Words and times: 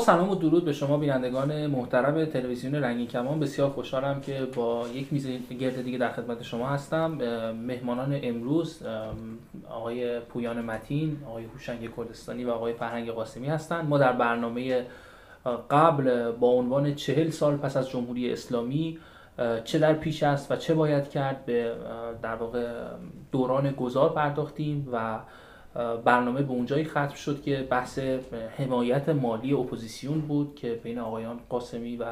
سلام 0.00 0.30
و 0.30 0.34
درود 0.34 0.64
به 0.64 0.72
شما 0.72 0.96
بینندگان 0.96 1.66
محترم 1.66 2.24
تلویزیون 2.24 2.74
رنگین 2.74 3.06
کمان. 3.06 3.40
بسیار 3.40 3.70
خوشحالم 3.70 4.20
که 4.20 4.48
با 4.54 4.86
یک 4.94 5.12
میز 5.12 5.28
گرد 5.60 5.82
دیگه 5.82 5.98
در 5.98 6.12
خدمت 6.12 6.42
شما 6.42 6.68
هستم. 6.68 7.06
مهمانان 7.66 8.20
امروز 8.22 8.82
آقای 9.70 10.20
پویان 10.20 10.64
متین 10.64 11.16
آقای 11.28 11.44
هوشنگ 11.44 11.96
کردستانی 11.96 12.44
و 12.44 12.50
آقای 12.50 12.72
فرهنگ 12.72 13.10
قاسمی 13.10 13.46
هستند. 13.46 13.88
ما 13.88 13.98
در 13.98 14.12
برنامه 14.12 14.86
قبل 15.70 16.30
با 16.30 16.48
عنوان 16.48 16.94
چهل 16.94 17.30
سال 17.30 17.56
پس 17.56 17.76
از 17.76 17.90
جمهوری 17.90 18.32
اسلامی 18.32 18.98
چه 19.64 19.78
در 19.78 19.92
پیش 19.92 20.22
است 20.22 20.52
و 20.52 20.56
چه 20.56 20.74
باید 20.74 21.10
کرد 21.10 21.44
به 21.44 21.74
در 22.22 22.34
واقع 22.34 22.68
دوران 23.32 23.70
گذار 23.70 24.12
پرداختیم 24.12 24.88
و 24.92 25.18
برنامه 26.04 26.42
به 26.42 26.50
اونجایی 26.50 26.84
ختم 26.84 27.14
شد 27.14 27.42
که 27.42 27.66
بحث 27.70 27.98
حمایت 28.58 29.08
مالی 29.08 29.52
اپوزیسیون 29.52 30.20
بود 30.20 30.54
که 30.54 30.80
بین 30.84 30.98
آقایان 30.98 31.40
قاسمی 31.48 31.96
و 31.96 32.04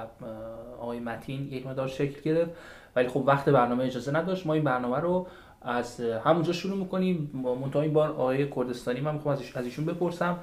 آقای 0.80 1.00
متین 1.00 1.52
یک 1.52 1.66
مدار 1.66 1.88
شکل 1.88 2.20
گرفت. 2.20 2.50
ولی 2.96 3.08
خب 3.08 3.22
وقت 3.26 3.48
برنامه 3.48 3.84
اجازه 3.84 4.12
نداشت. 4.12 4.46
ما 4.46 4.54
این 4.54 4.64
برنامه 4.64 4.96
رو 4.96 5.26
از 5.62 6.00
همونجا 6.00 6.52
شروع 6.52 6.76
می‌کنیم. 6.76 7.30
منتها 7.62 7.82
این 7.82 7.92
بار 7.92 8.08
آقای 8.08 8.50
کردستانی 8.50 9.00
من 9.00 9.14
می‌خوام 9.14 9.38
از 9.54 9.64
ایشون 9.64 9.84
بپرسم. 9.84 10.38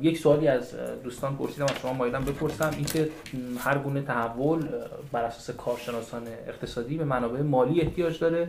یک 0.00 0.18
سوالی 0.18 0.48
از 0.48 0.74
دوستان 1.04 1.36
پرسیدم 1.36 1.64
از 1.64 1.78
شما 1.82 1.92
مایلم 1.92 2.24
بپرسم. 2.24 2.70
اینکه 2.76 3.10
هر 3.58 3.78
گونه 3.78 4.02
تحول 4.02 4.68
بر 5.12 5.24
اساس 5.24 5.56
کارشناسان 5.56 6.22
اقتصادی 6.48 6.98
به 6.98 7.04
منابع 7.04 7.42
مالی 7.42 7.80
احتیاج 7.80 8.18
داره. 8.20 8.48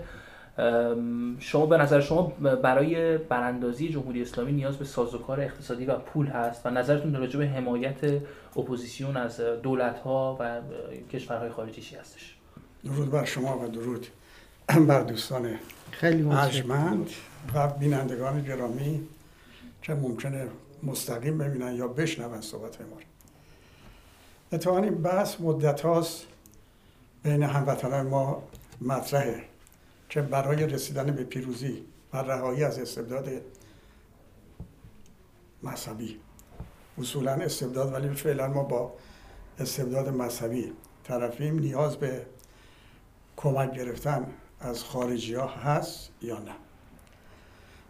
شما 1.39 1.65
به 1.65 1.77
نظر 1.77 2.01
شما 2.01 2.23
برای 2.63 3.17
براندازی 3.17 3.89
جمهوری 3.89 4.21
اسلامی 4.21 4.51
نیاز 4.51 4.77
به 4.77 4.85
سازوکار 4.85 5.41
اقتصادی 5.41 5.85
و 5.85 5.95
پول 5.95 6.27
هست 6.27 6.65
و 6.65 6.69
نظرتون 6.69 7.15
راجع 7.15 7.39
به 7.39 7.47
حمایت 7.47 8.21
اپوزیسیون 8.57 9.17
از 9.17 9.41
دولت 9.41 9.99
ها 9.99 10.37
و 10.39 10.61
کشورهای 11.13 11.49
خارجی 11.49 11.81
چی 11.81 11.95
هستش؟ 11.95 12.35
درود 12.85 13.11
بر 13.11 13.25
شما 13.25 13.59
و 13.59 13.67
درود 13.67 14.07
بر 14.87 15.01
دوستان 15.01 15.55
خیلی 15.91 16.29
ارجمند 16.29 17.09
و 17.55 17.67
بینندگان 17.67 18.43
گرامی. 18.43 19.07
که 19.81 19.93
ممکنه 19.93 20.47
مستقیم 20.83 21.37
ببینن 21.37 21.75
یا 21.75 21.87
بشنون 21.87 22.41
صحبت 22.41 22.81
ما 22.81 22.97
اتفاقا 24.51 24.77
این 24.77 24.95
بحث 24.95 25.35
مدت 25.39 25.81
هاست 25.81 26.25
بین 27.23 27.43
هموطنان 27.43 28.07
ما 28.07 28.43
مطرحه. 28.81 29.48
که 30.09 30.21
برای 30.21 30.67
رسیدن 30.67 31.11
به 31.11 31.23
پیروزی 31.23 31.83
و 32.13 32.17
رهایی 32.17 32.63
از 32.63 32.79
استبداد 32.79 33.29
مذهبی. 35.63 36.19
اصولا 36.97 37.31
استبداد 37.31 37.93
ولی 37.93 38.09
فعلا 38.09 38.47
ما 38.47 38.63
با 38.63 38.93
استبداد 39.59 40.09
مذهبی 40.09 40.73
طرفیم 41.03 41.59
نیاز 41.59 41.97
به 41.97 42.25
کمک 43.37 43.71
گرفتن 43.71 44.27
از 44.59 44.83
خارجی 44.83 45.33
ها 45.33 45.47
هست 45.47 46.09
یا 46.21 46.39
نه. 46.39 46.55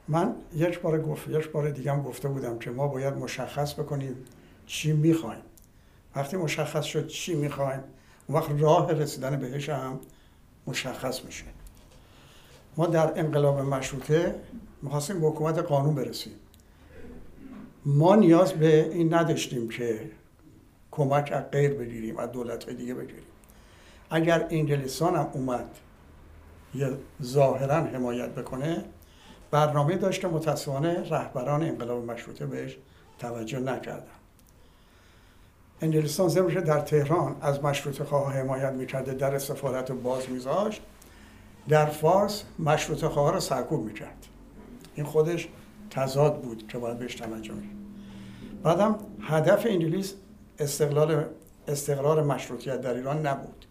من 0.07 0.35
یک 0.53 0.79
بار 0.79 1.01
گفت 1.01 1.27
یک 1.27 1.51
بار 1.51 1.69
دیگه 1.69 1.91
هم 1.91 2.03
گفته 2.03 2.27
بودم 2.27 2.59
که 2.59 2.71
ما 2.71 2.87
باید 2.87 3.13
مشخص 3.13 3.73
بکنیم 3.73 4.15
چی 4.65 4.93
می‌خوایم. 4.93 5.41
وقتی 6.15 6.37
مشخص 6.37 6.85
شد 6.85 7.07
چی 7.07 7.35
می‌خوایم 7.35 7.83
وقت 8.29 8.49
راه 8.57 8.91
رسیدن 8.91 9.39
بهش 9.39 9.69
هم 9.69 9.99
مشخص 10.67 11.25
میشه. 11.25 11.45
ما 12.77 12.85
در 12.85 13.19
انقلاب 13.19 13.59
مشروطه 13.59 14.35
می‌خواستیم 14.81 15.19
به 15.21 15.27
حکومت 15.27 15.57
قانون 15.57 15.95
برسیم. 15.95 16.33
ما 17.85 18.15
نیاز 18.15 18.53
به 18.53 18.89
این 18.93 19.13
نداشتیم 19.13 19.69
که 19.69 20.11
کمک 20.91 21.31
از 21.35 21.43
غیر 21.51 21.73
بگیریم 21.73 22.17
از 22.17 22.31
دولت 22.31 22.69
دیگه 22.69 22.93
بگیریم. 22.93 23.23
اگر 24.09 24.47
انگلستان 24.49 25.15
هم 25.15 25.27
اومد 25.33 25.65
یه 26.75 26.89
ظاهرا 27.23 27.75
حمایت 27.75 28.29
بکنه 28.29 28.85
برنامه 29.51 29.97
داشت 29.97 30.21
که 30.21 30.27
متاسفانه 30.27 31.09
رهبران 31.09 31.63
انقلاب 31.63 32.11
مشروطه 32.11 32.45
بهش 32.45 32.77
توجه 33.19 33.59
نکردن. 33.59 34.03
انگلستان 35.81 36.27
زمشه 36.27 36.61
در 36.61 36.79
تهران 36.79 37.35
از 37.41 37.63
مشروطه 37.63 38.03
خواه 38.03 38.33
حمایت 38.33 38.73
می‌کرده 38.73 39.13
در 39.13 39.37
سفارت 39.37 39.91
باز 39.91 40.29
میذاشت. 40.29 40.81
در 41.67 41.85
فارس 41.85 42.43
مشروط 42.59 43.05
خواه 43.05 43.33
رو 43.33 43.39
سرکوب 43.39 43.85
می‌کرد. 43.85 44.27
این 44.95 45.05
خودش 45.05 45.47
تضاد 45.89 46.41
بود 46.41 46.67
که 46.67 46.77
باید 46.77 46.99
بهش 46.99 47.15
توجه 47.15 47.53
بعدم 48.63 48.99
هدف 49.21 49.65
انگلیس 49.65 50.13
استقلال 50.59 51.25
استقرار 51.67 52.23
مشروطیت 52.23 52.81
در 52.81 52.93
ایران 52.93 53.27
نبود. 53.27 53.65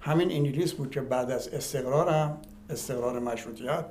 همین 0.00 0.30
انگلیس 0.30 0.72
بود 0.72 0.90
که 0.90 1.00
بعد 1.00 1.30
از 1.30 1.48
استقرار 1.48 2.08
هم 2.08 2.36
استقرار 2.70 3.18
مشروطیت 3.18 3.84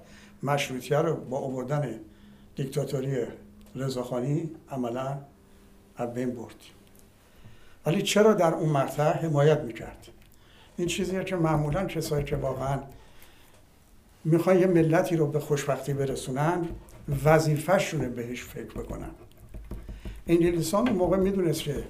مشروطیت 0.43 0.99
رو 0.99 1.15
با 1.15 1.37
آوردن 1.37 1.99
دیکتاتوری 2.55 3.17
رضاخانی 3.75 4.49
عملا 4.71 5.17
از 5.97 6.13
بین 6.13 6.31
برد. 6.31 6.55
ولی 7.85 8.01
چرا 8.01 8.33
در 8.33 8.53
اون 8.53 8.69
مقطع 8.69 9.13
حمایت 9.13 9.59
می‌کرد؟ 9.59 10.07
این 10.77 10.87
چیزیه 10.87 11.23
که 11.23 11.35
معمولا 11.35 11.85
کسایی 11.85 12.23
که 12.25 12.35
واقعا 12.35 12.79
می‌خوان 14.27 14.59
یه 14.59 14.67
ملتی 14.67 15.15
رو 15.15 15.27
به 15.27 15.39
خوشبختی 15.39 15.93
برسونن 15.93 16.67
وظیفهشونه 17.25 18.09
بهش 18.09 18.43
فکر 18.43 18.73
بکنن. 18.73 19.09
انگلیسان 20.27 20.87
اون 20.87 20.97
موقع 20.97 21.17
می‌دونست 21.17 21.61
که 21.61 21.83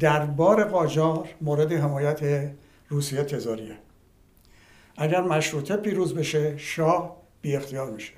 دربار 0.00 0.64
قاجار 0.64 1.28
مورد 1.40 1.72
حمایت 1.72 2.50
روسیه 2.88 3.24
تزاریه. 3.24 3.76
اگر 4.96 5.20
مشروطه 5.20 5.76
پیروز 5.76 6.14
بشه 6.14 6.58
شاه 6.58 7.16
بی 7.40 7.56
اختیار 7.56 7.90
میشه. 7.90 8.12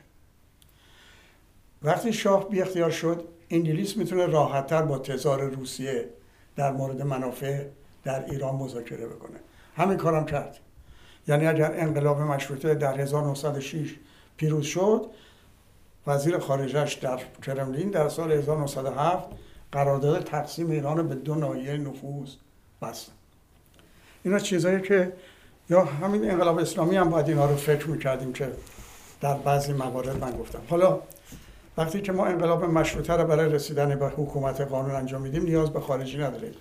وقتی 1.83 2.13
شاه 2.13 2.49
بی 2.49 2.63
اختیار 2.63 2.91
شد 2.91 3.29
انگلیس 3.51 3.97
می‌تونه 3.97 4.27
راحتتر 4.27 4.83
با 4.83 4.99
تزار 4.99 5.43
روسیه 5.43 6.09
در 6.57 6.73
مورد 6.73 7.03
منافع 7.03 7.67
در 8.03 8.25
ایران 8.25 8.55
مذاکره 8.55 9.07
بکنه. 9.07 9.41
همین 9.77 9.97
کارم 9.97 10.27
کرد. 10.27 10.61
یعنی 11.29 11.47
اگر 11.47 11.73
انقلاب 11.81 12.21
مشروطه 12.21 12.75
در 12.75 13.01
1906 13.01 13.95
پیروز 14.37 14.67
شد 14.67 15.07
وزیر 16.07 16.39
خارجش 16.39 16.95
در 16.95 17.21
کرملین 17.47 17.91
در 17.91 18.09
سال 18.09 18.33
1907 18.33 19.29
قرارداد 19.73 20.25
تقسیم 20.25 20.71
ایران 20.71 21.09
به 21.09 21.15
دو 21.15 21.35
ناحیه 21.35 21.77
نفوذ 21.77 22.31
بست. 22.83 23.11
اینا 24.25 24.39
چیزایی 24.39 24.81
که 24.81 25.13
یا 25.71 25.85
همین 25.85 26.31
انقلاب 26.31 26.59
اسلامی 26.59 26.97
هم 26.97 27.11
باید 27.11 27.29
اینا 27.29 27.47
رو 27.47 27.57
فکر 27.57 27.89
می‌کردیم 27.89 28.33
که 28.33 28.53
در 29.21 29.35
بعضی 29.35 29.73
موارد 29.73 30.21
من 30.21 30.31
گفتم. 30.31 30.61
حالا 30.71 31.01
وقتی 31.77 32.01
که 32.01 32.13
ما 32.13 32.27
انقلاب 32.27 32.65
مشروطه 32.65 33.13
رو 33.13 33.25
برای 33.25 33.53
رسیدن 33.53 33.99
به 33.99 34.07
حکومت 34.07 34.61
قانون 34.61 34.95
انجام 34.95 35.23
میدیم 35.23 35.43
نیاز 35.43 35.71
به 35.71 35.81
خارجی 35.81 36.19
نداریم. 36.19 36.55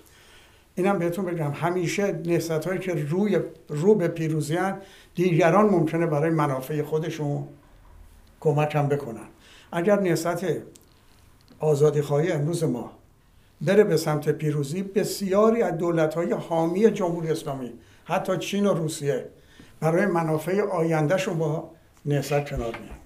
اینم 0.74 0.98
بهتون 0.98 1.24
بگم 1.24 1.50
همیشه 1.50 2.12
نهضت 2.12 2.66
هایی 2.66 2.78
که 2.78 2.94
روی 2.94 3.38
رو 3.68 3.94
به 3.94 4.08
پیروزی 4.08 4.58
دیگران 5.14 5.66
ممکنه 5.66 6.06
برای 6.06 6.30
منافع 6.30 6.82
خودشون 6.82 7.48
کمک 8.40 8.74
هم 8.74 8.88
بکنن. 8.88 9.26
اگر 9.72 10.00
نهضت 10.00 10.46
آزادی 11.58 12.02
خواهی 12.02 12.32
امروز 12.32 12.64
ما 12.64 12.92
بره 13.60 13.84
به 13.84 13.96
سمت 13.96 14.28
پیروزی 14.28 14.82
بسیاری 14.82 15.62
از 15.62 15.78
دولت 15.78 16.14
های 16.14 16.32
حامی 16.32 16.90
جمهوری 16.90 17.30
اسلامی 17.30 17.72
حتی 18.04 18.38
چین 18.38 18.66
و 18.66 18.74
روسیه 18.74 19.26
برای 19.80 20.06
منافع 20.06 20.60
آیندهشون 20.60 21.38
با 21.38 21.70
نهضت 22.04 22.50
کنار 22.50 22.78
میان. 22.78 22.98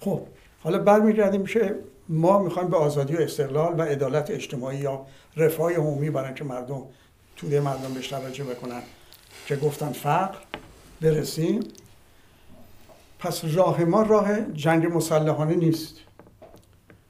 خب 0.00 0.20
حالا 0.62 0.78
برمیگردیم 0.78 1.46
که 1.46 1.74
ما 2.12 2.42
می‌خوایم 2.42 2.68
به 2.68 2.76
آزادی 2.76 3.16
و 3.16 3.20
استقلال 3.20 3.80
و 3.80 3.82
عدالت 3.82 4.30
اجتماعی 4.30 4.78
یا 4.78 5.06
رفاه 5.36 5.72
عمومی 5.72 6.10
برای 6.10 6.34
که 6.34 6.44
مردم 6.44 6.82
توده 7.36 7.60
مردم 7.60 7.94
بهش 7.94 8.08
توجه 8.08 8.44
بکنن 8.44 8.82
که 9.46 9.56
گفتن 9.56 9.92
فقر 9.92 10.38
برسیم. 11.00 11.60
پس 13.18 13.44
راه 13.44 13.84
ما 13.84 14.02
راه 14.02 14.40
جنگ 14.40 14.86
مسلحانه 14.86 15.54
نیست. 15.54 15.94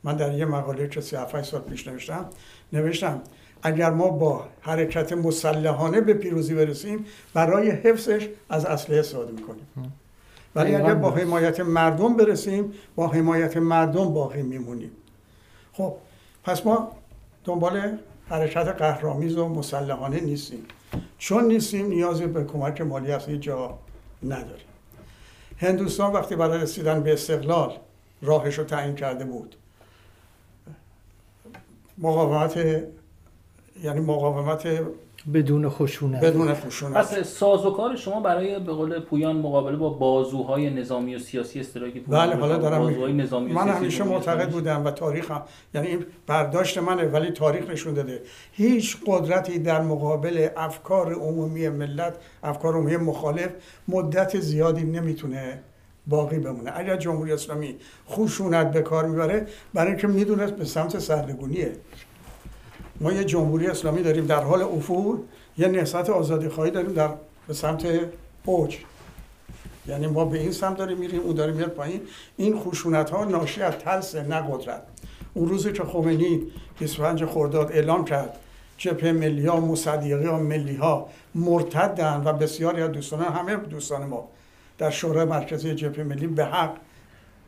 من 0.05 0.17
در 0.17 0.39
یه 0.39 0.45
مقاله 0.45 0.89
که 0.89 1.01
37 1.01 1.43
سال 1.43 1.61
پیش 1.61 1.89
نوشتم 1.89 2.31
نوشتم 2.73 3.23
اگر 3.63 3.91
ما 3.91 4.09
با 4.09 4.49
حرکت 4.61 5.13
مسلحانه 5.13 6.01
به 6.01 6.15
پیروزی 6.15 6.55
برسیم 6.55 7.07
برای 7.35 7.71
حفظش 7.71 8.29
از 8.49 8.65
اصله 8.65 8.99
استفاده 8.99 9.33
می‌کنیم. 9.33 9.67
ولی 10.55 10.75
اگر 10.75 10.95
با 10.95 11.11
حمایت 11.11 11.61
مردم 11.61 12.17
برسیم 12.17 12.73
با 12.97 13.09
حمایت 13.09 13.57
مردم 13.57 14.15
باقی 14.15 14.43
میمونیم. 14.43 14.91
خب 15.73 15.95
پس 16.45 16.67
ما 16.67 16.93
دنبال 17.45 17.99
حرکت 18.29 18.69
قهرامیز 18.69 19.37
و 19.37 19.49
مسلحانه 19.49 20.21
نیستیم. 20.21 20.65
چون 21.19 21.45
نیستیم 21.45 21.87
نیازی 21.87 22.27
به 22.27 22.45
کمک 22.45 22.81
مالی 22.81 23.13
از 23.13 23.31
جا 23.31 23.79
نداریم. 24.23 24.67
هندوستان 25.59 26.13
وقتی 26.13 26.37
برای 26.37 26.61
رسیدن 26.61 27.03
به 27.03 27.13
استقلال 27.13 27.73
راهش 28.23 28.59
رو 28.59 28.65
تعیین 28.65 28.95
کرده 28.95 29.25
بود. 29.25 29.57
مقاومت 31.99 32.57
یعنی 33.83 34.01
مقاومت 34.01 34.67
بدون 35.35 35.69
خشونت. 35.69 36.25
بدون 36.25 36.55
خشونت. 36.55 36.97
پس 36.97 37.19
سازوکار 37.29 37.97
شما 37.97 38.21
برای 38.21 38.59
به 38.59 38.73
قول 38.73 39.01
پویان 39.01 39.37
مقابله 39.37 39.77
با 39.77 39.91
بازوهای 39.91 40.71
نظامی 40.71 41.15
و 41.15 41.19
سیاسی 41.19 41.61
استراکی 41.61 42.01
بله 42.01 42.37
حالا 42.37 42.59
دارم 42.59 42.79
بازوهای 42.79 43.13
نظامی 43.13 43.53
و 43.53 43.55
من 43.55 43.65
سیاسی 43.65 43.79
همیشه 43.79 44.05
معتقد. 44.05 44.51
بودم 44.51 44.87
و 44.87 44.91
تاریخ 44.91 45.31
هم 45.31 45.43
یعنی 45.75 45.87
این 45.87 46.07
برداشت 46.27 46.79
منه 46.79 47.05
ولی 47.05 47.31
تاریخ 47.31 47.71
نشون 47.71 47.95
داده. 47.95 48.23
هیچ 48.53 48.97
قدرتی 49.07 49.59
در 49.59 49.81
مقابل 49.81 50.49
افکار 50.57 51.15
عمومی 51.15 51.69
ملت 51.69 52.15
افکار 52.43 52.75
عمومی 52.75 52.97
مخالف 52.97 53.51
مدت 53.89 54.41
زیادی 54.41 54.85
نمی‌تونه 54.85 55.61
باقی 56.07 56.39
بمونه. 56.39 56.73
اگر 56.75 56.97
جمهوری 56.97 57.33
اسلامی 57.33 57.77
خشونت 58.09 58.73
به 58.73 58.83
کار 58.83 59.07
می‌بره 59.07 59.47
برای 59.75 59.89
اینکه 59.89 60.07
می‌دونست 60.07 60.53
به 60.53 60.65
سمت 60.65 60.99
سرنگونیه 60.99 61.73
ما 63.01 63.13
یه 63.13 63.25
جمهوری 63.25 63.67
اسلامی 63.67 64.03
داریم 64.03 64.27
در 64.27 64.43
حال 64.43 64.63
افول 64.63 65.19
یه 65.59 65.69
نهضت 65.69 66.11
آزادی 66.11 66.49
خواهی 66.49 66.71
داریم 66.71 66.93
در 66.93 67.09
به 67.49 67.55
سمت 67.55 67.87
اوج. 68.45 68.77
یعنی 69.87 70.07
ما 70.07 70.25
به 70.25 70.39
این 70.39 70.53
سمت 70.53 70.77
داریم 70.77 70.99
میریم 70.99 71.21
اون 71.21 71.35
داریم 71.35 71.57
میاد 71.57 71.71
پایین. 71.71 72.01
این 72.37 72.59
خشونت 72.59 73.11
ها 73.11 73.25
ناشی 73.25 73.63
از 73.63 73.75
ترس 73.79 74.15
نه 74.15 74.37
قدرت. 74.51 74.83
اون 75.35 75.49
روزی 75.49 75.73
که 75.73 75.85
خمینی 75.85 76.43
25 76.79 77.25
خرداد 77.25 77.73
اعلام 77.73 78.05
کرد 78.05 78.37
جبهه 78.77 79.13
ملی 79.13 79.47
ها 79.47 79.61
مصدیقی 79.61 80.27
ها 80.27 80.39
ملی 80.39 80.77
ها 80.77 81.09
مرتدن 81.35 82.23
و 82.25 82.33
بسیاری 82.33 82.83
از 82.83 82.93
دوستان 82.93 83.23
همه 83.23 83.57
دوستان 83.57 84.07
ما 84.07 84.29
در 84.79 84.91
شورای 84.91 85.25
مرکزی 85.25 85.75
جبهه 85.75 86.05
ملی 86.05 86.27
به 86.27 86.45
حق 86.45 86.77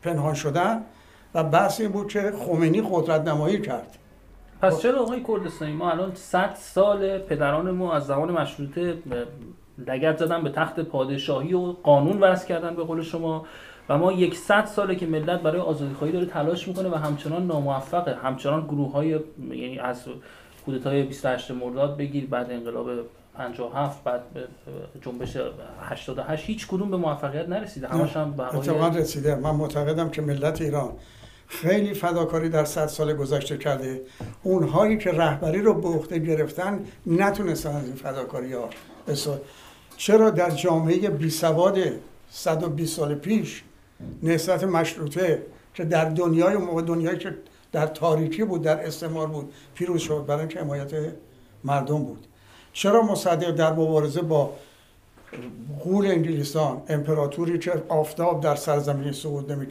پنهان 0.01 0.33
شدن 0.33 0.81
و 1.33 1.43
بحث 1.43 1.81
این 1.81 1.89
بود 1.89 2.07
که 2.07 2.33
خمینی 2.45 2.81
قدرت 2.91 3.21
نمایی 3.21 3.61
کرد. 3.61 3.97
پس 4.63 4.81
چرا 4.81 5.01
آقای 5.01 5.23
کردستانی 5.27 5.73
ما 5.73 5.91
الان 5.91 6.11
100 6.15 6.53
سال 6.55 7.17
پدران 7.17 7.71
ما 7.71 7.93
از 7.93 8.05
زمان 8.05 8.31
مشروطه 8.31 8.97
لگد 9.87 10.17
زدن 10.17 10.43
به 10.43 10.49
تخت 10.49 10.79
پادشاهی 10.79 11.53
و 11.53 11.71
قانون 11.71 12.19
وضع 12.19 12.47
کردن 12.47 12.75
به 12.75 12.83
قول 12.83 13.01
شما 13.01 13.45
و 13.89 13.97
ما 13.97 14.11
یک 14.11 14.35
صد 14.35 14.65
ساله 14.65 14.95
که 14.95 15.05
ملت 15.05 15.41
برای 15.41 15.61
آزادی 15.61 15.93
خواهی 15.93 16.13
داره 16.13 16.25
تلاش 16.25 16.67
می‌کنه 16.67 16.89
و 16.89 16.95
همچنان 16.95 17.47
ناموفقه. 17.47 18.15
همچنان 18.15 18.65
گروه 18.65 18.91
های 18.91 19.19
یعنی 19.39 19.79
از 19.79 20.03
کودتای 20.65 21.03
28 21.03 21.51
مرداد 21.51 21.97
بگیر 21.97 22.27
بعد 22.27 22.51
انقلاب 22.51 22.87
57 23.35 24.03
بعد 24.03 24.21
جنبش 25.01 25.37
88 25.81 26.45
هیچ 26.45 26.67
کدوم 26.67 26.91
به 26.91 26.97
موفقیت 26.97 27.49
نرسیده. 27.49 27.87
همش 27.87 28.17
هم 28.17 28.35
هوای 28.39 28.97
رسیده. 28.97 29.35
من 29.35 29.51
معتقدم 29.51 30.09
که 30.09 30.21
ملت 30.21 30.61
ایران 30.61 30.91
خیلی 31.61 31.93
فداکاری 31.93 32.49
در 32.49 32.65
صد 32.65 32.87
سال 32.87 33.13
گذشته 33.13 33.57
کرده. 33.57 34.01
اونهایی 34.43 34.97
که 34.97 35.11
رهبری 35.11 35.61
رو 35.61 35.73
به 35.73 35.87
عهده 35.87 36.19
گرفتن 36.19 36.85
نتونستن 37.07 37.75
از 37.75 37.85
این 37.85 37.95
فداکاری 37.95 38.53
ها 38.53 38.69
چرا 39.97 40.29
در 40.29 40.49
جامعه 40.49 41.09
بی 41.09 41.29
سواد 41.29 41.77
120 42.31 42.97
سال 42.97 43.15
پیش 43.15 43.63
نهضت 44.23 44.63
مشروطه 44.63 45.41
که 45.73 45.83
در 45.83 46.05
دنیای 46.05 46.57
موقع 46.57 46.81
دنیایی 46.81 47.17
که 47.17 47.37
در 47.71 47.87
تاریکی 47.87 48.43
بود 48.43 48.61
در 48.61 48.85
استعمار 48.87 49.27
بود 49.27 49.53
پیروز 49.75 50.01
شد 50.01 50.25
برای 50.27 50.39
اینکه 50.39 50.59
حمایت 50.59 50.91
مردم 51.63 52.03
بود. 52.03 52.27
چرا 52.73 53.01
مصدق 53.01 53.51
در 53.51 53.71
مبارزه 53.73 54.21
با 54.21 54.53
غول 55.83 56.05
انگلیسان 56.05 56.81
امپراتوری 56.89 57.59
که 57.59 57.83
آفتاب 57.89 58.41
در 58.41 58.55
سرزمین 58.55 59.11
صعود 59.11 59.51
نمی 59.51 59.67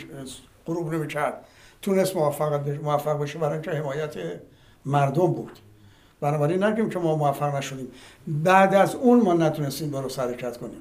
غروب 0.66 0.94
نمی‌کرد 0.94 1.44
تونست 1.82 2.16
موفق 2.16 2.68
موفق 2.82 3.18
بشه 3.22 3.38
برای 3.38 3.52
اینکه 3.52 3.70
حمایت 3.70 4.14
مردم 4.86 5.26
بود. 5.26 5.58
بنابراین 6.20 6.64
نگیم 6.64 6.90
که 6.90 6.98
ما 6.98 7.16
موفق 7.16 7.56
نشدیم. 7.56 7.88
بعد 8.26 8.74
از 8.74 8.94
اون 8.94 9.20
ما 9.20 9.34
نتونستیم 9.34 9.90
درست 9.90 10.18
حرکت 10.18 10.56
کنیم. 10.56 10.80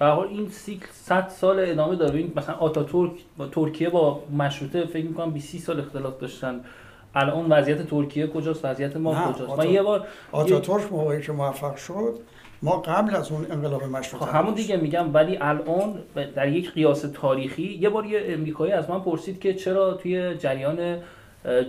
حال 0.00 0.28
این 0.28 0.48
سیکل 0.48 0.86
100 0.92 1.28
سال 1.28 1.60
ادامه 1.60 1.96
داره. 1.96 2.18
این 2.18 2.32
مثلا 2.36 2.54
آتاتورک 2.54 3.12
با 3.36 3.46
ترکیه 3.46 3.90
با 3.90 4.22
مشروطه 4.36 4.86
فکر 4.86 5.06
می‌کنم 5.06 5.30
20 5.30 5.48
30 5.48 5.58
سال 5.58 5.80
اختلاف 5.80 6.18
داشتن. 6.18 6.60
الان 7.14 7.52
وضعیت 7.52 7.86
ترکیه 7.90 8.26
کجاست؟ 8.26 8.64
وضعیت 8.64 8.96
ما 8.96 9.12
نه، 9.12 9.32
کجاست؟ 9.32 9.50
آتا- 9.50 9.58
من 9.58 9.70
یه 9.70 9.82
بار 9.82 10.06
آتاتورک 10.32 10.92
موقعی 10.92 11.22
که 11.22 11.32
موفق 11.32 11.76
شد 11.76 12.18
ما 12.62 12.76
قبل 12.76 13.16
از 13.16 13.32
اون 13.32 13.46
انقلاب 13.50 13.84
مشروطه 13.84 14.26
خب 14.26 14.34
همون 14.34 14.54
دیگه 14.54 14.76
میگم 14.76 15.14
ولی 15.14 15.38
الان 15.40 15.94
در 16.34 16.48
یک 16.48 16.72
قیاس 16.72 17.04
تاریخی 17.14 17.78
یه 17.80 17.88
بار 17.88 18.06
یه 18.06 18.24
امریکایی 18.26 18.72
از 18.72 18.90
من 18.90 19.00
پرسید 19.00 19.40
که 19.40 19.54
چرا 19.54 19.94
توی 19.94 20.34
جریان 20.34 20.98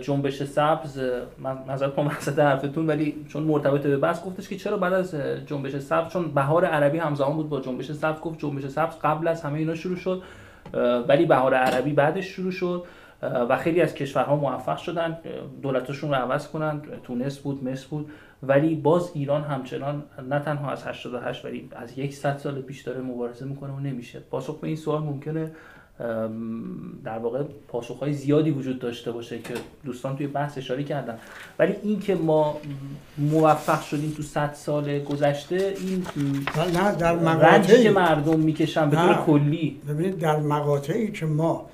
جنبش 0.00 0.42
سبز 0.42 0.98
من 1.38 1.58
نظر 1.68 1.88
کنم 1.88 2.06
وسط 2.06 2.38
حرفتون 2.38 2.86
ولی 2.86 3.24
چون 3.28 3.42
مرتبط 3.42 3.82
به 3.82 3.96
بحث 3.96 4.24
گفتش 4.24 4.48
که 4.48 4.56
چرا 4.56 4.76
بعد 4.76 4.92
از 4.92 5.14
جنبش 5.46 5.76
سبز 5.76 6.12
چون 6.12 6.34
بهار 6.34 6.64
عربی 6.64 6.98
همزمان 6.98 7.36
بود 7.36 7.48
با 7.48 7.60
جنبش 7.60 7.92
سبز 7.92 8.20
گفت 8.20 8.38
جنبش 8.38 8.66
سبز 8.66 8.94
قبل 9.02 9.28
از 9.28 9.42
همه 9.42 9.58
اینا 9.58 9.74
شروع 9.74 9.96
شد 9.96 10.22
ولی 11.08 11.26
بهار 11.26 11.54
عربی 11.54 11.92
بعدش 11.92 12.26
شروع 12.26 12.50
شد. 12.50 12.84
و 13.48 13.56
خیلی 13.56 13.80
از 13.80 13.94
کشورها 13.94 14.36
موفق 14.36 14.76
شدن 14.76 15.10
اه، 15.10 15.18
دولتاشون 15.62 16.10
رو 16.10 16.16
عوض 16.16 16.48
کنن 16.48 16.82
تونس 17.04 17.38
بود 17.38 17.64
مصر 17.64 17.86
بود 17.90 18.10
ولی 18.42 18.74
باز 18.74 19.10
ایران 19.14 19.42
همچنان 19.42 20.02
نه 20.28 20.38
تنها 20.38 20.70
از 20.70 20.86
88 20.86 21.44
ولی 21.44 21.68
از 21.76 21.98
یک 21.98 22.14
صد 22.14 22.38
سال 22.38 22.62
پیش 22.62 22.82
داره 22.82 23.00
مبارزه 23.00 23.44
می‌کنه 23.44 23.72
و 23.72 23.80
نمیشه. 23.80 24.20
پاسخ 24.30 24.60
به 24.60 24.66
این 24.66 24.76
سوال 24.76 25.02
ممکنه 25.02 25.50
در 27.04 27.18
واقع 27.18 27.42
پاسخهای 27.68 28.12
زیادی 28.12 28.50
وجود 28.50 28.78
داشته 28.78 29.12
باشه 29.12 29.38
که 29.38 29.54
دوستان 29.84 30.16
توی 30.16 30.26
بحث 30.26 30.58
اشاره 30.58 30.84
کردن. 30.84 31.18
ولی 31.58 31.74
این 31.82 32.00
که 32.00 32.14
ما 32.14 32.56
موفق 33.18 33.82
شدیم 33.82 34.14
تو 34.16 34.22
100 34.22 34.52
سال 34.52 34.98
گذشته 34.98 35.74
این 35.80 36.06
نه 36.74 36.96
در 36.96 37.12
رنجی 37.12 37.82
که 37.82 37.90
مقاطعی 37.90 37.90
مردم 37.90 38.40
می‌کشن 38.40 38.90
به 38.90 38.96
طور. 38.96 39.14
کلی. 39.14 39.80
ببینید 39.88 40.18
در 40.18 40.40
مقاطعی 40.40 41.12
که 41.12 41.26
ما 41.26 41.66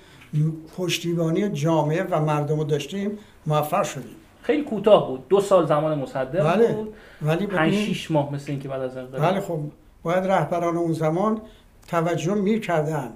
پشتیبانی 0.76 1.48
جامعه 1.48 2.02
و 2.10 2.20
مردم 2.20 2.58
رو 2.58 2.64
داشتیم 2.64 3.18
موفق 3.46 3.82
شدیم. 3.82 4.16
خیلی 4.42 4.62
کوتاه 4.62 5.08
بود. 5.08 5.28
دو 5.28 5.40
سال 5.40 5.66
زمان 5.66 5.98
مصدق 5.98 6.44
بله. 6.44 6.72
بود. 6.72 6.94
ولی 7.22 7.46
5 7.46 7.72
ببینید 7.72 7.94
6 7.94 8.10
ماه 8.10 8.34
مثل 8.34 8.50
اینکه 8.52 8.68
بعد 8.68 8.82
از 8.82 8.96
انقلاب 8.96 9.22
بله 9.22 9.40
خب 9.40 9.60
باید 10.02 10.24
رهبران 10.24 10.76
اون 10.76 10.92
زمان 10.92 11.40
توجه 11.88 12.34
می‌کردن 12.34 13.14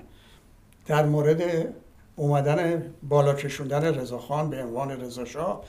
در 0.87 1.07
مورد 1.07 1.43
اومدن 2.17 2.83
بالا 3.03 3.35
کشوندن 3.35 3.85
رضاخان 3.85 4.51
به 4.51 4.63
عنوان 4.63 4.91
رضاشاه 4.91 5.63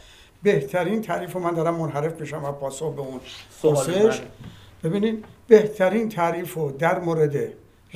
بهترین 0.44 1.02
تعریف 1.02 1.34
رو 1.34 1.40
من 1.40 1.54
دارم 1.54 1.76
منحرف 1.76 2.22
میشم 2.22 2.44
و 2.44 2.52
پاسخ 2.52 2.94
به 2.94 3.02
اون 3.02 3.20
سوال 3.62 3.76
پرسش. 3.76 4.20
بله. 4.20 4.28
ببینید 4.84 5.26
بهترین 5.48 6.10
تعریف 6.10 6.54
رو 6.54 6.72
در 6.72 7.00
مورد 7.00 7.36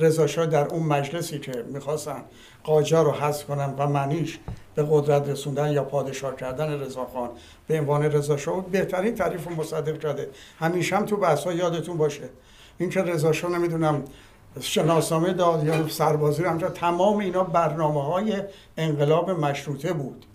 رضاشاه 0.00 0.46
در 0.46 0.66
اون 0.66 0.82
مجلسی 0.82 1.38
که 1.38 1.64
می‌خواستن 1.72 2.22
قاجار 2.64 3.04
رو 3.04 3.12
حذف 3.12 3.44
کنن 3.44 3.74
و 3.78 3.86
معنیش 3.86 4.38
به 4.74 4.86
قدرت 4.90 5.28
رسوندن 5.28 5.72
یا 5.72 5.84
پادشاه 5.84 6.36
کردن 6.36 6.80
رضاخان 6.80 7.30
به 7.66 7.80
عنوان 7.80 8.08
بود 8.46 8.70
بهترین 8.70 9.14
تعریف 9.14 9.48
رو 9.48 9.54
مصدق 9.54 9.98
کرده. 9.98 10.28
همیشه 10.58 10.96
هم 10.96 11.06
تو 11.06 11.16
بحث 11.16 11.46
یادتون 11.46 11.96
باشه. 11.96 12.28
اینکه 12.78 13.02
رضاشاه 13.02 13.50
نمی‌دونم 13.50 14.04
شناسنامه 14.60 15.32
داد 15.32 15.64
یا 15.64 15.88
سربازی 15.88 16.44
همجا 16.44 16.68
تمام 16.68 17.18
اینا 17.18 17.44
برنامه 17.44 18.04
های 18.04 18.42
انقلاب 18.76 19.30
مشروطه 19.30 19.92
بود. 19.92 20.26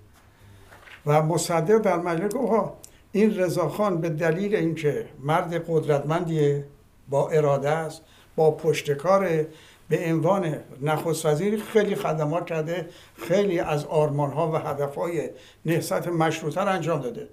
و 1.05 1.21
مصدق 1.21 1.77
در 1.77 1.97
مجلس 1.97 2.31
گفت 2.31 2.71
این 3.11 3.37
رضاخان 3.37 4.01
به 4.01 4.09
دلیل 4.09 4.55
اینکه 4.55 5.05
مرد 5.19 5.63
قدرتمندیه 5.67 6.65
با 7.09 7.29
اراده 7.29 7.69
است 7.69 8.01
با 8.35 8.51
پشتکار 8.51 9.45
به 9.89 10.05
عنوان 10.05 10.55
نخست 10.81 11.25
وزیر 11.25 11.63
خیلی 11.63 11.95
خدمات 11.95 12.45
کرده 12.45 12.89
خیلی 13.17 13.59
از 13.59 13.85
آرمان 13.85 14.31
ها 14.31 14.51
و 14.51 14.55
هدف 14.55 14.95
های 14.95 15.29
نهضت 15.65 16.07
مشروطه 16.07 16.61
رو 16.61 16.71
انجام 16.71 17.01
داده. 17.01 17.27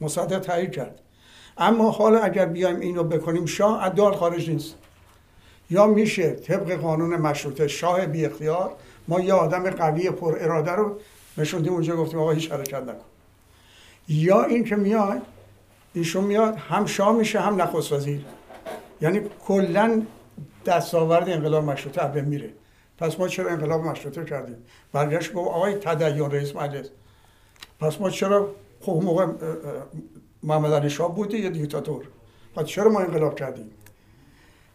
مصدق 0.00 0.38
تایید 0.38 0.72
کرد. 0.72 1.00
اما 1.58 1.90
حالا 1.90 2.18
اگر 2.18 2.46
بیایم 2.46 2.80
اینو 2.80 3.04
بکنیم 3.04 3.46
شاه 3.46 3.84
از 3.84 3.94
دال 3.94 4.14
خارج 4.14 4.50
نیست. 4.50 4.74
یا 5.70 5.86
میشه 5.86 6.30
طبق 6.30 6.72
قانون 6.72 7.16
مشروطه 7.16 7.68
شاه 7.68 8.06
بی 8.06 8.26
اختیار 8.26 8.72
ما 9.08 9.20
یه 9.20 9.34
آدم 9.34 9.70
قوی 9.70 10.10
پر 10.10 10.36
اراده 10.40 10.70
رو 10.70 11.00
نشوندیم 11.38 11.72
اونجا 11.72 11.96
گفتیم 11.96 12.20
آقا 12.20 12.30
هیچ 12.30 12.52
حرکت 12.52 12.82
نکن. 12.82 13.04
یا 14.08 14.44
این 14.44 14.64
که 14.64 14.76
میاد 14.76 15.22
ایشون 15.94 16.24
میاد 16.24 16.56
هم 16.56 16.86
شاه 16.86 17.16
میشه 17.16 17.40
هم 17.40 17.62
نخست 17.62 17.92
وزیر. 17.92 18.24
یعنی 19.02 19.20
کلا 19.46 20.02
دستاورد 20.66 21.28
انقلاب 21.28 21.64
مشروطه 21.64 22.08
به 22.08 22.22
میره. 22.22 22.50
پس 22.98 23.20
ما 23.20 23.28
چرا 23.28 23.50
انقلاب 23.50 23.84
مشروطه 23.84 24.24
کردیم؟ 24.24 24.56
برگشت 24.92 25.32
گفت 25.32 25.50
آقای 25.50 25.74
تدین 25.74 26.30
رئیس 26.30 26.56
مجلس. 26.56 26.90
پس 27.80 28.00
ما 28.00 28.10
چرا 28.10 28.54
خب 28.80 29.00
موقع 29.04 29.26
محمد 30.42 30.72
علی 30.72 30.90
شاه 30.90 31.14
بوده 31.14 31.38
یه 31.38 31.50
دیکتاتور. 31.50 32.04
پس 32.56 32.64
چرا 32.64 32.90
ما 32.90 33.00
انقلاب 33.00 33.34
کردیم؟ 33.34 33.70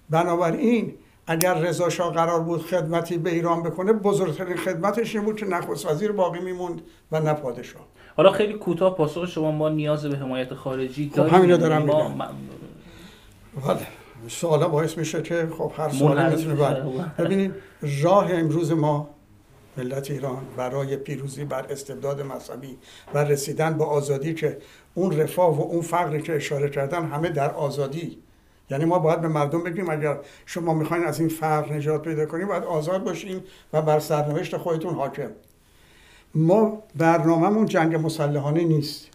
بنابراین 0.09 0.93
اگر 1.27 1.53
رضا 1.53 1.89
شاه 1.89 2.13
قرار 2.13 2.39
بود 2.39 2.61
خدمتی 2.61 3.17
به 3.17 3.29
ایران 3.29 3.63
بکنه 3.63 3.93
بزرگترین 3.93 4.57
خدمتش 4.57 5.15
این 5.15 5.25
بود 5.25 5.35
که 5.35 5.45
نخست 5.45 5.85
وزیر 5.85 6.11
باقی 6.11 6.39
میموند 6.39 6.81
و 7.11 7.19
نه 7.19 7.33
پادشاه. 7.33 7.81
حالا 8.17 8.31
خیلی 8.31 8.53
کوتاه 8.53 8.95
پاسخ 8.95 9.25
شما 9.25 9.51
ما 9.51 9.69
نیاز 9.69 10.05
به 10.05 10.17
حمایت 10.17 10.53
خارجی 10.53 11.09
خب 11.09 11.15
داریم. 11.15 11.33
همینو 11.33 11.57
دارم 11.57 11.83
ما 11.83 12.07
میگم. 12.09 12.27
بله. 13.67 13.87
سوالا 14.27 14.67
باعث 14.67 14.97
میشه 14.97 15.21
که 15.21 15.47
خب 15.57 15.71
هر 15.77 15.89
سوالی 15.89 16.35
می‌تونه. 16.35 16.55
بله. 16.55 16.83
ببینید 17.17 17.53
راه 18.03 18.33
امروز 18.33 18.71
ما 18.71 19.09
ملت 19.77 20.11
ایران 20.11 20.41
برای 20.57 20.97
پیروزی 20.97 21.45
بر 21.45 21.65
استبداد 21.69 22.21
مذهبی 22.21 22.77
و 23.13 23.17
رسیدن 23.17 23.77
به 23.77 23.83
آزادی 23.83 24.33
که 24.33 24.57
اون 24.93 25.19
رفاه 25.19 25.57
و 25.57 25.61
اون 25.61 25.81
فقری 25.81 26.21
که 26.21 26.35
اشاره 26.35 26.69
کردن 26.69 27.05
همه 27.05 27.29
در 27.29 27.51
آزادی 27.51 28.17
یعنی 28.69 28.85
ما 28.85 28.99
باید 28.99 29.21
به 29.21 29.27
مردم 29.27 29.63
بگیم 29.63 29.89
اگر 29.89 30.19
شما 30.45 30.73
می‌خواین 30.73 31.03
از 31.05 31.19
این 31.19 31.29
فقر 31.29 31.73
نجات 31.73 32.01
پیدا 32.01 32.25
کنیم 32.25 32.47
باید 32.47 32.63
آزاد 32.63 33.03
باشین 33.03 33.43
و 33.73 33.81
بر 33.81 33.99
سرنوشت 33.99 34.57
خودتون 34.57 34.93
حاکم 34.93 35.29
ما 36.35 36.83
برنامهمون 36.95 37.65
جنگ 37.65 37.95
مسلحانه 37.95 38.63
نیست 38.63 39.09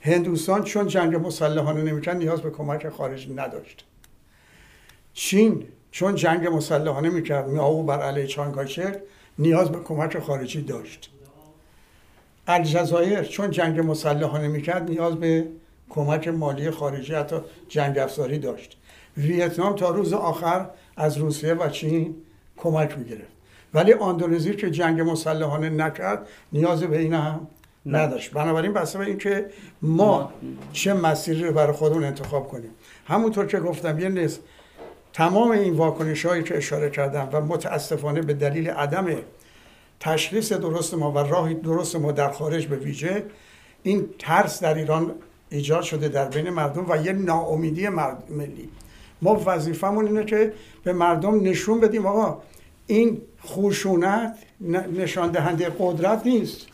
هندوستان 0.00 0.64
چون 0.64 0.86
جنگ 0.86 1.26
مسلحانه 1.26 1.82
نمی‌کرد 1.82 2.16
نیاز 2.16 2.40
به 2.40 2.50
کمک 2.50 2.88
خارجی 2.88 3.34
نداشت 3.34 3.84
چین 5.14 5.64
چون 5.90 6.14
جنگ 6.14 6.46
مسلحانه 6.46 7.08
می‌کرد 7.08 7.48
میاو 7.48 7.82
بر 7.82 8.02
علیه 8.02 8.26
چانگایچک 8.26 8.96
نیاز 9.38 9.72
به 9.72 9.78
کمک 9.78 10.18
خارجی 10.18 10.62
داشت. 10.62 11.10
الجزایر 12.46 13.22
چون 13.22 13.50
جنگ 13.50 13.80
مسلحانه 13.80 14.48
می‌کرد 14.48 14.90
نیاز 14.90 15.14
به 15.14 15.48
کمک 15.90 16.28
مالی 16.28 16.70
خارجی 16.70 17.14
حتی 17.14 17.36
جنگ 17.68 17.98
افزاری 17.98 18.38
داشت. 18.38 18.76
ویتنام 19.16 19.76
تا 19.76 19.90
روز 19.90 20.12
آخر 20.12 20.66
از 20.96 21.18
روسیه 21.18 21.54
و 21.54 21.68
چین 21.68 22.14
کمک 22.56 22.98
می‌گرفت. 22.98 23.32
ولی 23.74 23.92
اندونزی 23.92 24.56
که 24.56 24.70
جنگ 24.70 25.00
مسلحانه 25.00 25.70
نکرد 25.70 26.28
نیاز 26.52 26.82
به 26.82 26.98
این 26.98 27.14
هم 27.14 27.46
نداشت. 27.86 28.32
بنابراین 28.32 28.72
بسته 28.72 28.98
به 28.98 29.04
اینکه 29.04 29.46
ما 29.82 30.32
چه 30.72 30.94
مسیری 30.94 31.44
رو 31.44 31.52
برای 31.52 31.72
خودمون 31.72 32.04
انتخاب 32.04 32.48
کنیم. 32.48 32.70
همونطور 33.06 33.46
که 33.46 33.60
گفتم 33.60 33.98
یه 33.98 34.08
نصف 34.08 34.40
تمام 35.18 35.50
این 35.50 35.74
واکنش 35.74 36.26
هایی 36.26 36.42
که 36.42 36.56
اشاره 36.56 36.90
کردم 36.90 37.28
و 37.32 37.40
متاسفانه 37.40 38.22
به 38.22 38.34
دلیل 38.34 38.70
عدم 38.70 39.06
تشخیص 40.00 40.52
درست 40.52 40.94
ما 40.94 41.12
و 41.12 41.18
راه 41.18 41.54
درست 41.54 41.96
ما 41.96 42.12
در 42.12 42.30
خارج 42.30 42.66
به 42.66 42.76
ویژه 42.76 43.24
این 43.82 44.08
ترس 44.18 44.62
در 44.62 44.74
ایران 44.74 45.14
ایجاد 45.50 45.82
شده 45.82 46.08
در 46.08 46.28
بین 46.28 46.50
مردم 46.50 46.86
و 46.88 46.96
یه 46.96 47.12
ناامیدی 47.12 47.88
مرد 47.88 48.22
ملی. 48.30 48.68
ما 49.22 49.42
وظیفمون 49.46 50.06
اینه 50.06 50.24
که 50.24 50.52
به 50.84 50.92
مردم 50.92 51.40
نشون 51.40 51.80
بدیم 51.80 52.06
آقا 52.06 52.42
این 52.86 53.22
خشونت 53.46 54.38
ن- 54.60 55.00
نشان 55.00 55.30
دهنده 55.30 55.72
قدرت 55.78 56.26
نیست. 56.26 56.66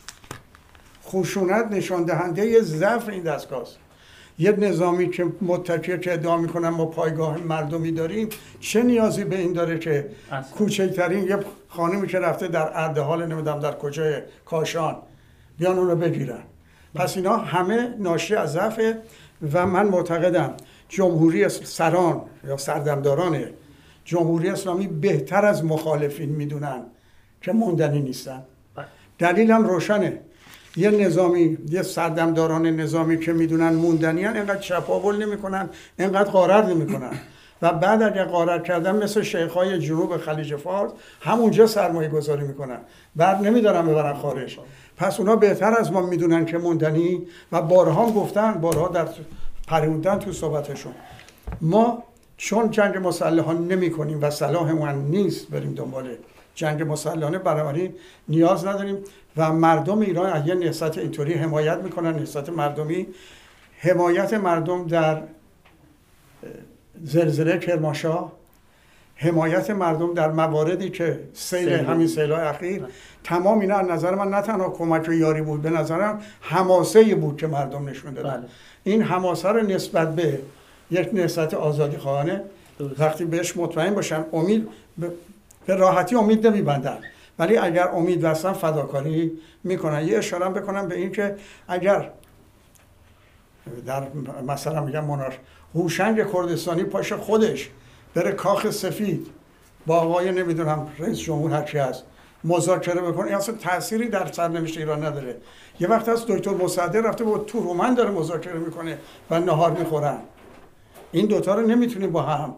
خشونت 1.05 1.65
نشان 1.71 2.03
دهنده 2.03 2.61
ضعف 2.61 3.09
این 3.09 3.23
دستگاه 3.23 3.61
است. 3.61 3.77
یه 4.39 4.51
نظامی 4.51 5.09
که 5.09 5.25
متکی 5.41 5.97
که 5.99 6.13
ادعا 6.13 6.37
می‌کنن 6.37 6.69
ما 6.69 6.85
پایگاه 6.85 7.37
مردمی 7.37 7.91
داریم 7.91 8.29
چه 8.59 8.83
نیازی 8.83 9.23
به 9.23 9.37
این 9.37 9.53
داره 9.53 9.79
که 9.79 10.09
اصلا. 10.31 10.57
کوچکترین 10.57 11.23
یه 11.23 11.37
خانمی 11.67 12.07
که 12.07 12.19
رفته 12.19 12.47
در 12.47 12.71
اردهال 12.73 13.25
نمی‌دونم 13.25 13.59
در 13.59 13.71
کجای 13.71 14.13
کاشان 14.45 14.95
بیان 15.57 15.77
اون 15.77 15.87
رو 15.87 15.95
بگیرن 15.95 16.43
پس 16.95 17.17
اینا 17.17 17.37
همه 17.37 17.95
ناشی 17.99 18.35
از 18.35 18.53
ضعفه 18.53 18.97
و 19.53 19.65
من 19.65 19.87
معتقدم 19.87 20.53
جمهوری 20.89 21.49
سران 21.49 22.21
یا 22.47 22.57
سردمداران 22.57 23.45
جمهوری 24.05 24.49
اسلامی 24.49 24.87
بهتر 24.87 25.45
از 25.45 25.65
مخالفین 25.65 26.29
می‌دونن 26.29 26.81
که 27.41 27.51
موندنی 27.51 28.01
نیستن 28.01 28.43
بله. 28.75 28.85
دلیلم 29.19 29.63
روشنه 29.67 30.19
یه 30.77 30.91
نظامی 30.91 31.57
یه 31.69 31.81
سردمداران 31.81 32.65
نظامی 32.65 33.19
که 33.19 33.33
می‌دونن 33.33 33.73
موندنیان 33.73 34.35
اینقدر 34.35 34.59
چپاول 34.59 35.25
نمی‌کنن 35.25 35.69
اینقدر 35.99 36.29
غارت 36.29 36.65
نمی‌کنن. 36.65 37.11
و 37.61 37.73
بعد 37.73 38.01
اگر 38.01 38.25
غارت 38.25 38.63
کردن 38.63 39.03
مثل 39.03 39.21
شیخهای 39.21 39.79
جنوب 39.79 40.17
خلیج 40.17 40.55
فارس 40.55 40.91
همونجا 41.21 41.67
سرمایه 41.67 42.09
گذاری 42.09 42.47
می‌کنن. 42.47 42.77
بعد 43.15 43.47
نمیدارن 43.47 43.87
ببرن 43.87 44.13
خارج. 44.13 44.57
پس 44.97 45.19
اونا 45.19 45.35
بهتر 45.35 45.75
از 45.79 45.91
ما 45.91 46.01
می‌دونن 46.01 46.45
که 46.45 46.57
موندنی 46.57 47.27
و 47.51 47.61
بارها 47.61 48.11
گفتن 48.11 48.53
بارها 48.53 48.87
در 48.87 49.07
پریوندن 49.67 50.19
تو 50.19 50.31
صحبتشون. 50.31 50.93
ما 51.61 52.03
چون 52.37 52.71
جنگ 52.71 53.07
مسلحانه 53.07 53.59
نمی 53.59 53.91
کنیم 53.91 54.19
و 54.21 54.29
صلاحمون 54.29 54.89
نیست 54.89 55.49
بریم 55.49 55.73
دنبال 55.73 56.07
جنگ 56.55 56.83
مسلحانه 56.83 57.37
بنابراین 57.37 57.93
نیاز 58.27 58.65
نداریم 58.65 58.97
و 59.37 59.53
مردم 59.53 59.99
ایران 59.99 60.29
از 60.29 60.47
یه 60.47 60.55
نهضت 60.55 60.97
اینطوری 60.97 61.33
حمایت 61.33 61.77
می‌کنن 61.77 62.13
نهضت 62.13 62.49
مردمی 62.49 63.07
حمایت 63.77 64.33
مردم 64.33 64.87
در 64.87 65.21
زلزله 67.03 67.57
کرمانشاه 67.57 68.31
حمایت 69.15 69.69
مردم 69.69 70.13
در 70.13 70.31
مواردی 70.31 70.89
که 70.89 71.19
سیل. 71.33 71.69
همین 71.69 72.07
سیلهای 72.07 72.41
اخیر 72.41 72.83
تمام 73.23 73.59
اینا 73.59 73.75
از 73.75 73.87
نظر 73.87 74.15
من 74.15 74.27
نه 74.27 74.41
تنها 74.41 74.69
کمک 74.69 75.09
و 75.09 75.13
یاری 75.13 75.41
بود 75.41 75.61
به 75.61 75.69
نظرم 75.69 76.21
حماسه 76.41 77.15
بود 77.15 77.37
که 77.37 77.47
مردم 77.47 77.89
نشون 77.89 78.13
دادن 78.13 78.29
بله. 78.29 78.49
این 78.83 79.01
حماسه 79.01 79.49
رو 79.49 79.61
نسبت 79.61 80.15
به 80.15 80.39
یک 80.91 81.09
نهضت 81.13 81.53
آزادی 81.53 81.97
خواهانه. 81.97 82.41
وقتی 82.99 83.25
بهش 83.25 83.57
مطمئن 83.57 83.95
باشن 83.95 84.25
امید 84.33 84.67
به- 85.65 85.75
راحتی 85.75 86.15
امید 86.15 86.47
نمیبندن. 86.47 86.97
ولی 87.39 87.57
اگر 87.57 87.87
امید 87.87 88.21
بستن 88.21 88.53
فداکاری 88.53 89.31
می‌کنن 89.63 90.07
یه 90.07 90.17
اشاره 90.17 90.49
بکنم 90.49 90.87
به 90.87 90.95
این 90.95 91.11
که 91.11 91.35
اگر 91.67 92.11
در 93.85 94.03
مثلا 94.47 94.81
میگم 94.85 95.05
منار 95.05 95.37
هوشنگ 95.75 96.31
کردستانی 96.33 96.83
پاش 96.83 97.13
خودش 97.13 97.69
بره 98.15 98.31
کاخ 98.31 98.69
سفید 98.69 99.27
با 99.85 99.97
آقای 99.97 100.31
نمی‌دونم 100.31 100.87
رئیس 100.99 101.19
جمهور 101.19 101.51
هرچی 101.51 101.77
هست 101.77 102.03
مذاکره 102.43 103.01
بکنه 103.01 103.25
این 103.25 103.35
اصلا 103.35 103.55
تأثیری 103.55 104.09
در 104.09 104.31
سرنوشت 104.31 104.77
ایران 104.77 105.05
نداره. 105.05 105.35
یه 105.79 105.87
وقت 105.87 106.09
از 106.09 106.25
دکتر 106.27 106.51
مصدق 106.51 107.05
رفته 107.05 107.23
با 107.23 107.37
تورومن 107.37 107.93
داره 107.93 108.09
مذاکره 108.11 108.59
می‌کنه 108.59 108.97
و 109.29 109.39
نهار 109.39 109.71
می‌خورن. 109.71 110.17
این 111.11 111.25
دوتا 111.25 111.55
رو 111.55 111.67
نمی‌تونیم 111.67 112.11
با 112.11 112.21
هم 112.21 112.55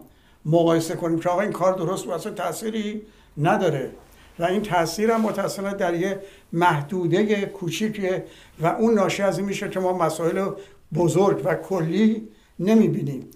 مقایسه 0.48 0.96
کنیم 0.96 1.18
که 1.18 1.28
آقا 1.28 1.40
این 1.40 1.52
کار 1.52 1.74
درست 1.74 2.06
و 2.06 2.10
اصلا 2.10 2.32
تأثیری 2.32 3.02
نداره. 3.38 3.90
و 4.38 4.44
این 4.44 4.62
تاثیر 4.62 5.10
هم 5.10 5.20
متاسفانه 5.20 5.74
در 5.74 5.94
یه 5.94 6.20
محدوده 6.52 7.46
کوچیکه 7.46 8.24
و 8.60 8.66
اون 8.66 8.94
ناشی 8.94 9.22
از 9.22 9.38
این 9.38 9.46
میشه 9.46 9.68
که 9.68 9.80
ما 9.80 9.92
مسائل 9.92 10.50
بزرگ 10.94 11.42
و 11.44 11.54
کلی 11.54 12.28
نمی‌بینیم. 12.58 13.30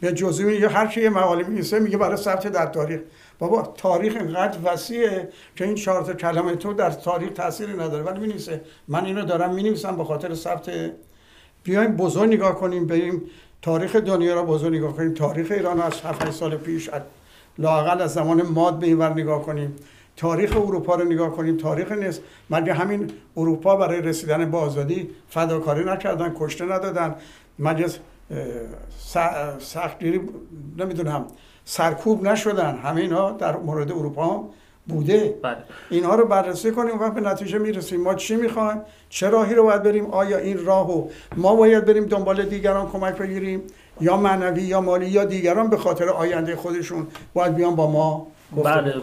به 0.00 0.12
جزئی 0.12 0.56
یا 0.56 0.68
هر 0.68 0.98
یه 0.98 1.10
مقاله 1.10 1.44
می‌نویسه 1.44 1.78
میگه 1.78 1.96
برای 1.96 2.16
ثبت 2.16 2.46
در 2.46 2.66
تاریخ. 2.66 3.00
بابا 3.38 3.74
تاریخ 3.76 4.16
اینقدر 4.16 4.58
وسیعه 4.64 5.28
که 5.56 5.64
این 5.64 5.74
چهار 5.74 6.14
کلمه 6.14 6.56
تو 6.56 6.72
در 6.72 6.90
تاریخ 6.90 7.32
تأثیری 7.32 7.72
نداره. 7.72 8.02
ولی 8.02 8.20
می‌نویسه. 8.20 8.60
من 8.88 9.04
اینو 9.04 9.24
دارم 9.24 9.54
می‌نویسم 9.54 9.96
به 9.96 10.04
خاطر 10.04 10.34
ثبت. 10.34 10.70
بیایم 11.62 11.96
بزرگ 11.96 12.32
نگاه 12.32 12.54
کنیم 12.54 12.86
بریم 12.86 13.22
تاریخ 13.66 13.96
دنیا 13.96 14.34
را 14.34 14.42
بزرگ 14.42 14.74
نگاه 14.74 14.96
کنیم. 14.96 15.14
تاریخ 15.14 15.50
ایران 15.50 15.80
از 15.80 16.00
7 16.00 16.30
سال 16.30 16.56
پیش 16.56 16.90
لااقل 17.58 18.00
از 18.00 18.14
زمان 18.14 18.42
ماد 18.42 18.78
به 18.78 18.86
اینور 18.86 19.10
نگاه 19.10 19.42
کنیم. 19.42 19.76
تاریخ 20.16 20.56
اروپا 20.56 20.94
رو 20.94 21.04
نگاه 21.04 21.30
کنیم. 21.30 21.56
تاریخ 21.56 21.92
نیست. 21.92 22.22
مگه 22.50 22.74
همین 22.74 23.10
اروپا 23.36 23.76
برای 23.76 24.00
رسیدن 24.00 24.50
به 24.50 24.58
آزادی 24.58 25.10
فداکاری 25.28 25.84
نکردن 25.84 26.34
کشته 26.38 26.64
ندادن؟ 26.64 27.14
مگه 27.58 27.86
سختگیری 29.58 30.20
نمی‌دونم. 30.78 31.26
سرکوب 31.64 32.28
نشدن. 32.28 32.76
همه 32.76 33.00
اینا 33.00 33.30
در 33.30 33.56
مورد 33.56 33.92
اروپا 33.92 34.34
هم 34.34 34.44
بوده. 34.88 35.34
بله. 35.42 35.56
اینها 35.90 36.14
رو 36.14 36.26
بررسی 36.26 36.70
کنیم 36.72 37.00
و 37.00 37.10
به 37.10 37.20
نتیجه 37.20 37.58
می‌رسیم. 37.58 38.00
ما 38.00 38.14
چی 38.14 38.36
می‌خوایم؟ 38.36 38.80
چه 39.08 39.28
راهی 39.28 39.54
رو 39.54 39.62
باید 39.62 39.82
بریم؟ 39.82 40.06
آیا 40.06 40.38
این 40.38 40.64
راهو 40.64 41.08
ما 41.36 41.56
باید 41.56 41.84
بریم 41.84 42.04
دنبال 42.04 42.42
دیگران 42.42 42.88
کمک 42.88 43.18
بگیریم؟ 43.18 43.62
یا 44.00 44.16
معنوی 44.16 44.62
یا 44.62 44.80
مالی 44.80 45.06
یا 45.06 45.24
دیگران 45.24 45.70
به 45.70 45.76
خاطر 45.76 46.08
آینده 46.08 46.56
خودشون 46.56 47.06
باید 47.34 47.54
بیان 47.54 47.76
با 47.76 47.90
ما 47.90 48.26
بله. 48.64 48.94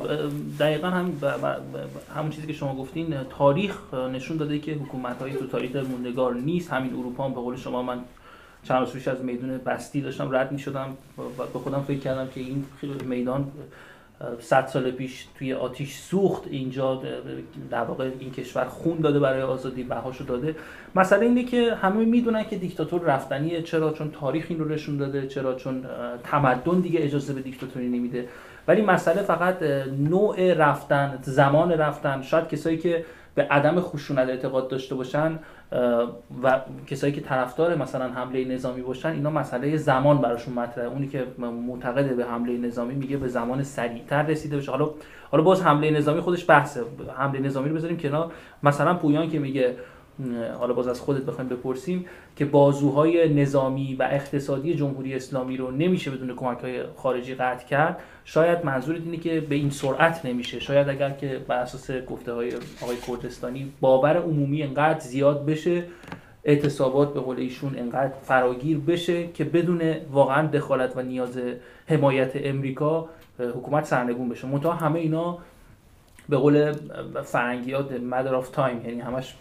دقیقا 0.60 0.88
هم 0.88 1.12
ب- 1.12 1.26
ب- 1.26 1.78
ب- 1.78 2.18
همون 2.18 2.32
چیزی 2.32 2.48
که 2.48 2.54
شما 2.54 2.76
گفتین 2.76 3.16
تاریخ 3.38 3.94
نشون 3.94 4.38
داده 4.38 4.60
که 4.60 4.72
حکومت 4.74 5.22
های 5.22 5.34
تو 5.34 5.48
تاریخ 5.48 5.76
موندگار 5.76 6.36
نیست. 6.36 6.74
همین 6.74 6.94
اروپا 6.94 7.26
هم 7.26 7.34
به 7.34 7.40
قول 7.42 7.56
شما 7.56 7.82
من 7.84 8.00
چند 8.64 8.80
روز 8.80 8.92
پیش 8.92 9.08
از 9.08 9.22
میدون 9.22 9.58
بستی 9.58 10.02
داشتم 10.02 10.36
رد 10.36 10.52
می 10.52 10.60
شدم 10.60 10.98
و 11.18 11.44
به 11.54 11.60
خودم 11.60 11.84
فکر 11.88 12.00
کردم 12.00 12.28
که 12.28 12.40
این 12.42 12.66
میدان 13.06 13.52
صد 14.40 14.68
سال 14.68 14.92
پیش 14.92 15.28
توی 15.38 15.54
آتیش 15.54 15.96
سوخت. 15.96 16.44
اینجا 16.50 17.02
در 17.70 17.84
واقع 17.84 18.10
این 18.20 18.32
کشور 18.32 18.66
خون 18.66 18.98
داده 18.98 19.20
برای 19.20 19.42
آزادی 19.42 19.84
بهاشو 19.84 20.24
داده. 20.24 20.56
مسئله 20.96 21.26
اینه 21.26 21.44
که 21.44 21.76
همه 21.76 22.06
می‌دونن 22.06 22.44
که 22.44 22.56
دیکتاتور 22.56 23.02
رفتنیه. 23.02 23.62
چرا؟ 23.62 23.94
چون 23.94 24.12
تاریخ 24.12 24.46
این 24.50 24.60
رو 24.60 24.70
نشون 24.70 24.98
داده. 24.98 25.28
چرا؟ 25.28 25.56
چون 25.56 25.86
تمدن 26.24 26.80
دیگه 26.80 27.04
اجازه 27.04 27.34
به 27.34 27.42
دیکتاتوری 27.42 27.90
نمیده. 27.90 28.28
ولی 28.68 28.82
مسئله 28.82 29.22
فقط 29.22 29.62
نوع 30.00 30.54
رفتن 30.54 31.20
زمان 31.22 31.72
رفتن. 31.72 32.22
شاید 32.22 32.48
کسایی 32.48 32.78
که 32.78 33.06
به 33.36 33.44
عدم 33.44 33.80
خشونت 33.80 34.30
اعتقاد 34.30 34.68
داشته 34.68 34.96
باشن 34.96 35.40
و 36.44 36.62
کسایی 36.88 37.14
که 37.14 37.22
طرفدار 37.22 37.76
مثلا 37.76 38.10
حمله 38.10 38.46
نظامی 38.46 38.82
باشن 38.82 39.10
اینا 39.10 39.30
مسئله 39.30 39.78
زمان 39.78 40.18
براشون 40.18 40.54
مطرحه. 40.54 40.88
اونی 40.88 41.08
که 41.08 41.26
معتقد 41.68 42.16
به 42.16 42.26
حمله 42.26 42.58
نظامی 42.58 42.96
میگه 42.96 43.18
به 43.18 43.28
زمان 43.28 43.64
سریعتر 43.64 44.24
رسیده 44.24 44.58
بشه. 44.58 44.72
حالا 44.72 44.90
حالا 45.32 45.44
باز 45.44 45.62
حمله 45.62 45.92
نظامی 45.92 46.22
خودش 46.22 46.50
بحثه. 46.50 46.84
حمله 47.18 47.40
نظامی 47.40 47.70
رو 47.70 47.76
بذاریم 47.76 47.98
کنار. 47.98 48.32
مثلا 48.64 48.94
پویان 48.94 49.30
که 49.30 49.40
میگه 49.40 49.76
حالا 50.60 50.74
باز 50.74 50.88
از 50.88 51.02
خودت 51.02 51.22
بخوایم 51.22 51.50
بپرسیم 51.50 52.06
که 52.36 52.46
بازوهای 52.46 53.34
نظامی 53.34 53.96
و 53.96 54.08
اقتصادی 54.12 54.74
جمهوری 54.76 55.16
اسلامی 55.16 55.58
رو 55.58 55.72
نمیشه 55.72 56.12
بدون 56.12 56.36
کمک 56.36 56.60
های 56.60 56.84
خارجی 56.96 57.36
قطع 57.36 57.68
کرد. 57.68 58.00
شاید 58.26 58.66
منظور 58.66 58.96
اینه 58.96 59.18
که 59.18 59.42
به 59.42 59.56
این 59.56 59.70
سرعت 59.70 60.26
نمیشه. 60.26 60.60
شاید 60.60 60.90
اگر 60.90 61.10
که 61.10 61.42
بر 61.48 61.58
اساس 61.58 61.92
گفته 61.92 62.34
های 62.34 62.52
آقای 62.82 62.98
کردستانی 63.08 63.72
باور 63.82 64.18
عمومی 64.18 64.64
انقدر 64.64 65.00
زیاد 65.00 65.46
بشه 65.46 65.84
اعتصابات 66.44 67.14
به 67.14 67.20
قول 67.20 67.40
ایشون 67.40 67.78
انقدر 67.78 68.14
فراگیر 68.22 68.78
بشه 68.78 69.28
که 69.28 69.44
بدون 69.44 69.96
واقعا 70.12 70.48
دخالت 70.48 70.98
و 70.98 71.02
نیاز 71.02 71.40
حمایت 71.88 72.32
امریکا 72.36 73.10
حکومت 73.40 73.86
سرنگون 73.86 74.30
بشه. 74.30 74.48
منتها 74.48 74.72
همه 74.72 75.00
اینا 75.00 75.38
به 76.30 76.38
قول 76.38 76.72
فرنگیات 77.24 77.92
matter 77.92 78.36
of 78.36 78.50
time 78.50 78.82
یعنی 78.86 79.00
همش 79.00 79.36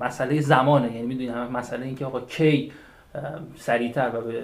مسئله 0.00 0.40
زمانه. 0.40 0.92
یعنی 0.92 1.06
می‌دونی 1.06 1.28
همه 1.28 1.50
مسئله 1.50 1.86
اینکه 1.86 2.04
آقا 2.04 2.20
کی 2.20 2.72
سریعتر 3.56 4.10
و 4.14 4.20
به 4.20 4.42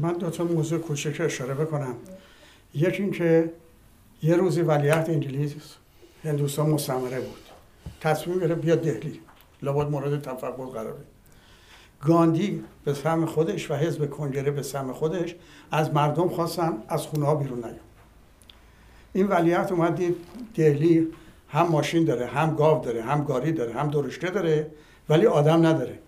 من 0.00 0.12
دو 0.12 0.30
تا 0.30 0.44
موضوع 0.44 0.78
کوچک 0.78 1.20
اشاره 1.20 1.54
بکنم. 1.54 1.94
یکی 2.74 3.02
اینکه 3.02 3.52
یه 4.22 4.36
روزی 4.36 4.62
ولیعهد 4.62 5.10
انگلیس 5.10 5.54
هندوستان 6.24 6.70
مستعمره 6.70 7.20
بود. 7.20 7.40
تصمیم 8.00 8.38
گرفت 8.38 8.60
بیاد 8.60 8.80
دهلی. 8.80 9.20
لابد 9.62 9.90
مورد 9.90 10.22
تفکر 10.22 10.66
قرار 10.66 10.94
گاندی 12.02 12.64
به 12.84 12.94
سهم 12.94 13.26
خودش 13.26 13.70
و 13.70 13.74
حزب 13.74 14.10
کنگره 14.10 14.50
به 14.50 14.62
سهم 14.62 14.92
خودش 14.92 15.34
از 15.70 15.94
مردم 15.94 16.28
خواستن 16.28 16.72
از 16.88 17.06
خونه 17.06 17.26
ها 17.26 17.34
بیرون 17.34 17.58
نیام 17.58 17.74
این 19.12 19.26
ولیعت 19.26 19.72
اومد 19.72 19.96
دید 19.96 20.16
دهلی 20.54 21.08
هم 21.48 21.66
ماشین 21.66 22.04
داره 22.04 22.26
هم 22.26 22.54
گاو 22.54 22.84
داره 22.84 23.02
هم 23.02 23.24
گاری 23.24 23.52
داره 23.52 23.72
هم 23.72 23.90
درشته 23.90 24.30
داره 24.30 24.70
ولی 25.08 25.26
آدم 25.26 25.66
نداره. 25.66 25.98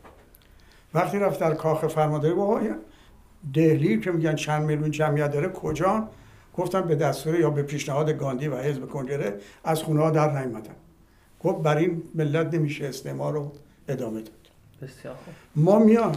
وقتی 0.94 1.18
رفت 1.18 1.40
در 1.40 1.54
کاخ 1.54 1.86
فرمانداری 1.86 2.34
با 2.34 2.60
دهلی 3.54 4.00
که 4.00 4.10
میگن 4.10 4.34
چند 4.34 4.62
میلیون 4.62 4.90
جمعیت 4.90 5.32
داره 5.32 5.48
کجا؟ 5.48 6.08
گفتن 6.56 6.80
به 6.80 6.94
دستور 6.94 7.40
یا 7.40 7.50
به 7.50 7.62
پیشنهاد 7.62 8.10
گاندی 8.10 8.48
و 8.48 8.56
حزب 8.56 8.86
کنگره 8.86 9.34
از 9.64 9.82
خونه 9.82 10.00
ها 10.00 10.10
در 10.10 10.38
نیومدن. 10.38 10.74
گفت 11.44 11.62
بر 11.62 11.76
این 11.76 12.02
ملت 12.14 12.54
نمیشه 12.54 12.86
استعمار 12.86 13.32
رو 13.32 13.52
ادامه 13.88 14.20
داد. 14.20 14.30
بسیار 14.82 15.14
ما 15.56 15.78
میان 15.78 16.16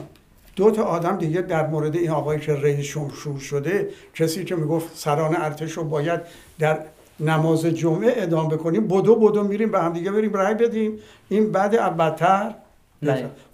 دو 0.55 0.71
تا 0.71 0.83
آدم 0.83 1.17
دیگه 1.17 1.41
در 1.41 1.67
مورد 1.67 1.95
این 1.95 2.09
آقایی 2.09 2.39
که 2.39 2.53
رئیس 2.53 2.85
شمشور 2.85 3.39
شده 3.39 3.89
کسی 4.13 4.45
که 4.45 4.55
می‌گفت 4.55 4.97
سران 4.97 5.35
ارتش 5.35 5.71
رو 5.71 5.83
باید 5.83 6.21
در 6.59 6.79
نماز 7.19 7.65
جمعه 7.65 8.13
ادام 8.15 8.47
بکنیم 8.47 8.87
بدو 8.87 9.15
بدو 9.15 9.43
میریم 9.43 9.71
به 9.71 9.79
هم 9.79 9.93
دیگه 9.93 10.11
بریم 10.11 10.33
رای 10.33 10.53
بدیم. 10.53 10.99
این 11.29 11.51
بعد 11.51 11.97
بدتر 11.97 12.55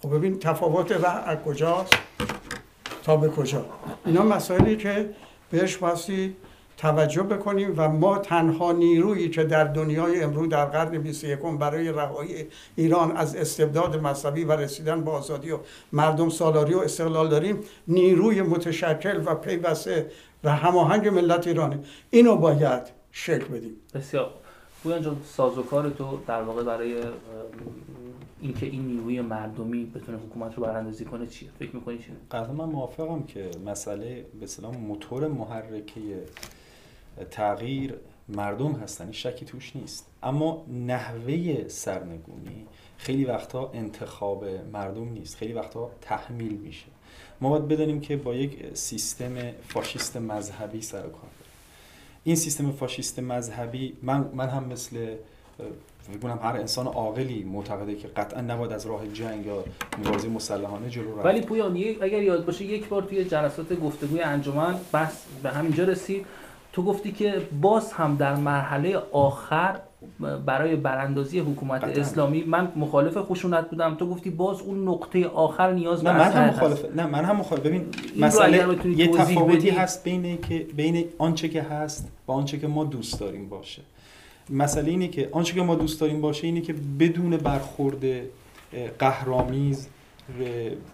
خب 0.02 0.16
ببین 0.16 0.38
تفاوت 0.38 0.92
راه 0.92 1.22
از 1.26 1.38
کجاست؟ 1.38 1.94
تا 3.06 3.16
به 3.16 3.28
کجا؟ 3.28 3.64
اینا 4.06 4.22
مسائلی 4.22 4.76
که 4.76 5.10
بهش 5.50 5.76
باستی 5.76 6.36
توجه 6.76 7.22
بکنیم 7.22 7.74
و 7.76 7.88
ما 7.88 8.18
تنها 8.18 8.72
نیرویی 8.72 9.30
که 9.30 9.44
در 9.44 9.64
دنیای 9.64 10.22
امروز 10.22 10.48
در 10.48 10.64
قرن 10.64 10.98
21 10.98 11.38
برای 11.38 11.92
رهایی 11.92 12.46
ایران 12.76 13.16
از 13.16 13.36
استبداد 13.36 13.96
مذهبی 13.96 14.44
و 14.44 14.52
رسیدن 14.52 15.04
به 15.04 15.10
آزادی 15.10 15.50
و 15.50 15.58
مردم 15.92 16.28
سالاری 16.28 16.74
و 16.74 16.78
استقلال 16.78 17.28
داریم 17.28 17.60
نیروی 17.88 18.42
متشکل 18.42 19.22
و 19.26 19.34
پیوسته 19.34 20.10
و 20.44 20.50
هماهنگ 20.50 21.08
ملت 21.08 21.46
ایرانه. 21.46 21.78
اینو 22.10 22.36
باید 22.36 22.82
شکل 23.12 23.44
بدیم. 23.44 23.76
بسیار. 23.94 24.30
پویان 24.86 25.02
جان 25.02 25.20
سازوکار 25.24 25.90
تو 25.90 26.18
در 26.26 26.42
واقع 26.42 26.62
برای 26.62 27.02
اینکه 28.40 28.66
این 28.66 28.86
نیروی 28.86 29.20
مردمی 29.20 29.84
بتونه 29.84 30.18
حکومت 30.18 30.54
رو 30.54 30.62
براندازی 30.62 31.04
کنه 31.04 31.26
چیه؟ 31.26 31.48
فکر 31.58 31.76
می‌کنی 31.76 31.98
چیه 31.98 32.14
قطعا 32.30 32.52
من 32.52 32.64
موافقم 32.64 33.22
که 33.22 33.50
مسئله 33.66 34.26
به 34.40 34.46
سلام 34.46 34.76
موتور 34.76 35.28
محرکه 35.28 36.00
تغییر 37.30 37.94
مردم 38.28 38.72
هستن 38.72 39.12
شکی 39.12 39.44
توش 39.44 39.76
نیست. 39.76 40.06
اما 40.22 40.66
نحوه 40.86 41.68
سرنگونی 41.68 42.66
خیلی 42.98 43.24
وقتا 43.24 43.70
انتخاب 43.74 44.44
مردم 44.72 45.08
نیست 45.08 45.36
خیلی 45.36 45.52
وقتا 45.52 45.90
تحمیل 46.00 46.56
میشه. 46.56 46.86
ما 47.40 47.50
باید 47.50 47.68
بدانیم 47.68 48.00
که 48.00 48.16
با 48.16 48.34
یک 48.34 48.76
سیستم 48.76 49.34
فاشیست 49.68 50.16
مذهبی 50.16 50.80
سر 50.82 51.02
کار. 51.02 51.30
این 52.26 52.36
سیستم 52.36 52.72
فاشیست 52.72 53.18
مذهبی 53.18 53.96
من, 54.02 54.30
من 54.34 54.48
هم 54.48 54.64
مثل 54.64 54.96
فکر 56.12 56.28
هر 56.28 56.56
انسان 56.56 56.86
عاقلی 56.86 57.44
معتقده 57.44 57.94
که 57.94 58.08
قطعا 58.08 58.40
نباید 58.40 58.72
از 58.72 58.86
راه 58.86 59.08
جنگ 59.08 59.46
یا 59.46 59.64
مبارزه 59.98 60.28
مسلحانه 60.28 60.90
جلو 60.90 61.16
رفت. 61.16 61.26
ولی 61.26 61.40
پویان 61.40 61.76
اگر 62.00 62.22
یاد 62.22 62.44
باشه 62.44 62.64
یک 62.64 62.88
بار 62.88 63.02
توی 63.02 63.24
جلسات 63.24 63.80
گفتگوی 63.80 64.20
انجمن 64.20 64.74
بس 64.94 65.24
به 65.42 65.50
همینجا 65.50 65.84
رسید. 65.84 66.26
تو 66.72 66.82
گفتی 66.82 67.12
که 67.12 67.42
باز 67.60 67.92
هم 67.92 68.16
در 68.16 68.34
مرحله 68.34 68.96
آخر 69.12 69.80
برای 70.46 70.76
براندازی 70.76 71.38
حکومت 71.38 71.84
اسلامی 71.84 72.44
من 72.44 72.72
مخالف 72.76 73.16
خشونت 73.16 73.70
بودم. 73.70 73.94
تو 73.94 74.10
گفتی 74.10 74.30
باز 74.30 74.60
اون 74.60 74.88
نقطه 74.88 75.26
آخر 75.26 75.72
نیاز 75.72 76.02
به 76.02 76.12
من 76.12 76.32
هم 76.32 76.48
مخالف 76.48 76.84
نه 76.96 77.06
من 77.06 77.24
هم 77.24 77.36
مخالف. 77.36 77.62
ببین 77.62 77.86
مسئله 78.20 78.76
یه 78.96 79.08
تفاوتی 79.08 79.70
هست 79.70 80.04
بین 80.04 80.40
که 80.40 80.58
بین 80.58 81.04
آنچه 81.18 81.48
که 81.48 81.62
هست 81.62 82.08
با 82.26 82.34
آنچه 82.34 82.58
که 82.58 82.66
ما 82.66 82.84
دوست 82.84 83.20
داریم 83.20 83.48
باشه. 83.48 83.82
مسئله 84.50 84.90
اینه 84.90 85.08
که 85.08 85.28
آنچه 85.32 85.54
که 85.54 85.62
ما 85.62 85.74
دوست 85.74 86.00
داریم 86.00 86.20
باشه 86.20 86.46
اینه 86.46 86.60
که 86.60 86.74
بدون 86.98 87.36
برخورد 87.36 88.04
قهرامیز 88.98 89.88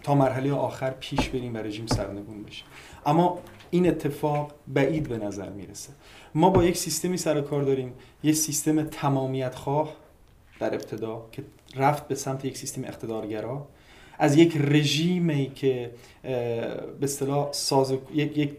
تا 0.03 0.15
مرحله 0.15 0.53
آخر 0.53 0.89
پیش 0.89 1.29
بریم 1.29 1.53
و 1.53 1.57
رژیم 1.57 1.85
سرنگون 1.87 2.43
بشه. 2.43 2.63
اما 3.05 3.39
این 3.71 3.87
اتفاق 3.87 4.51
بعید 4.67 5.09
به 5.09 5.17
نظر 5.17 5.49
می‌رسه. 5.49 5.89
ما 6.35 6.49
با 6.49 6.63
یک 6.63 6.77
سیستمی 6.77 7.17
سر 7.17 7.41
کار 7.41 7.63
داریم. 7.63 7.93
یک 8.23 8.35
سیستم 8.35 8.83
تمامیت 8.83 9.55
خواه 9.55 9.95
در 10.59 10.73
ابتدا 10.73 11.25
که 11.31 11.43
رفت 11.75 12.07
به 12.07 12.15
سمت 12.15 12.45
یک 12.45 12.57
سیستم 12.57 12.83
اقتدارگرا. 12.83 13.67
از 14.19 14.37
یک 14.37 14.57
رژیمی 14.57 15.51
که 15.55 15.91
به 16.21 16.97
اصطلاح 17.01 17.51
ساز... 17.51 17.93
یک... 18.13 18.37
یک 18.37 18.51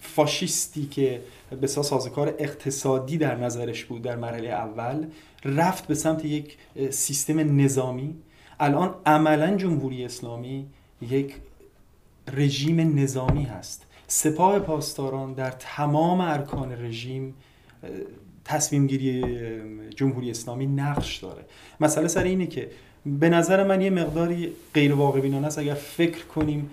فاشیستی 0.00 0.86
که 0.86 1.20
به 1.60 1.66
سازوکار 1.66 2.34
اقتصادی 2.38 3.18
در 3.18 3.36
نظرش 3.36 3.84
بود 3.84 4.02
در 4.02 4.16
مرحله 4.16 4.48
اول 4.48 5.06
رفت 5.44 5.86
به 5.86 5.94
سمت 5.94 6.24
یک 6.24 6.56
سیستم 6.90 7.60
نظامی. 7.60 8.14
الان 8.60 8.94
عملا 9.06 9.56
جمهوری 9.56 10.04
اسلامی 10.04 10.66
یک 11.02 11.34
رژیم 12.32 12.98
نظامی 12.98 13.44
هست. 13.44 13.86
سپاه 14.06 14.58
پاسداران 14.58 15.32
در 15.32 15.50
تمام 15.50 16.20
ارکان 16.20 16.72
رژیم 16.72 17.34
تصمیم 18.44 18.86
گیری 18.86 19.22
جمهوری 19.96 20.30
اسلامی 20.30 20.66
نقش 20.66 21.18
داره. 21.18 21.44
مسئله 21.80 22.08
سر 22.08 22.24
اینه 22.24 22.46
که 22.46 22.70
به 23.06 23.28
نظر 23.28 23.64
من 23.64 23.80
یه 23.80 23.90
مقداری 23.90 24.52
غیر 24.74 24.94
واقع 24.94 25.20
بینانه 25.20 25.46
است. 25.46 25.58
اگر 25.58 25.74
فکر 25.74 26.24
کنیم 26.24 26.70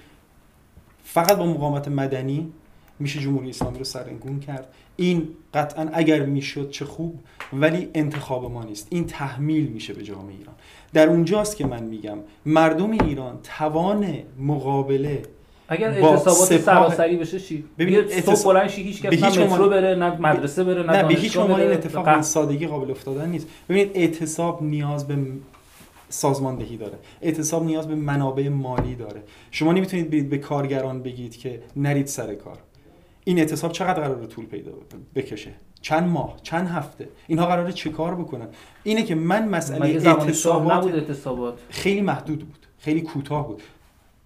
فقط 1.03 1.37
با 1.37 1.45
مقاومت 1.45 1.87
مدنی 1.87 2.51
میشه 2.99 3.19
جمهوری 3.19 3.49
اسلامی 3.49 3.77
رو 3.77 3.83
سرنگون 3.83 4.39
کرد. 4.39 4.67
این 4.95 5.27
قطعا 5.53 5.89
اگر 5.93 6.25
می‌شد 6.25 6.69
چه 6.69 6.85
خوب 6.85 7.19
ولی 7.53 7.89
انتخاب 7.93 8.51
ما 8.51 8.63
نیست. 8.63 8.87
این 8.89 9.07
تحمیل 9.07 9.67
میشه 9.67 9.93
به 9.93 10.03
جامعه 10.03 10.35
ایران. 10.37 10.55
در 10.93 11.09
اونجاست 11.09 11.57
که 11.57 11.65
من 11.67 11.83
میگم 11.83 12.17
مردم 12.45 12.91
ایران 12.91 13.39
توان 13.43 14.13
مقابله 14.39 15.23
اگر 15.71 15.89
اعتصابات 15.89 16.57
سراسری 16.57 17.17
بشه 17.17 17.39
چی 17.39 17.63
ببینید 17.77 18.09
صبح 18.09 18.53
بلند 18.53 18.69
هیچ 18.69 19.01
کس 19.01 19.23
نه 19.23 19.45
مترو 19.45 19.69
بره 19.69 19.95
نه 19.95 20.21
مدرسه 20.21 20.63
بره 20.63 20.83
نه, 20.83 20.91
نه 20.91 21.03
به 21.03 21.13
هیچ 21.13 21.37
عنوان 21.37 21.61
این 21.61 21.71
اتفاق 21.71 22.15
به 22.15 22.21
سادگی 22.21 22.67
قابل 22.67 22.91
افتادن 22.91 23.29
نیست. 23.29 23.47
ببینید 23.69 23.91
اعتصاب 23.95 24.63
نیاز 24.63 25.07
به 25.07 25.17
سازماندهی 26.09 26.77
داره. 26.77 26.97
اعتصاب 27.21 27.63
نیاز 27.63 27.87
به 27.87 27.95
منابع 27.95 28.49
مالی 28.49 28.95
داره. 28.95 29.23
شما 29.51 29.73
نمی‌تونید 29.73 30.29
به 30.29 30.37
کارگران 30.37 31.03
بگید 31.03 31.37
که 31.37 31.61
نرید 31.75 32.07
سر 32.07 32.35
کار. 32.35 32.57
این 33.23 33.39
اعتصاب 33.39 33.71
چقدر 33.71 34.01
قراره 34.01 34.27
طول 34.27 34.45
پیدا 34.45 34.71
بکشه؟ 35.15 35.51
چند 35.81 36.09
ماه؟ 36.09 36.37
چند 36.43 36.67
هفته؟ 36.67 37.09
اینها 37.27 37.45
قراره 37.45 37.71
چه 37.71 37.89
کار 37.89 38.15
بکنن؟ 38.15 38.47
اینه 38.83 39.03
که 39.03 39.15
من 39.15 39.47
مسئله 39.47 39.85
اعتصابات 39.85 40.73
نبود 40.73 40.95
اعتصابات؟ 40.95 41.59
خیلی 41.69 42.01
محدود 42.01 42.39
بود. 42.39 42.65
خیلی 42.79 43.01
کوتاه 43.01 43.47
بود. 43.47 43.61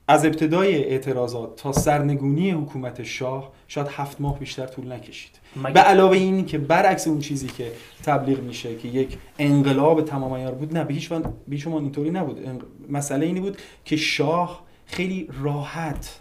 از 0.08 0.26
ابتدای 0.26 0.84
اعتراضات 0.84 1.56
تا 1.56 1.72
سرنگونی 1.72 2.52
حکومت 2.52 3.04
شاه 3.04 3.52
شاید 3.68 3.88
هفت 3.88 4.22
ماه 4.22 4.40
بیشتر 4.40 4.66
طول 4.66 4.92
نکشید. 4.92 5.32
به 5.74 5.80
علاوه 5.80 6.18
این 6.18 6.46
که 6.46 6.58
برعکس 6.58 7.08
اون 7.08 7.20
چیزی 7.20 7.48
که 7.48 7.72
تبلیغ 8.04 8.40
میشه 8.40 8.76
که 8.76 8.88
یک 8.88 9.18
انقلاب 9.40 10.06
تمام 10.06 10.32
ایار 10.32 10.52
بود 10.52 10.78
نه 10.78 10.84
به 10.84 10.94
هیچ 10.94 11.12
شما 11.58 11.80
اینطوری 11.80 12.10
نبود. 12.10 12.66
مسئله 12.90 13.26
اینی 13.26 13.40
بود 13.40 13.58
که 13.86 13.96
شاه 13.96 14.64
خیلی 14.86 15.30
راحت 15.44 16.20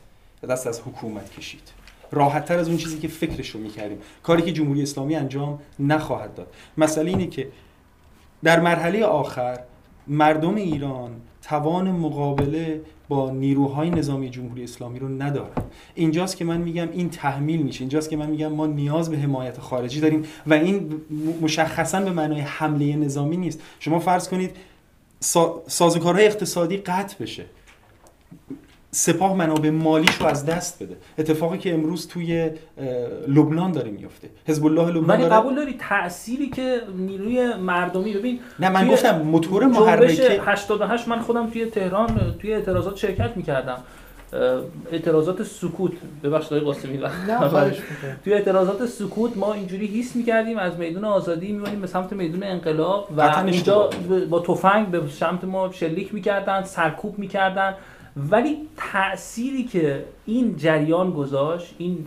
دست 0.51 0.67
از 0.67 0.81
حکومت 0.81 1.31
کشید. 1.31 1.73
راحت 2.13 2.45
تر 2.45 2.59
از 2.59 2.69
اون 2.69 2.77
چیزی 2.77 2.99
که 2.99 3.09
فکرش 3.09 3.51
رو 3.51 3.61
می‌کردیم. 3.61 3.99
کاری 4.23 4.43
که 4.43 4.53
جمهوری 4.53 4.83
اسلامی 4.83 5.17
انجام 5.17 5.59
نخواهد 5.79 6.35
داد. 6.35 6.55
مسئله 6.79 7.11
اینه 7.11 7.27
که 7.27 7.49
در 8.45 8.61
مرحله 8.61 9.05
آخر 9.05 9.61
مردم 10.07 10.55
ایران 10.55 11.11
توان 11.43 11.91
مقابله 11.91 12.81
با 13.09 13.31
نیروهای 13.31 13.91
نظامی 13.91 14.31
جمهوری 14.31 14.65
اسلامی 14.65 14.99
رو 14.99 15.09
ندارن. 15.09 15.63
اینجاست 15.95 16.37
که 16.37 16.45
من 16.45 16.61
میگم 16.61 16.89
این 16.93 17.11
تحمیل 17.11 17.63
میشه. 17.63 17.81
اینجاست 17.81 18.11
که 18.11 18.17
من 18.17 18.31
میگم 18.31 18.53
ما 18.53 18.67
نیاز 18.67 19.11
به 19.11 19.19
حمایت 19.19 19.61
خارجی 19.61 20.01
داریم 20.01 20.25
و 20.47 20.55
این 20.55 21.01
مشخصا 21.41 22.01
به 22.01 22.11
معنای 22.11 22.41
حمله 22.41 22.97
نظامی 22.97 23.37
نیست. 23.37 23.61
شما 23.81 23.99
فرض 23.99 24.29
کنید 24.29 24.51
سازوکارهای 25.67 26.27
اقتصادی 26.27 26.77
قطع 26.77 27.23
بشه. 27.23 27.45
سپاه 28.95 29.37
منابع 29.37 29.71
مالیش 29.71 30.15
رو 30.15 30.27
از 30.27 30.47
دست 30.47 30.83
بده. 30.83 30.97
اتفاقی 31.19 31.59
که 31.59 31.75
امروز 31.75 32.09
توی 32.09 32.51
لبنان 33.29 33.73
داره 33.73 33.91
میفته 33.91 34.29
حزب 34.47 34.67
الله 34.67 34.89
لبنان 34.91 35.21
ولی 35.21 35.29
قبول 35.29 35.55
داری 35.55 35.77
تأثیری 35.79 36.51
که 36.51 36.81
نیروی 36.97 37.55
مردمی 37.55 38.13
ببین 38.13 38.41
نه 38.61 38.69
من 38.69 38.89
گفتم 38.89 39.19
موتور 39.23 39.67
محرکه. 39.67 40.41
88 40.47 41.09
من 41.09 41.19
خودم 41.21 41.51
توی 41.51 41.67
تهران 41.67 42.35
توی 42.39 42.53
اعتراضات 42.53 42.97
شرکت 42.97 43.37
می‌کردم. 43.37 43.79
اعتراضات 44.93 45.43
سکوت. 45.43 45.93
ببخشید 46.23 46.53
آقای 46.53 46.61
قاسمی 46.61 47.01
توی 48.25 48.33
اعتراضات 48.33 48.87
سکوت 48.87 49.37
ما 49.37 49.53
اینجوری 49.53 50.01
حس 50.01 50.17
می‌کردیم 50.17 50.59
از 50.59 50.79
میدون 50.79 51.05
آزادی 51.05 51.53
میمونیم 51.53 51.81
به 51.81 51.87
سمت 51.87 52.13
میدون 52.13 52.43
انقلاب 52.43 53.09
و 53.17 53.45
اینجا 53.47 53.91
با 54.31 54.41
تفنگ 54.41 54.87
به 54.87 55.01
سمت 55.21 55.45
ما 55.45 55.73
شلیک 55.73 56.15
می‌کردن 56.15 56.65
سرکوب 56.65 57.19
می‌کردن. 57.19 57.75
ولی 58.17 58.57
تأثیری 58.77 59.65
که 59.65 60.05
این 60.27 60.57
جریان 60.57 61.11
گذاشت 61.11 61.75
این 61.79 62.07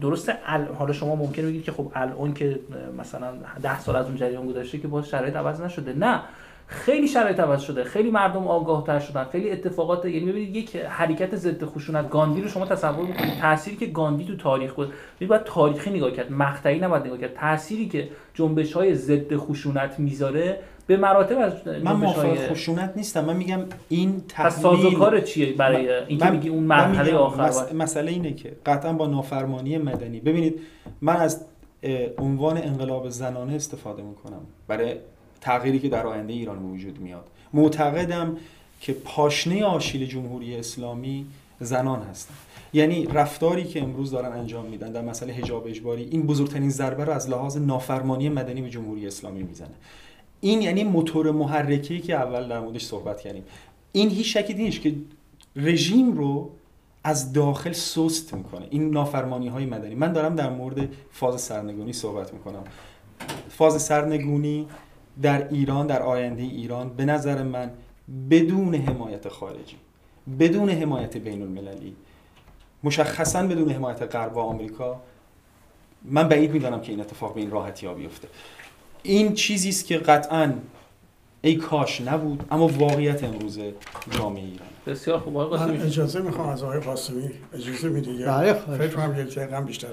درسته 0.00 0.34
حالا 0.78 0.92
شما 0.92 1.14
ممکن 1.14 1.42
بگید 1.42 1.64
که 1.64 1.72
خب 1.72 1.92
الان 1.94 2.34
که 2.34 2.60
مثلا 2.98 3.32
ده 3.62 3.80
سال 3.80 3.96
از 3.96 4.06
اون 4.06 4.16
جریان 4.16 4.46
گذشته 4.46 4.78
که 4.78 4.88
باز 4.88 5.08
شرایط 5.08 5.36
عوض 5.36 5.60
نشده. 5.60 5.92
نه 5.92 6.20
خیلی 6.66 7.08
شرایط 7.08 7.40
عوض 7.40 7.62
شده. 7.62 7.84
خیلی 7.84 8.10
مردم 8.10 8.46
آگاه 8.46 8.84
تر 8.84 8.98
شدن. 8.98 9.24
خیلی 9.24 9.50
اتفاقات 9.50 10.04
یعنی 10.04 10.26
ببینید 10.26 10.56
یک 10.56 10.76
حرکت 10.76 11.36
ضد 11.36 11.64
خشونت. 11.64 12.10
گاندی 12.10 12.42
رو 12.42 12.48
شما 12.48 12.66
تصور 12.66 13.06
می‌کنید 13.06 13.34
تأثیری 13.40 13.76
که 13.76 13.86
گاندی 13.86 14.24
تو 14.24 14.36
تاریخ 14.36 14.74
بود 14.74 14.92
باید 15.28 15.44
تاریخی 15.44 15.90
نگاه 15.90 16.10
کرد. 16.10 16.32
مقطعی 16.32 16.78
نباید 16.78 17.06
نگاه 17.06 17.18
کرد. 17.18 17.34
تأثیری 17.34 17.88
که 17.88 18.08
جنبش 18.34 18.72
های 18.72 18.94
ضد 18.94 19.36
خشونت 19.36 19.98
می‌ذاره 19.98 20.60
به 20.88 20.96
مراتب 20.96 21.38
از 21.38 21.52
من 21.84 21.92
موافق 21.92 22.50
خشونت 22.50 22.92
نیستم. 22.96 23.24
من 23.24 23.36
میگم 23.36 23.60
این 23.88 24.22
تحمیل 24.28 24.98
کار 24.98 25.20
چیه 25.20 25.52
برای 25.52 26.04
اینکه 26.06 26.30
میگی 26.30 26.48
اون 26.48 26.62
مرحله 26.62 27.14
آخر 27.14 27.72
مسئله 27.72 28.10
اینه 28.10 28.32
که 28.32 28.56
قطعا 28.66 28.92
با 28.92 29.06
نافرمانی 29.06 29.78
مدنی. 29.78 30.20
ببینید 30.20 30.60
من 31.00 31.16
از 31.16 31.44
عنوان 32.18 32.56
انقلاب 32.56 33.08
زنانه 33.08 33.54
استفاده 33.54 34.02
می‌کنم 34.02 34.40
برای 34.68 34.94
تغییری 35.40 35.78
که 35.78 35.88
در 35.88 36.06
آینده 36.06 36.32
ایران 36.32 36.62
وجود 36.62 37.00
میاد. 37.00 37.24
معتقدم 37.52 38.36
که 38.80 38.92
پاشنه 38.92 39.64
آشیل 39.64 40.06
جمهوری 40.06 40.56
اسلامی 40.56 41.26
زنان 41.60 42.02
هستن. 42.02 42.34
یعنی 42.72 43.06
رفتاری 43.06 43.64
که 43.64 43.82
امروز 43.82 44.10
دارن 44.10 44.32
انجام 44.32 44.64
میدن 44.64 44.92
در 44.92 45.02
مسئله 45.02 45.32
حجاب 45.32 45.66
اجباری 45.66 46.08
این 46.10 46.22
بزرگترین 46.22 46.70
ضربه 46.70 47.04
رو 47.04 47.12
از 47.12 47.30
لحاظ 47.30 47.56
نافرمانی 47.56 48.28
مدنی 48.28 48.62
به 48.62 48.70
جمهوری 48.70 49.06
اسلامی 49.06 49.42
می‌زنه. 49.42 49.74
این 50.40 50.62
یعنی 50.62 50.84
موتور 50.84 51.30
محرکی 51.30 52.00
که 52.00 52.14
اول 52.14 52.48
در 52.48 52.60
موردش 52.60 52.84
صحبت 52.84 53.20
کردیم. 53.20 53.44
این 53.92 54.10
هیچ 54.10 54.36
شکی 54.36 54.54
نیست 54.54 54.80
که 54.80 54.94
رژیم 55.56 56.12
رو 56.12 56.50
از 57.04 57.32
داخل 57.32 57.72
سست 57.72 58.34
می‌کنه. 58.34 58.66
این 58.70 58.90
نافرمانی 58.90 59.48
های 59.48 59.66
مدنی. 59.66 59.94
من 59.94 60.12
دارم 60.12 60.36
در 60.36 60.50
مورد 60.50 60.88
فاز 61.10 61.40
سرنگونی 61.40 61.92
صحبت 61.92 62.32
می‌کنم. 62.32 62.64
فاز 63.48 63.82
سرنگونی 63.82 64.66
در 65.22 65.48
ایران 65.48 65.86
در 65.86 66.02
آینده 66.02 66.42
ایران 66.42 66.88
به 66.88 67.04
نظر 67.04 67.42
من 67.42 67.70
بدون 68.30 68.74
حمایت 68.74 69.28
خارجی 69.28 69.76
بدون 70.38 70.70
حمایت 70.70 71.16
بین 71.16 71.42
المللی 71.42 71.96
مشخصا 72.84 73.42
بدون 73.42 73.70
حمایت 73.70 74.02
غرب 74.02 74.36
و 74.36 74.40
آمریکا 74.40 75.00
من 76.04 76.28
بعید 76.28 76.52
می‌دانم 76.52 76.80
که 76.80 76.92
این 76.92 77.00
اتفاق 77.00 77.34
به 77.34 77.40
این 77.40 77.50
راحتی 77.50 77.86
ها 77.86 77.94
بیفته. 77.94 78.28
این 79.02 79.34
چیزی 79.34 79.68
است 79.68 79.86
که 79.86 79.98
قطعا 79.98 80.52
ای 81.42 81.54
کاش 81.54 82.00
نبود 82.00 82.44
اما 82.50 82.68
واقعیت 82.68 83.24
امروز 83.24 83.58
جامعه 84.10 84.44
ایران. 84.44 84.68
بسیار 84.86 85.18
خوب. 85.18 85.36
آقای 85.36 85.58
قاسمی. 85.58 85.82
اجازه 85.82 86.20
می‌خوام 86.20 86.48
از 86.48 86.62
آقای 86.62 86.80
قاسمی 86.80 87.30
اجازه 87.54 87.88
می‌دید 87.88 88.26
بله 88.26 88.52
فکر 88.52 88.88
کنم 88.88 89.20
یک 89.20 89.34
دقیقه 89.34 89.60
بیشتر 89.60 89.88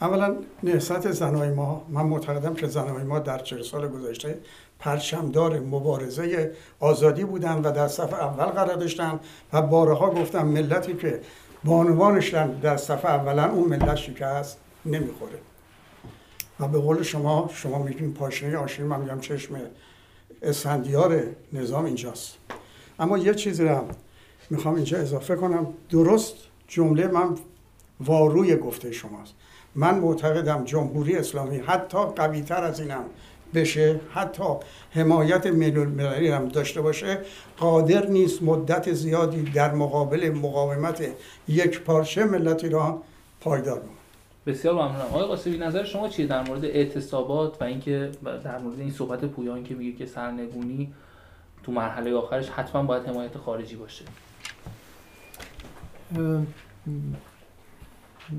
اولا 0.00 0.36
نهضت 0.62 1.10
زنای 1.10 1.50
ما 1.50 1.86
من 1.88 2.02
معتقدم 2.02 2.54
که 2.54 2.66
زنای 2.66 3.02
ما 3.04 3.18
در 3.18 3.38
چهل 3.38 3.62
سال 3.62 3.88
گذشته 3.88 4.38
پرچمدار 4.78 5.60
مبارزه 5.60 6.52
آزادی 6.80 7.24
بودن 7.24 7.62
و 7.62 7.72
در 7.72 7.88
صف 7.88 8.14
اول 8.14 8.44
قرار 8.44 8.76
داشتن 8.76 9.20
و 9.52 9.62
بارها 9.62 10.10
گفتم 10.10 10.46
ملتی 10.46 10.94
که 10.94 11.20
بانوانش 11.64 12.34
در 12.62 12.76
صف 12.76 13.04
اولا 13.04 13.50
اون 13.50 13.68
ملت 13.68 13.96
شکست 13.96 14.58
نمی‌خوره. 14.86 15.38
و 16.60 16.68
به 16.68 16.78
قول 16.78 17.02
شما 17.02 17.50
شما 17.54 17.82
میگین 17.82 18.14
پاشنه 18.14 18.56
آشیل 18.56 18.84
من 18.84 19.00
میگم 19.00 19.20
چشم 19.20 19.60
اسفندیار 20.42 21.22
نظام 21.52 21.84
اینجاست. 21.84 22.36
اما 22.98 23.18
یه 23.18 23.34
چیزی 23.34 23.64
رو 23.64 23.84
می‌خوام 24.50 24.74
اینجا 24.74 24.98
اضافه 24.98 25.36
کنم. 25.36 25.66
درست 25.90 26.34
جمله 26.68 27.06
من 27.06 27.34
واروی 28.00 28.56
گفته 28.56 28.92
شماست. 28.92 29.34
من 29.74 29.98
معتقدم 29.98 30.64
جمهوری 30.64 31.16
اسلامی 31.16 31.58
حتی 31.58 31.98
قوی 31.98 32.42
تر 32.42 32.64
از 32.64 32.80
اینم 32.80 33.04
بشه 33.54 34.00
حتی 34.14 34.44
حمایت 34.90 35.46
ملی 35.46 36.28
هم 36.28 36.48
داشته 36.48 36.80
باشه. 36.80 37.18
قادر 37.58 38.06
نیست 38.06 38.42
مدت 38.42 38.92
زیادی 38.92 39.42
در 39.42 39.74
مقابل 39.74 40.30
مقاومت 40.30 41.04
یک 41.48 41.80
پارچه 41.80 42.24
ملت 42.24 42.64
ایران 42.64 43.02
پایدار 43.40 43.80
بود 43.80 43.95
بسیار 44.46 44.74
ممنونم. 44.74 45.00
آقای 45.00 45.24
قاسمی 45.24 45.58
نظر 45.58 45.84
شما 45.84 46.08
چیه 46.08 46.26
در 46.26 46.42
مورد 46.42 46.64
اعتصابات 46.64 47.62
و 47.62 47.64
اینکه 47.64 48.10
در 48.44 48.58
مورد 48.58 48.80
این 48.80 48.90
صحبت 48.90 49.24
پویان 49.24 49.64
که 49.64 49.74
میگه 49.74 49.98
که 49.98 50.06
سرنگونی 50.06 50.92
تو 51.62 51.72
مرحله 51.72 52.14
آخرش 52.14 52.48
حتما 52.48 52.82
باید 52.82 53.06
حمایت 53.06 53.38
خارجی 53.38 53.76
باشه؟ 53.76 54.04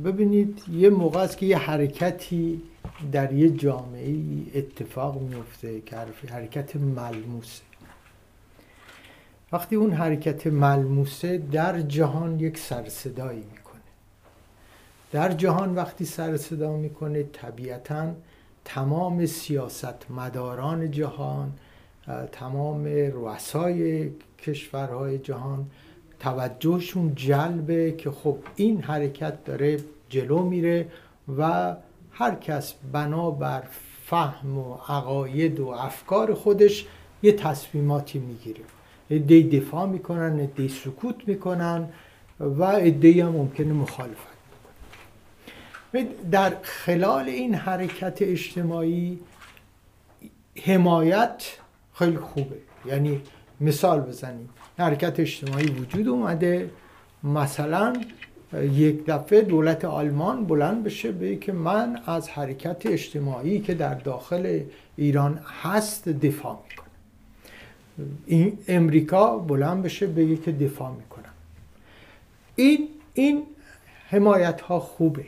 ببینید 0.06 0.64
یه 0.72 0.90
موقع 0.90 1.20
است 1.20 1.38
که 1.38 1.46
یه 1.46 1.58
حرکتی 1.58 2.62
در 3.12 3.34
یه 3.34 3.50
جامعه 3.50 4.16
اتفاق 4.56 5.22
میفته 5.22 5.82
که 5.82 5.96
حرکت 6.30 6.76
ملموسه. 6.76 7.62
وقتی 9.52 9.76
اون 9.76 9.92
حرکت 9.92 10.48
ملموسه 10.48 11.38
در 11.38 11.82
جهان 11.82 12.40
یک 12.40 12.58
سرصدایی 12.58 13.40
می‌کنه. 13.40 13.67
در 15.12 15.32
جهان 15.32 15.76
وقتی 15.76 16.06
سر 16.06 16.38
صدا 16.38 16.78
می‌کنه 16.78 17.24
طبیعتا 17.24 18.12
تمام 18.66 19.26
سیاست 19.26 20.06
مداران 20.10 20.92
جهان 20.92 21.54
تمام 22.32 22.86
رؤسای 22.86 24.10
کشورهای 24.40 25.18
جهان 25.18 25.66
توجهشون 26.20 27.16
جلبه 27.16 27.92
که 27.92 28.12
خب 28.12 28.38
این 28.56 28.82
حرکت 28.82 29.46
داره 29.46 29.80
جلو 30.10 30.44
میره 30.44 30.88
و 31.38 31.76
هر 32.12 32.36
کس 32.36 32.74
بنابر 32.92 33.64
فهم 34.06 34.58
و 34.58 34.74
عقاید 34.74 35.60
و 35.60 35.68
افکار 35.68 36.34
خودش 36.34 36.86
یه 37.24 37.32
تصمیماتی 37.32 38.20
می‌گیره. 38.20 38.62
ادهی 39.10 39.44
دفاع 39.44 39.86
می‌کنن 39.86 40.40
ادهی 40.40 40.70
سکوت 40.70 41.28
می‌کنن 41.28 41.90
و 42.40 42.64
ادهی 42.64 43.22
هم 43.22 43.30
ممکنه 43.30 43.74
مخالفت. 43.74 44.37
در 46.32 46.54
خلال 46.62 47.30
این 47.30 47.56
حرکت 47.56 48.22
اجتماعی 48.22 49.20
حمایت 50.64 51.44
خیلی 51.94 52.18
خوبه. 52.18 52.56
یعنی 52.86 53.22
مثال 53.62 54.00
بزنیم. 54.02 54.50
حرکت 54.78 55.20
اجتماعی 55.20 55.66
وجود 55.68 56.08
اومده. 56.08 56.70
مثلا 57.24 57.94
یک 58.54 59.06
دفعه 59.06 59.42
دولت 59.42 59.86
آلمان 59.86 60.46
بلند 60.46 60.84
بشه 60.84 61.12
به 61.12 61.36
که 61.36 61.52
من 61.52 62.02
از 62.06 62.30
حرکت 62.30 62.86
اجتماعی 62.86 63.60
که 63.60 63.74
در 63.74 63.94
داخل 63.94 64.62
ایران 64.96 65.40
هست 65.64 66.10
دفاع 66.10 66.64
می‌کنم. 66.70 66.88
این 68.26 68.58
امریکا 68.68 69.38
بلند 69.38 69.84
بشه 69.84 70.08
بگه 70.08 70.36
که 70.38 70.52
دفاع 70.52 70.92
می‌کنم. 70.92 71.34
این 72.56 72.88
این 73.14 73.44
حمایت 74.10 74.62
ها 74.62 74.80
خوبه. 74.80 75.26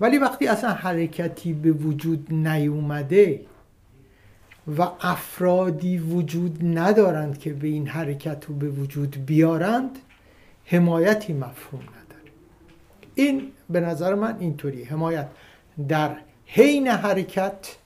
ولی 0.00 0.18
وقتی 0.18 0.46
اصلا 0.46 0.70
حرکتی 0.70 1.52
به 1.52 1.72
وجود 1.72 2.32
نیومده 2.34 3.40
و 4.78 4.82
افرادی 5.00 5.98
وجود 5.98 6.78
ندارند 6.78 7.38
که 7.38 7.52
به 7.52 7.68
این 7.68 7.86
حرکت 7.88 8.44
رو 8.48 8.54
به 8.54 8.68
وجود 8.68 9.26
بیارند 9.26 9.98
حمایتی 10.64 11.32
مفهوم 11.32 11.82
نداره. 11.82 12.30
این 13.14 13.42
به 13.70 13.80
نظر 13.80 14.14
من 14.14 14.36
اینطوری 14.40 14.84
حمایت 14.84 15.28
در 15.88 16.16
حین 16.46 16.88
حرکت 16.88 17.76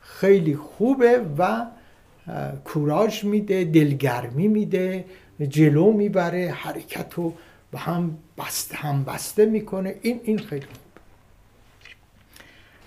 خیلی 0.00 0.56
خوبه 0.56 1.20
و 1.38 1.66
کوراژ 2.64 3.24
میده 3.24 3.64
دلگرمی 3.64 4.48
میده 4.48 5.04
جلو 5.48 5.92
می‌بره 5.92 6.50
حرکت 6.50 7.14
رو 7.14 7.34
به 7.70 7.78
هم 7.78 8.18
بسته 8.38 8.76
هم 8.76 9.04
بسته 9.04 9.46
می‌کنه. 9.46 9.94
این 10.02 10.20
این 10.24 10.38
خیلی 10.38 10.66
خوب. 10.66 10.91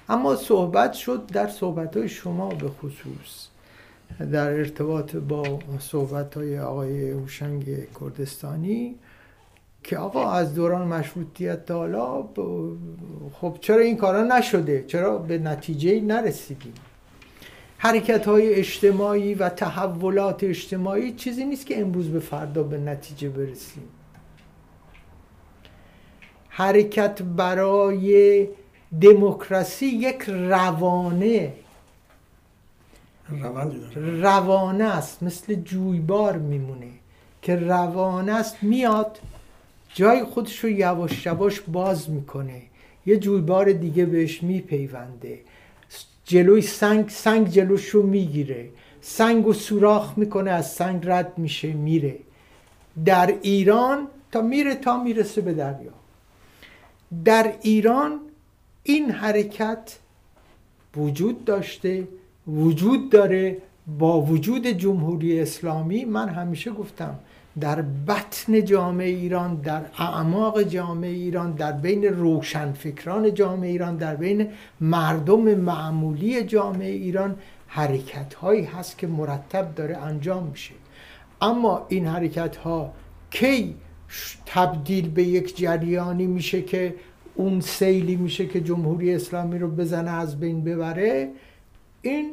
اما 0.10 0.36
صحبت 0.36 0.94
شد 0.94 1.26
در 1.26 1.48
صحبت 1.48 1.98
های 1.98 2.10
شما 2.10 2.50
به 2.50 2.70
خصوص 2.70 3.48
در 4.32 4.52
ارتباط 4.52 5.16
با 5.16 5.60
صحبت 5.80 6.38
های 6.38 6.60
آقای 6.60 7.12
هوشنگ 7.12 7.66
کردستانی 8.00 8.96
که 9.84 9.98
آقا 9.98 10.32
از 10.32 10.56
دوران 10.56 10.88
مشروطیت 10.88 11.66
تا 11.66 11.76
حالا 11.76 12.30
خب 13.34 13.58
چرا 13.62 13.80
این 13.80 13.98
کارا 13.98 14.24
نشده؟ 14.24 14.84
چرا 14.88 15.18
به 15.18 15.38
نتیجه 15.38 16.02
نرسیدیم؟ 16.02 16.74
حرکت 17.78 18.28
های 18.28 18.54
اجتماعی 18.54 19.34
و 19.34 19.50
تحولات 19.50 20.44
اجتماعی 20.44 21.14
چیزی 21.14 21.46
نیست 21.46 21.66
که 21.66 21.82
امروز 21.82 22.10
به 22.10 22.20
فردا 22.20 22.64
به 22.64 22.78
نتیجه 22.78 23.30
برسیم. 23.30 23.84
حرکت 26.50 27.22
برای 27.22 28.48
دموکراسی 29.02 29.86
یک 29.86 30.22
روانه. 30.28 31.54
روانه 34.22 34.84
است 34.84 35.24
مثل 35.24 35.54
جویبار 35.56 36.38
میمونه. 36.38 36.92
که 37.42 37.56
روانه 37.56 38.34
است 38.34 38.56
میاد 38.62 39.20
جای 39.94 40.24
خودش 40.24 40.60
رو 40.60 40.70
یواش 40.70 41.26
یواش 41.26 41.62
باز 41.62 42.10
می‌کنه. 42.10 42.62
یه 43.06 43.18
جویبار 43.18 43.72
دیگه 43.72 44.06
بهش 44.06 44.44
میپیونده. 44.44 45.40
جلوی 46.26 46.62
سنگ 46.62 47.10
سنگ 47.10 47.48
جلوش 47.48 47.90
رو 47.90 48.04
می‌گیره. 48.04 48.70
سنگ 49.02 49.48
و 49.48 49.54
سوراخ 49.54 50.18
می‌کنه 50.18 50.52
از 50.52 50.72
سنگ 50.74 51.10
رد 51.10 51.38
میشه 51.38 51.74
میره. 51.74 52.16
در 53.06 53.34
ایران 53.42 54.08
تا 54.32 54.42
میره 54.42 54.76
تا 54.76 55.04
می‌رسه 55.04 55.42
به 55.42 55.54
دریا. 55.54 55.92
در 57.26 57.54
ایران 57.62 58.20
این 58.88 59.12
حرکت 59.12 60.00
وجود 60.98 61.46
داشته 61.46 62.08
وجود 62.48 63.10
داره 63.10 63.58
با 64.00 64.22
وجود 64.22 64.68
جمهوری 64.68 65.40
اسلامی. 65.40 66.06
من 66.06 66.30
همیشه 66.30 66.72
گفتم 66.72 67.20
در 67.60 67.82
بطن 67.82 68.66
جامعه 68.66 69.08
ایران 69.08 69.56
در 69.56 69.86
اعماق 69.98 70.62
جامعه 70.62 71.12
ایران 71.12 71.52
در 71.52 71.72
بین 71.72 72.04
روشنفکران 72.04 73.34
جامعه 73.34 73.70
ایران 73.70 73.98
در 73.98 74.16
بین 74.16 74.48
مردم 74.82 75.56
معمولی 75.56 76.44
جامعه 76.44 76.92
ایران 76.92 77.36
حرکت 77.68 78.34
هایی 78.34 78.64
هست 78.64 78.98
که 78.98 79.08
مرتب 79.08 79.76
داره 79.76 79.98
انجام 79.98 80.44
میشه. 80.44 80.74
اما 81.42 81.86
این 81.90 82.08
حرکت 82.08 82.56
ها 82.56 82.94
کی 83.32 83.76
تبدیل 84.46 85.10
به 85.10 85.24
یک 85.24 85.58
جریانی 85.58 86.28
میشه 86.28 86.62
که 86.62 86.96
اون 87.36 87.62
سیلی 87.62 88.16
میشه 88.16 88.46
که 88.46 88.62
جمهوری 88.62 89.16
اسلامی 89.16 89.60
رو 89.60 89.68
بزنه 89.68 90.12
از 90.12 90.40
بین 90.40 90.64
ببره 90.64 91.32
این 92.02 92.32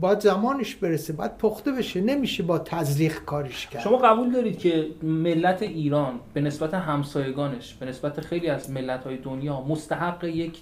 باید 0.00 0.20
زمانش 0.20 0.74
برسه 0.74 1.12
باید 1.12 1.38
پخته 1.38 1.72
بشه 1.72 2.00
نمیشه 2.00 2.42
با 2.42 2.58
تزریق 2.58 3.24
کارش 3.24 3.66
کرد. 3.66 3.82
شما 3.82 3.96
قبول 3.96 4.32
دارید 4.32 4.58
که 4.58 4.86
ملت 5.02 5.62
ایران 5.62 6.20
به 6.34 6.40
نسبت 6.40 6.74
همسایگانش 6.74 7.74
به 7.74 7.86
نسبت 7.86 8.20
خیلی 8.20 8.48
از 8.48 8.70
ملت 8.70 9.04
های 9.04 9.16
دنیا 9.16 9.60
مستحق 9.60 10.24
یک 10.24 10.58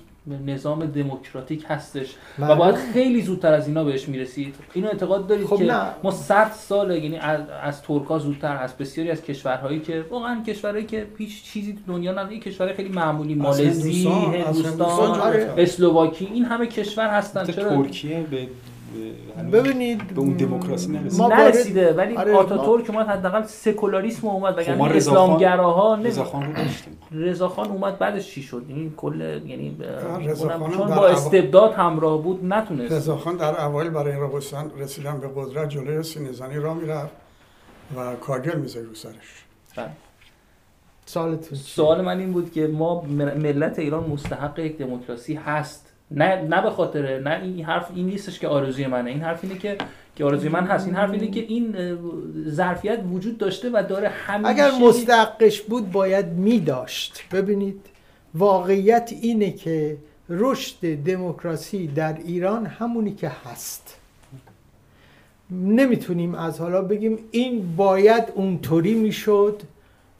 نظام 0.46 0.86
دموکراتیک 0.86 1.64
هستش 1.68 2.14
و 2.38 2.56
باید 2.56 2.74
خیلی 2.74 3.22
زودتر 3.22 3.52
از 3.52 3.68
اینا 3.68 3.84
بهش 3.84 4.08
می‌رسید. 4.08 4.54
اینو 4.74 4.88
اعتقاد 4.88 5.26
دارید 5.26 5.46
خب 5.46 5.56
که 5.56 5.64
نه. 5.64 5.82
ما 6.02 6.10
100 6.10 6.50
سال 6.50 6.90
یعنی 6.90 7.16
از, 7.16 7.40
از 7.62 7.82
ترکا 7.82 8.18
زودتر 8.18 8.56
از 8.56 8.76
بسیاری 8.76 9.10
از 9.10 9.22
کشورهایی 9.22 9.80
که 9.80 10.04
واقعا 10.10 10.42
کشورهایی 10.46 10.86
که 10.86 11.06
هیچ 11.18 11.42
چیزی 11.42 11.72
تو 11.72 11.92
دنیا 11.92 12.12
نداره 12.12 12.38
کشورهای 12.38 12.76
خیلی 12.76 12.88
معمولی 12.88 13.34
مالزی 13.34 14.08
هندوستان 14.08 15.20
اسلوواکی 15.58 16.28
این 16.34 16.44
همه 16.44 16.66
کشور 16.66 17.08
هستن. 17.08 17.44
چرا؟ 17.44 17.82
ترکیه 17.82 18.20
به 18.30 18.48
ببینید 19.52 20.14
به 20.14 20.20
اون 20.20 20.32
دموکراسی 20.32 20.92
نرسیده 20.92 21.26
نرسیده 21.26 21.92
ولی 21.92 22.16
آره 22.16 22.32
آتاتورک 22.32 22.90
اومد 22.90 23.06
حداقل 23.06 23.42
سکولاریسم 23.42 24.26
اومد 24.26 24.58
و 24.58 24.62
یعنی 24.62 24.82
اسلامگراها 24.82 25.94
رضاخان 25.94 26.46
رو 26.46 26.52
داشتیم. 26.52 26.98
رضاخان 27.12 27.68
اومد 27.68 27.98
بعدش 27.98 28.30
چی 28.30 28.42
شد؟ 28.42 28.64
این 28.68 28.94
کل 28.96 29.40
یعنی 29.46 29.76
چون 30.76 30.86
با 30.86 31.08
استبداد 31.08 31.72
همراه 31.72 32.22
بود 32.22 32.44
نتونست. 32.44 32.92
رضاخان 32.92 33.36
در 33.36 33.64
اوایل 33.64 33.90
برای 33.90 34.12
رقصان 34.12 34.70
رسیدن 34.78 35.20
به 35.20 35.28
قدرت 35.36 35.68
جلوی 35.68 36.02
سینزنی 36.02 36.56
را 36.56 36.74
می‌رفت 36.74 37.12
و 37.96 38.14
کارگل 38.16 38.58
میزه 38.58 38.80
رو 38.82 38.94
سرش. 38.94 39.44
بله. 39.76 39.90
سوال 41.54 42.00
من 42.00 42.18
این 42.18 42.32
بود 42.32 42.52
که 42.52 42.66
ما 42.66 43.02
ملت 43.02 43.78
ایران 43.78 44.10
مستحق 44.10 44.58
یک 44.58 44.78
دموکراسی 44.78 45.34
هست. 45.34 45.89
نه 46.10 46.42
نه 46.42 46.62
به 46.62 46.70
خاطر 46.70 47.18
نه 47.20 47.40
این 47.42 47.64
حرف 47.64 47.90
این 47.94 48.06
نیستش 48.06 48.38
که 48.38 48.48
آرزوی 48.48 48.86
منه. 48.86 49.10
این 49.10 49.20
حرف 49.20 49.44
اینه 49.44 49.58
که 49.58 49.78
که 50.16 50.24
آرزوی 50.24 50.48
من 50.48 50.66
هست. 50.66 50.86
این 50.86 50.96
حرف 50.96 51.10
اینه 51.10 51.30
که 51.30 51.40
این 51.40 51.76
ظرفیت 52.48 53.00
وجود 53.12 53.38
داشته 53.38 53.70
و 53.70 53.84
داره 53.88 54.08
همیشه 54.08 54.50
اگر 54.50 54.70
مستحقش 54.70 55.60
بود 55.60 55.92
باید 55.92 56.26
می 56.26 56.60
داشت. 56.60 57.22
ببینید 57.32 57.86
واقعیت 58.34 59.12
اینه 59.20 59.52
که 59.52 59.96
رشد 60.28 60.94
دموکراسی 61.04 61.86
در 61.86 62.16
ایران 62.24 62.66
همونی 62.66 63.14
که 63.14 63.32
هست. 63.44 63.96
نمی‌تونیم 65.50 66.34
از 66.34 66.60
حالا 66.60 66.82
بگیم 66.82 67.18
این 67.30 67.76
باید 67.76 68.24
اونطوری 68.34 68.94
می‌شد 68.94 69.62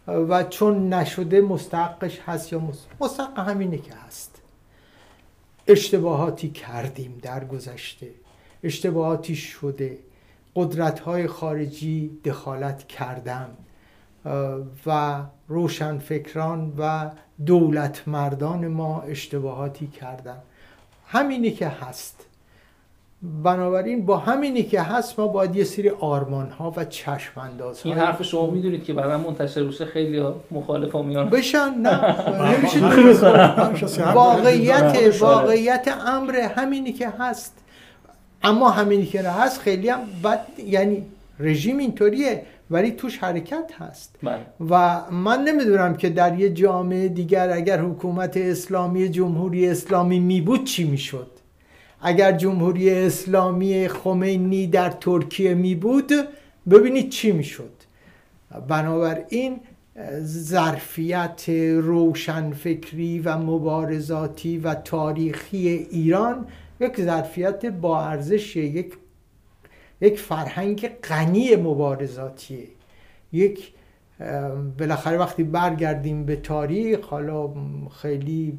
و 0.06 0.44
چون 0.44 0.94
نشده 0.94 1.40
مستحقش 1.40 2.18
هست 2.26 2.52
یا 2.52 2.62
مستحق 3.00 3.38
همینه 3.38 3.78
که 3.78 3.92
هست. 4.06 4.39
اشتباهاتی 5.70 6.50
کردیم 6.50 7.18
در 7.22 7.44
گذشته. 7.44 8.10
اشتباهاتی 8.62 9.36
شده. 9.36 9.98
قدرت 10.56 11.00
های 11.00 11.26
خارجی 11.26 12.10
دخالت 12.24 12.88
کردن 12.88 13.56
و 14.86 15.22
روشنفکران 15.48 16.74
و 16.78 17.10
دولت 17.46 18.08
مردان 18.08 18.68
ما 18.68 19.00
اشتباهاتی 19.00 19.86
کردن 19.86 20.42
همینی 21.06 21.50
که 21.50 21.68
هست. 21.68 22.26
بنابراین 23.22 24.06
با 24.06 24.16
همینی 24.16 24.62
که 24.62 24.82
هست 24.82 25.18
ما 25.18 25.26
باید 25.26 25.56
یه 25.56 25.64
سری 25.64 25.88
آرمان 25.88 26.50
ها 26.50 26.72
و 26.76 26.84
چشم 26.84 27.40
انداز 27.40 27.80
این 27.84 27.94
حرف 27.94 28.22
شما 28.22 28.50
می‌دونید 28.50 28.84
که 28.84 28.92
بعدا 28.92 29.18
منتشر 29.18 29.60
روشه 29.60 29.84
خیلی 29.84 30.18
ها 30.18 30.34
مخالف 30.50 30.92
ها 30.92 31.02
میان. 31.02 31.30
بشن 31.30 31.74
نه. 31.74 32.16
واقعیت 34.14 35.14
واقعیت 35.20 35.88
امر 36.06 36.36
همینی 36.36 36.92
که 36.92 37.08
هست. 37.18 37.54
اما 38.42 38.70
همینی 38.70 39.06
که 39.06 39.22
هست 39.22 39.60
خیلی 39.60 39.88
هم 39.88 40.00
بد 40.24 40.40
یعنی 40.66 41.06
رژیم 41.38 41.78
اینطوریه 41.78 42.42
ولی 42.70 42.90
توش 42.90 43.18
حرکت 43.18 43.72
هست. 43.78 44.16
بله. 44.22 44.38
و 44.70 45.00
من 45.10 45.44
نمی‌دونم 45.44 45.96
که 45.96 46.10
در 46.10 46.38
یه 46.38 46.50
جامعه 46.50 47.08
دیگر 47.08 47.50
اگر 47.50 47.80
حکومت 47.80 48.36
اسلامی 48.36 49.08
جمهوری 49.08 49.68
اسلامی 49.68 50.20
می 50.20 50.40
بود 50.40 50.64
چی 50.64 50.84
می‌شد. 50.84 51.39
اگر 52.02 52.32
جمهوری 52.32 52.90
اسلامی 52.90 53.88
خمینی 53.88 54.66
در 54.66 54.90
ترکیه 54.90 55.54
می 55.54 55.74
بود 55.74 56.12
ببینید 56.70 57.10
چی 57.10 57.32
می 57.32 57.44
شد. 57.44 57.72
بنابراین 58.68 59.60
ظرفیت 60.24 61.48
روشنفکری 61.74 63.18
و 63.18 63.38
مبارزاتی 63.38 64.58
و 64.58 64.74
تاریخی 64.74 65.68
ایران 65.68 66.46
یک 66.80 67.00
ظرفیت 67.00 67.66
با 67.66 68.04
ارزش 68.04 68.56
یک 68.56 68.92
یک 70.00 70.18
فرهنگ 70.18 70.88
غنی 70.88 71.56
مبارزاتیه 71.56 72.68
یک 73.32 73.72
بالاخره 74.78 75.18
وقتی 75.18 75.42
برگردیم 75.42 76.24
به 76.24 76.36
تاریخ 76.36 77.00
حالا 77.00 77.50
خیلی 78.02 78.58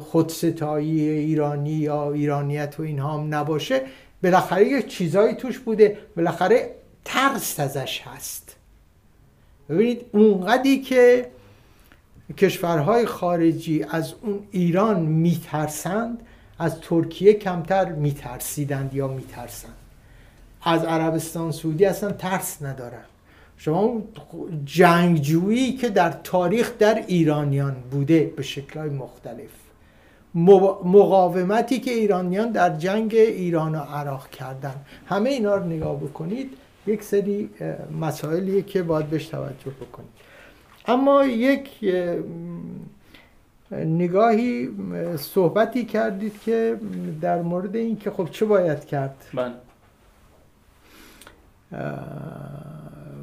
خودستایی 0.00 1.08
ایرانی 1.08 1.70
یا 1.70 2.12
ایرانیت 2.12 2.74
و 2.78 2.82
اینها 2.82 3.18
هم 3.18 3.34
نباشه 3.34 3.82
بالاخره 4.22 4.68
یه 4.68 4.82
چیزایی 4.82 5.34
توش 5.34 5.58
بوده 5.58 5.98
بالاخره 6.16 6.70
ترس 7.04 7.60
ازش 7.60 8.02
هست. 8.04 8.56
ببینید 9.68 10.04
اونقدی 10.12 10.80
که 10.80 11.30
کشورهای 12.38 13.06
خارجی 13.06 13.84
از 13.90 14.14
اون 14.22 14.46
ایران 14.50 15.00
میترسند 15.00 16.18
از 16.58 16.80
ترکیه 16.80 17.34
کمتر 17.34 17.92
میترسیدند 17.92 18.94
یا 18.94 19.08
میترسند. 19.08 19.76
از 20.62 20.84
عربستان 20.84 21.52
سعودی 21.52 21.84
اصلا 21.84 22.12
ترس 22.12 22.62
ندارن. 22.62 23.04
شما 23.58 24.02
جنگجویی 24.64 25.72
که 25.72 25.88
در 25.88 26.10
تاریخ 26.10 26.78
در 26.78 27.04
ایرانیان 27.06 27.76
بوده 27.90 28.32
به 28.36 28.42
شکلهای 28.42 28.90
مختلف. 28.90 29.50
مقاومتی 30.84 31.80
که 31.80 31.90
ایرانیان 31.90 32.50
در 32.50 32.76
جنگ 32.76 33.14
ایران 33.14 33.74
و 33.74 33.78
عراق 33.78 34.30
کردن. 34.30 34.74
همه 35.06 35.30
اینا 35.30 35.56
رو 35.56 35.66
نگاه 35.66 35.96
بکنید 35.96 36.50
یک 36.86 37.02
سری 37.02 37.50
مسائلیه 38.00 38.62
که 38.62 38.82
باید 38.82 39.06
بهش 39.06 39.26
توجه 39.26 39.70
بکنید. 39.80 40.10
اما 40.86 41.24
یک 41.24 41.68
نگاهی 43.72 44.70
صحبتی 45.18 45.84
کردید 45.84 46.40
که 46.44 46.76
در 47.20 47.42
مورد 47.42 47.76
این 47.76 47.96
که 47.96 48.10
خب 48.10 48.28
چه 48.30 48.44
باید 48.44 48.84
کرد؟ 48.84 49.24
من 49.32 49.54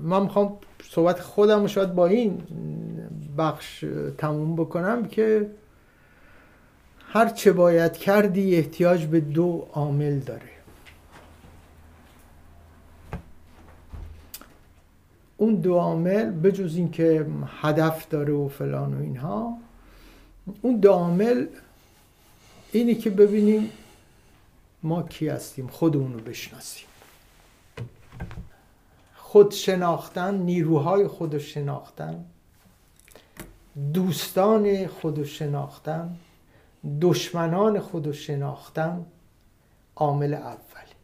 من 0.03 0.23
می‌خوام 0.23 0.57
صحبت 0.89 1.19
خودم 1.19 1.61
رو 1.61 1.67
شاید 1.67 1.95
با 1.95 2.07
این 2.07 2.41
بخش 3.37 3.85
تموم 4.17 4.55
بکنم 4.55 5.05
که 5.05 5.49
هر 7.07 7.29
چه 7.29 7.51
باید 7.51 7.93
کردی 7.93 8.55
احتیاج 8.55 9.05
به 9.05 9.19
دو 9.19 9.67
عامل 9.73 10.19
داره. 10.19 10.49
اون 15.37 15.55
دو 15.55 15.75
عامل 15.75 16.31
بجز 16.31 16.75
اینکه 16.75 17.25
هدف 17.61 18.09
داره 18.09 18.33
و 18.33 18.47
فلان 18.47 18.93
و 18.93 19.01
اینها 19.01 19.57
اون 20.61 20.75
دو 20.75 20.91
عامل 20.91 21.45
اینی 22.71 22.95
که 22.95 23.09
ببینیم 23.09 23.69
ما 24.83 25.03
کی 25.03 25.27
هستیم 25.27 25.67
خودمون 25.67 26.13
رو 26.13 26.19
بشناسیم. 26.19 26.87
خود 29.33 29.51
شناختن 29.51 30.35
نیروهای 30.35 31.07
خود 31.07 31.37
شناختن 31.37 32.25
دوستان 33.93 34.87
خود 34.87 35.23
شناختن 35.23 36.15
دشمنان 37.01 37.79
خود 37.79 38.11
شناختن 38.11 39.05
عامل 39.95 40.33
اولی 40.33 40.95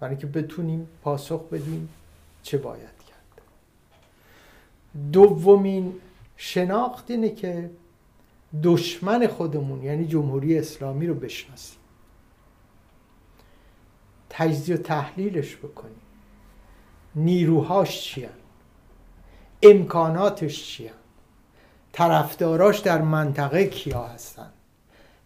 برای 0.00 0.10
اینکه 0.10 0.26
بتونیم 0.26 0.88
پاسخ 1.02 1.42
بدیم 1.42 1.88
چه 2.42 2.58
باید 2.58 2.98
کرد. 3.08 3.42
دومین 5.12 5.94
شناخت 6.36 7.10
اینه 7.10 7.30
که 7.30 7.70
دشمن 8.62 9.26
خودمون 9.26 9.82
یعنی 9.82 10.06
جمهوری 10.06 10.58
اسلامی 10.58 11.06
رو 11.06 11.14
بشناسیم. 11.14 11.78
تجزیه 14.30 14.76
و 14.76 14.78
تحلیلش 14.78 15.56
بکنیم. 15.56 16.05
نیروهاش 17.16 18.02
چیان؟ 18.02 18.30
امکاناتش 19.62 20.66
چیان؟ 20.66 20.94
طرفداراش 21.92 22.78
در 22.78 23.02
منطقه 23.02 23.66
کیا 23.66 24.02
هستن؟ 24.02 24.50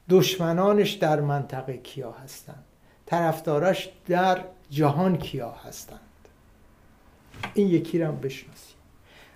دشمنانش 0.08 0.92
در 0.92 1.20
منطقه 1.20 1.76
کیا 1.76 2.12
هستند 2.12 2.64
طرفداراش 3.06 3.88
در 4.06 4.44
جهان 4.70 5.16
کیا 5.18 5.50
هستند؟ 5.50 6.00
این 7.54 7.68
یکی 7.68 7.98
رو 7.98 8.06
هم 8.06 8.16
بشناسیم. 8.16 8.76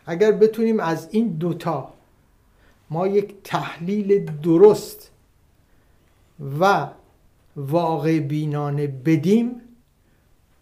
اگر 0.07 0.33
بتونیم 0.33 0.81
از 0.81 1.09
این 1.11 1.29
دوتا 1.29 1.93
ما 2.91 3.07
یک 3.07 3.35
تحلیل 3.45 4.25
درست 4.25 5.11
و 6.61 6.89
واقع 7.57 8.19
بینانه 8.19 8.87
بدیم 8.87 9.61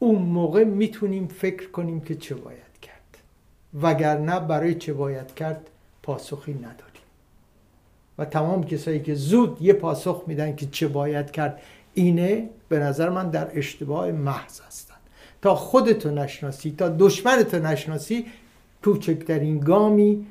اون 0.03 0.23
موقع 0.23 0.65
می‌تونیم 0.65 1.27
فکر 1.27 1.71
کنیم 1.71 2.01
که 2.01 2.15
چه 2.15 2.35
باید 2.35 2.79
کرد. 2.83 3.19
وگرنه 3.83 4.41
برای 4.41 4.75
چه 4.75 4.93
باید 4.93 5.35
کرد 5.35 5.71
پاسخی 6.03 6.55
نداریم. 6.55 7.03
و 8.19 8.25
تمام 8.25 8.65
کسایی 8.65 9.01
که 9.01 9.15
زود 9.15 9.63
یه 9.63 9.73
پاسخ 9.73 10.25
میدن 10.27 10.57
که 10.57 10.67
چه 10.67 10.89
باید 10.89 11.31
کرد 11.31 11.61
اینه 11.95 12.49
به 12.69 12.79
نظر 12.79 13.09
من 13.09 13.31
در 13.31 13.59
اشتباه 13.59 14.13
محض 14.13 14.61
هستن. 14.61 14.95
تا 15.43 15.55
خودتو 15.55 16.11
نشناسی 16.11 16.75
تا 16.79 16.89
دشمنتو 16.99 17.59
نشناسی 17.59 18.27
کوچکترین 18.85 19.61
گامی 19.61 20.27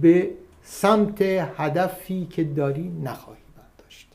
به 0.00 0.30
سمت 0.64 1.22
هدفی 1.56 2.26
که 2.30 2.44
داری 2.44 2.88
نخواهی 3.02 3.40
برداشت. 3.56 4.08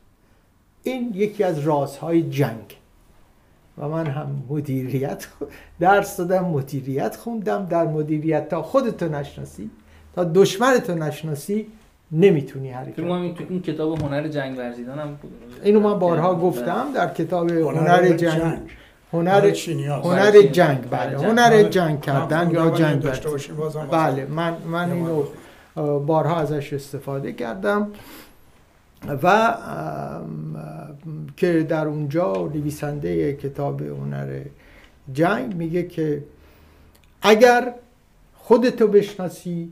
این 0.84 1.12
یکی 1.15 1.43
از 1.43 1.60
رازهای 1.60 2.30
جنگ. 2.30 2.78
و 3.78 3.88
من 3.88 4.08
هم 4.08 4.44
مدیریت 4.50 5.28
درس 5.80 6.18
دادم 6.18 6.46
مدیریت 6.46 7.16
خوندم. 7.16 7.66
در 7.66 7.86
مدیریت 7.88 8.50
تا 8.50 8.62
خودتو 8.62 9.10
نشناسی 9.10 9.70
تا 10.16 10.24
دشمنتو 10.24 10.96
نشناسی 10.96 11.68
نمی‌تونی 12.12 12.72
حرکت 12.72 12.96
کنی 12.96 13.34
تو 13.34 13.44
این 13.50 13.62
کتاب 13.62 14.02
هنر 14.02 14.28
جنگ 14.28 14.58
ورزیدن 14.58 15.00
هم 15.00 15.20
اینو 15.63 15.80
من 15.80 16.00
بارها 16.00 16.36
گفتم 16.36 16.86
در 16.96 17.13
کتاب 17.13 17.52
هنر 17.52 18.10
جنگ. 18.10 18.60
هنر 19.13 19.54
هنر 20.04 20.42
جنگ. 20.42 20.90
بله 20.90 21.18
هنر 21.18 21.63
جنگ. 21.63 22.02
کردن 22.02 22.52
یا 22.52 22.70
جنگ 22.70 23.04
بله 23.92 24.26
من 24.26 24.54
من 24.66 24.92
اینو 24.92 25.24
بارها 26.00 26.36
ازش 26.40 26.74
استفاده 26.74 27.34
کردم. 27.34 27.88
و 29.24 29.56
که 31.38 31.63
در 31.63 31.88
اونجا 31.88 32.34
نویسنده 32.34 33.34
کتاب 33.34 33.82
هنر 33.82 34.41
جنگ 35.13 35.56
میگه 35.56 35.84
که 35.84 36.24
اگر 37.22 37.74
خودتو 38.36 38.88
بشناسی 38.88 39.72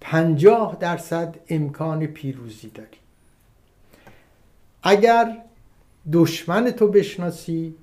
پنجاه 0.00 0.76
درصد 0.80 1.36
امکان 1.48 2.06
پیروزی 2.06 2.68
داری. 2.68 2.88
اگر 4.82 5.42
دشمن 6.12 6.70
تو 6.70 6.88
بشناسی 6.88 7.74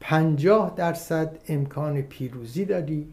پنجاه 0.00 0.74
درصد 0.76 1.38
امکان 1.48 2.02
پیروزی 2.02 2.64
داری. 2.64 3.06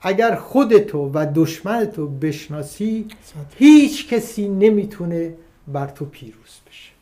اگر 0.00 0.34
خودتو 0.34 1.10
و 1.14 1.32
دشمنتو 1.34 2.06
بشناسی 2.06 3.08
هیچ 3.56 4.08
کسی 4.08 4.48
نمی‌تونه 4.48 5.34
بر 5.68 5.86
تو 5.86 6.04
پیروز 6.04 6.60
بشه. 6.66 6.95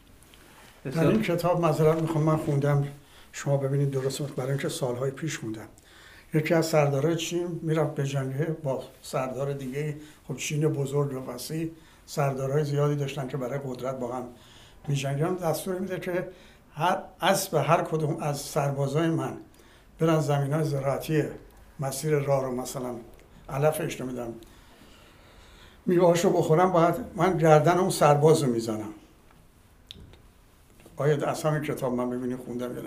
در 0.90 1.06
این 1.06 1.22
کتاب 1.22 1.64
مثلا 1.64 2.00
می‌خوام 2.00 2.24
من 2.24 2.36
خوندم. 2.36 2.88
شما 3.32 3.56
ببینید 3.56 3.90
درست 3.90 4.22
برای 4.22 4.50
اینکه 4.50 4.68
سالهای 4.68 5.10
پیش 5.10 5.38
خوندم. 5.38 5.68
یکی 6.34 6.54
از 6.54 6.66
سردارای 6.66 7.16
چین 7.16 7.60
می‌رفت 7.62 7.94
به 7.94 8.04
جنگه 8.04 8.56
با 8.62 8.82
سردار 9.02 9.52
دیگه. 9.52 9.96
خب 10.28 10.36
چین 10.36 10.68
بزرگ 10.68 11.12
و 11.12 11.30
وسیع. 11.30 11.70
سردارهای 12.06 12.64
زیادی 12.64 12.96
داشتن 12.96 13.28
که 13.28 13.36
برای 13.36 13.60
قدرت 13.66 13.98
با 13.98 14.16
هم 14.16 14.24
می 14.88 15.02
دستور 15.42 15.78
میده 15.78 16.00
که 16.00 16.28
هر 16.74 16.98
اسب 17.20 17.54
هر 17.54 17.82
کدوم 17.82 18.16
از 18.22 18.40
سربازای 18.40 19.08
من 19.08 19.36
برن 19.98 20.20
زمین 20.20 20.52
های 20.52 20.64
زراعتی 20.64 21.22
مسیر 21.80 22.18
راه 22.18 22.44
رو 22.44 22.56
مثلا 22.56 22.94
علفش 23.48 24.00
نمیدم 24.00 24.34
میوهاشو 25.86 26.30
بخورم 26.30 26.72
باید 26.72 26.94
من 27.16 27.38
گردن 27.38 27.78
اون 27.78 27.90
سرباز 27.90 28.42
رو 28.42 28.52
می‌زنم. 28.52 28.94
آیا 30.96 31.26
از 31.26 31.42
همین 31.42 31.62
کتاب 31.62 31.94
من 31.94 32.10
ببینی 32.10 32.36
خوندم 32.36 32.76
یا 32.76 32.82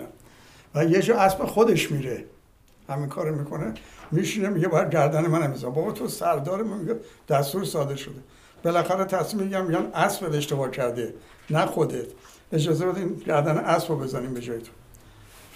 و 0.74 0.84
یه 0.84 1.02
جا 1.02 1.16
اسب 1.16 1.44
خودش 1.44 1.92
میره. 1.92 2.24
همین 2.88 3.08
کار 3.08 3.30
می‌کنه. 3.30 3.74
میشینه 4.10 4.48
میگه 4.48 4.68
باید 4.68 4.90
گردن 4.90 5.26
من 5.26 5.50
می‌زنم 5.50 5.70
بابا 5.70 5.92
تو 5.92 6.08
سردار 6.08 6.62
من 6.62 6.78
میگه 6.78 6.96
دستور 7.28 7.64
ساده 7.64 7.96
شده. 7.96 8.20
بالاخره 8.62 9.04
تصمیم 9.04 9.44
میگم 9.44 9.66
میگم 9.66 9.84
اسب 9.94 10.32
اشتباه 10.32 10.70
کرده 10.70 11.14
نه 11.50 11.66
خودت. 11.66 12.06
اجازه 12.52 12.86
بدین 12.86 13.14
گردن 13.14 13.58
اسب 13.58 13.88
رو 13.88 13.96
بزنیم 13.96 14.34
به 14.34 14.40
جای 14.40 14.58
تو. 14.58 14.72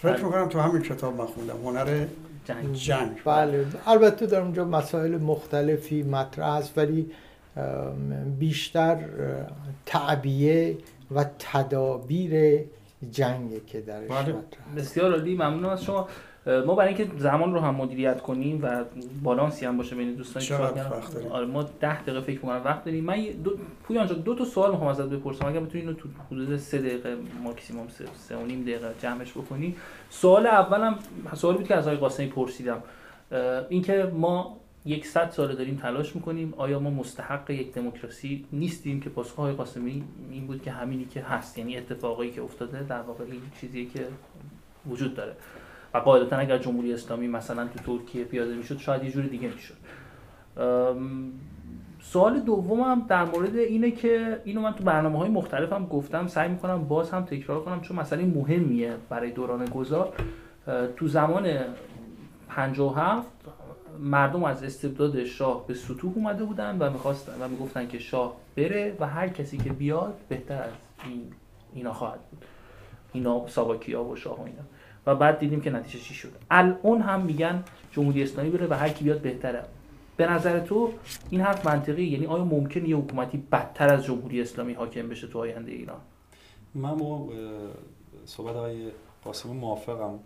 فکر 0.03 0.13
بله. 0.13 0.25
می‌کنم 0.25 0.49
تو 0.49 0.61
همین 0.61 0.83
کتاب 0.83 1.17
من 1.17 1.27
خوندم. 1.27 1.57
هنر 1.65 2.07
جنگ, 2.45 2.73
جنگ. 2.73 3.23
بله. 3.25 3.67
البته 3.87 4.27
در 4.27 4.41
اونجا 4.41 4.65
مسائل 4.65 5.19
مختلفی 5.19 6.03
مطرح 6.03 6.47
است 6.47 6.79
ولی 6.79 7.11
بیشتر 8.39 8.99
تعبیه 9.87 10.79
و 11.15 11.25
تدابیر 11.39 12.61
جنگه 13.11 13.61
که 13.67 13.81
درش 13.81 14.11
بله. 14.11 14.35
بسیار 14.77 15.11
عالی 15.11 15.35
ممنون 15.35 15.65
از 15.65 15.85
شما. 15.85 16.09
ما 16.67 16.75
برای 16.75 16.95
اینکه 16.95 17.19
زمان 17.19 17.55
رو 17.55 17.61
هم 17.61 17.75
مدیریت 17.75 18.21
کنیم 18.21 18.61
و 18.63 18.85
بالانسی 19.23 19.67
هم 19.67 19.77
باشه 19.77 19.97
بین 19.97 20.15
دوستان 20.15 20.43
که 20.43 20.55
آره 21.31 21.47
ما 21.47 21.63
10 21.81 22.03
دقیقه 22.03 22.21
فکر 22.21 22.41
می‌کنم 22.41 22.61
وقت 22.65 22.85
داریم. 22.85 23.05
من 23.05 23.25
دو 23.45 23.51
پویان 23.83 24.07
دو 24.07 24.35
تا 24.35 24.45
سوال 24.45 24.71
می‌خوام 24.71 24.89
ازت 24.89 25.09
بپرسم. 25.09 25.47
اگر 25.47 25.61
بتونی 25.61 25.85
اینو 25.85 25.95
تو 25.95 26.09
حدود 26.31 26.57
3 26.57 26.79
دقیقه 26.79 27.17
ماکسیمم 27.45 27.87
3 28.29 28.37
و 28.37 28.47
نیم 28.47 28.63
دقیقه 28.63 28.89
جمعش 29.03 29.31
بکنی. 29.31 29.77
سوال 30.11 30.47
اولم 30.47 30.99
سوالی 31.35 31.59
بود 31.59 31.69
که 31.69 31.75
از 31.75 31.87
آقای 31.87 31.99
قاسمی 31.99 32.27
پرسیدم. 32.27 32.83
اینکه 33.69 34.13
ما 34.15 34.57
100 35.05 35.31
ساله 35.31 35.55
داریم 35.55 35.77
تلاش 35.77 36.17
می‌کنیم. 36.17 36.55
آیا 36.57 36.79
ما 36.79 36.91
مستحق 36.91 37.51
یک 37.51 37.75
دموکراسی 37.75 38.45
نیستیم 38.53 39.01
که 39.01 39.11
پاسخ 39.11 39.35
های 39.35 39.53
قاسمی 39.53 40.05
این 40.31 40.47
بود 40.47 40.63
که 40.63 40.71
همینی 40.71 41.05
که 41.05 41.23
هست؟ 41.23 41.59
یعنی 41.59 41.77
اتفاقایی 41.77 42.31
که 42.31 42.43
افتاده 42.43 42.83
در 42.83 43.01
واقع 43.01 43.25
این 43.25 43.41
چیزی 43.61 43.87
که 43.87 44.07
وجود 44.87 45.15
داره. 45.15 45.33
و 45.95 45.99
قاعدتا 45.99 46.37
اگر 46.37 46.59
جمهوری 46.59 46.93
اسلامی 46.93 47.29
مثلا 47.29 47.69
تو 47.69 47.99
ترکیه 47.99 48.25
پیاده 48.25 48.55
می‌شد 48.55 48.79
شاید 48.79 49.05
یه 49.05 49.11
جور 49.11 49.25
دیگه 49.25 49.49
می‌شد. 49.49 49.75
سوال 52.01 52.41
دومم 52.41 53.07
در 53.09 53.25
مورد 53.25 53.57
اینه 53.57 53.91
که 53.91 54.41
اینو 54.45 54.61
من 54.61 54.73
تو 54.73 54.85
برنامه 54.85 55.19
های 55.19 55.31
مختلفم 55.31 55.87
گفتم. 55.87 56.27
سعی 56.27 56.49
می‌کنم 56.49 56.85
باز 56.85 57.11
هم 57.11 57.25
تکرار 57.25 57.63
کنم 57.63 57.81
چون 57.81 57.97
مسئله 57.97 58.25
مهمیه 58.25 58.95
برای 59.09 59.31
دوران 59.31 59.65
گذار. 59.65 60.13
تو 60.97 61.09
زمان 61.09 61.49
57 62.49 63.42
مردم 63.99 64.45
از 64.45 64.63
استبداد 64.63 65.25
شاه 65.25 65.67
به 65.67 65.75
سطوح 65.75 66.13
اومده 66.15 66.45
بودن 66.45 66.79
و 66.79 66.91
می‌خواستن 66.91 67.33
و 67.41 67.49
می‌گفتن 67.49 67.89
که 67.89 67.99
شاه 67.99 68.37
بره 68.57 68.97
و 69.01 69.07
هر 69.07 69.29
کسی 69.29 69.59
که 69.59 69.73
بیاد 69.73 70.15
بهتر 70.29 70.63
از 70.63 70.71
این 71.05 71.33
اینا 71.75 71.93
خواهد 71.93 72.21
بود. 72.31 72.45
اینا 73.13 73.49
ساواکیا 73.49 74.05
و 74.05 74.17
شاه 74.17 74.41
و 74.41 74.43
اینا. 74.43 74.63
و 75.07 75.15
بعد 75.15 75.39
دیدیم 75.39 75.61
که 75.61 75.71
نتیجه 75.71 76.05
چی 76.05 76.15
شد. 76.15 76.33
الان 76.51 77.01
هم 77.01 77.21
میگن 77.21 77.65
جمهوری 77.93 78.23
اسلامی 78.23 78.51
بره 78.51 78.67
و 78.67 78.75
هر 78.75 78.89
کی 78.89 79.05
بیاد 79.05 79.21
بهتره. 79.21 79.65
به 80.17 80.27
نظر 80.27 80.61
تو 80.61 80.93
این 81.31 81.41
حرف 81.41 81.67
منطقی 81.67 82.05
یعنی 82.05 82.27
آیا 82.27 82.45
ممکن 82.45 82.87
یه 82.87 82.97
حکومتی 82.97 83.39
بدتر 83.53 83.95
از 83.95 84.05
جمهوری 84.05 84.41
اسلامی 84.41 84.73
حاکم 84.73 85.09
بشه 85.09 85.27
تو 85.27 85.39
آینده 85.39 85.73
ایران؟ 85.73 86.01
من 86.75 86.97
با 86.97 87.29
صحبت 88.25 88.57
های 88.57 88.91
قاسمی 89.25 89.53
موافقم. 89.53 90.19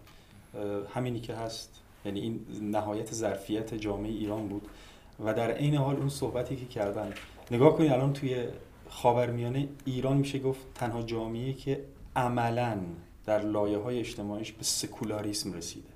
همینی 0.94 1.20
که 1.20 1.34
هست. 1.34 1.82
یعنی 2.06 2.20
این 2.20 2.40
نهایت 2.62 3.12
ظرفیت 3.12 3.74
جامعه 3.74 4.10
ایران 4.10 4.48
بود. 4.48 4.62
و 5.24 5.34
در 5.34 5.50
عین 5.50 5.74
حال 5.74 5.96
اون 5.96 6.08
صحبتی 6.08 6.56
که 6.56 6.66
کردن 6.66 7.12
نگاه 7.50 7.76
کنید 7.76 7.92
الان 7.92 8.12
توی 8.12 8.44
خاورمیانه 8.88 9.68
ایران 9.84 10.16
میشه 10.16 10.38
گفت 10.38 10.60
تنها 10.74 11.02
جامعه 11.02 11.52
که 11.52 11.80
عملا 12.16 12.78
در 13.26 13.42
لایه 13.42 13.78
های 13.78 13.98
اجتماعیش 13.98 14.52
به 14.52 14.64
سکولاریسم 14.64 15.52
رسیده. 15.52 15.88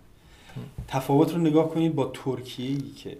تفاوت 0.88 1.32
رو 1.32 1.38
نگاه 1.38 1.68
کنید 1.68 1.94
با 1.94 2.10
ترکیه 2.14 2.78
که 2.96 3.16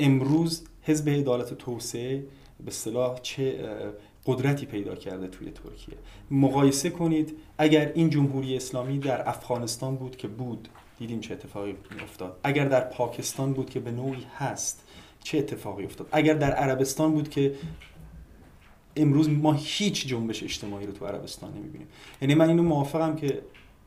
امروز 0.00 0.62
حزب 0.82 1.08
عدالت 1.08 1.54
توسعه 1.54 2.24
به 2.64 2.70
صلاح 2.70 3.18
چه 3.22 3.68
قدرتی 4.26 4.66
پیدا 4.66 4.94
کرده 4.94 5.28
توی 5.28 5.50
ترکیه. 5.50 5.94
مقایسه 6.30 6.90
کنید 6.90 7.36
اگر 7.58 7.92
این 7.94 8.10
جمهوری 8.10 8.56
اسلامی 8.56 8.98
در 8.98 9.28
افغانستان 9.28 9.96
بود 9.96 10.16
که 10.16 10.28
بود 10.28 10.68
دیدیم 11.00 11.20
چه 11.20 11.34
اتفاقی 11.34 11.74
افتاد. 12.02 12.40
اگر 12.44 12.64
در 12.64 12.80
پاکستان 12.80 13.52
بود 13.52 13.70
که 13.70 13.80
به 13.80 13.90
نوعی 13.90 14.26
هست 14.38 14.82
چه 15.22 15.38
اتفاقی 15.38 15.84
افتاد؟ 15.84 16.08
اگر 16.12 16.34
در 16.34 16.52
عربستان 16.52 17.12
بود 17.12 17.28
که 17.28 17.54
امروز 18.96 19.28
ما 19.28 19.52
هیچ 19.52 20.06
جنبش 20.06 20.42
اجتماعی 20.42 20.86
رو 20.86 20.92
تو 20.92 21.06
عربستان 21.06 21.54
نمی‌بینیم. 21.54 21.88
یعنی 22.22 22.34
من 22.34 22.48
اینو 22.48 22.62
موافقم 22.62 23.16
که 23.16 23.42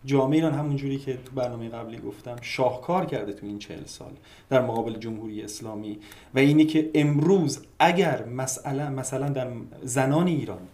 جامعه 0.06 0.36
ایران 0.36 0.54
همون 0.54 0.76
جوری 0.76 0.98
که 0.98 1.14
تو 1.14 1.32
برنامه 1.36 1.70
قبلی 1.70 1.98
گفتم 1.98 2.36
شاهکار 2.42 3.06
کرده 3.06 3.34
تو 3.34 3.46
این 3.46 3.60
چهل 3.60 3.86
سال 3.86 4.12
در 4.50 4.62
مقابل 4.62 4.98
جمهوری 4.98 5.42
اسلامی. 5.42 6.00
و 6.34 6.40
اینی 6.40 6.66
که 6.66 6.92
امروز 6.96 7.60
اگر 7.80 8.26
مسئله 8.26 8.90
مثلا 8.90 9.30
در 9.30 9.48
زنان 9.84 10.28
ایران 10.28 10.68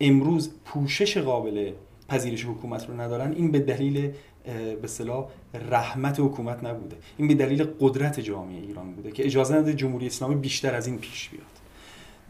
امروز 0.00 0.50
پوشش 0.64 1.16
قابل 1.16 1.72
پذیرش 2.08 2.44
حکومت 2.44 2.88
رو 2.88 3.00
ندارن 3.00 3.32
این 3.32 3.50
به 3.50 3.58
دلیل 3.58 4.10
به 4.82 4.88
صلاح 4.88 5.28
رحمت 5.70 6.20
حکومت 6.20 6.64
نبوده. 6.64 6.96
این 7.16 7.28
به 7.28 7.34
دلیل 7.34 7.64
قدرت 7.80 8.20
جامعه 8.20 8.60
ایران 8.60 8.92
بوده 8.92 9.10
که 9.10 9.26
اجازه 9.26 9.56
نده 9.56 9.74
جمهوری 9.74 10.06
اسلامی 10.06 10.34
بیشتر 10.34 10.74
از 10.74 10.86
این 10.86 10.98
پیش 10.98 11.28
بیاد. 11.28 11.42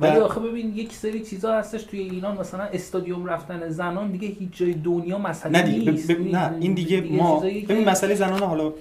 ولی 0.00 0.16
آخه 0.16 0.40
ببین 0.40 0.76
یک 0.76 0.92
سری 0.92 1.20
چیزا 1.20 1.54
هستش 1.54 1.82
توی 1.82 2.00
ایران 2.00 2.38
مثلا 2.38 2.62
استادیوم 2.62 3.26
رفتن 3.26 3.68
زنان 3.68 4.10
دیگه 4.12 4.28
هیچ 4.28 4.50
جای 4.52 4.72
دنیا 4.72 5.18
مسئله 5.18 5.62
نه 5.62 5.90
نیست. 5.90 6.10
نه 6.10 6.56
این 6.60 6.74
دیگه, 6.74 7.00
دیگه 7.00 7.16
ما 7.16 7.40
ببین 7.40 7.88
مسئله 7.88 8.14
زنان 8.14 8.42
حالا 8.42 8.72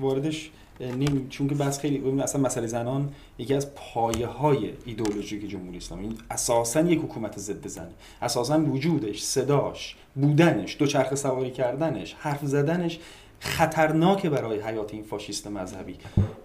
واردش 0.00 0.50
نیم 0.80 1.26
چون 1.30 1.48
که 1.48 1.54
بس 1.54 1.78
خیلی 1.78 2.20
اصلا 2.20 2.40
مسئله 2.40 2.66
زنان 2.66 3.12
یکی 3.38 3.54
از 3.54 3.74
پایه 3.74 4.26
های 4.26 4.70
ایدئولوژیک 4.84 5.48
جمهوری 5.50 5.76
اسلامی. 5.76 6.18
اساسا 6.30 6.80
یک 6.80 6.98
حکومت 6.98 7.38
ضد 7.38 7.66
زنه 7.66 7.92
اساسا 8.22 8.60
وجودش 8.60 9.22
صداش 9.22 9.96
بودنش 10.14 10.76
دوچرخه 10.78 11.16
سواری 11.16 11.50
کردنش 11.50 12.14
حرف 12.18 12.44
زدنش 12.44 12.98
خطرناک 13.40 14.26
برای 14.26 14.60
حیات 14.60 14.94
این 14.94 15.02
فاشیست 15.02 15.46
مذهبی. 15.46 15.96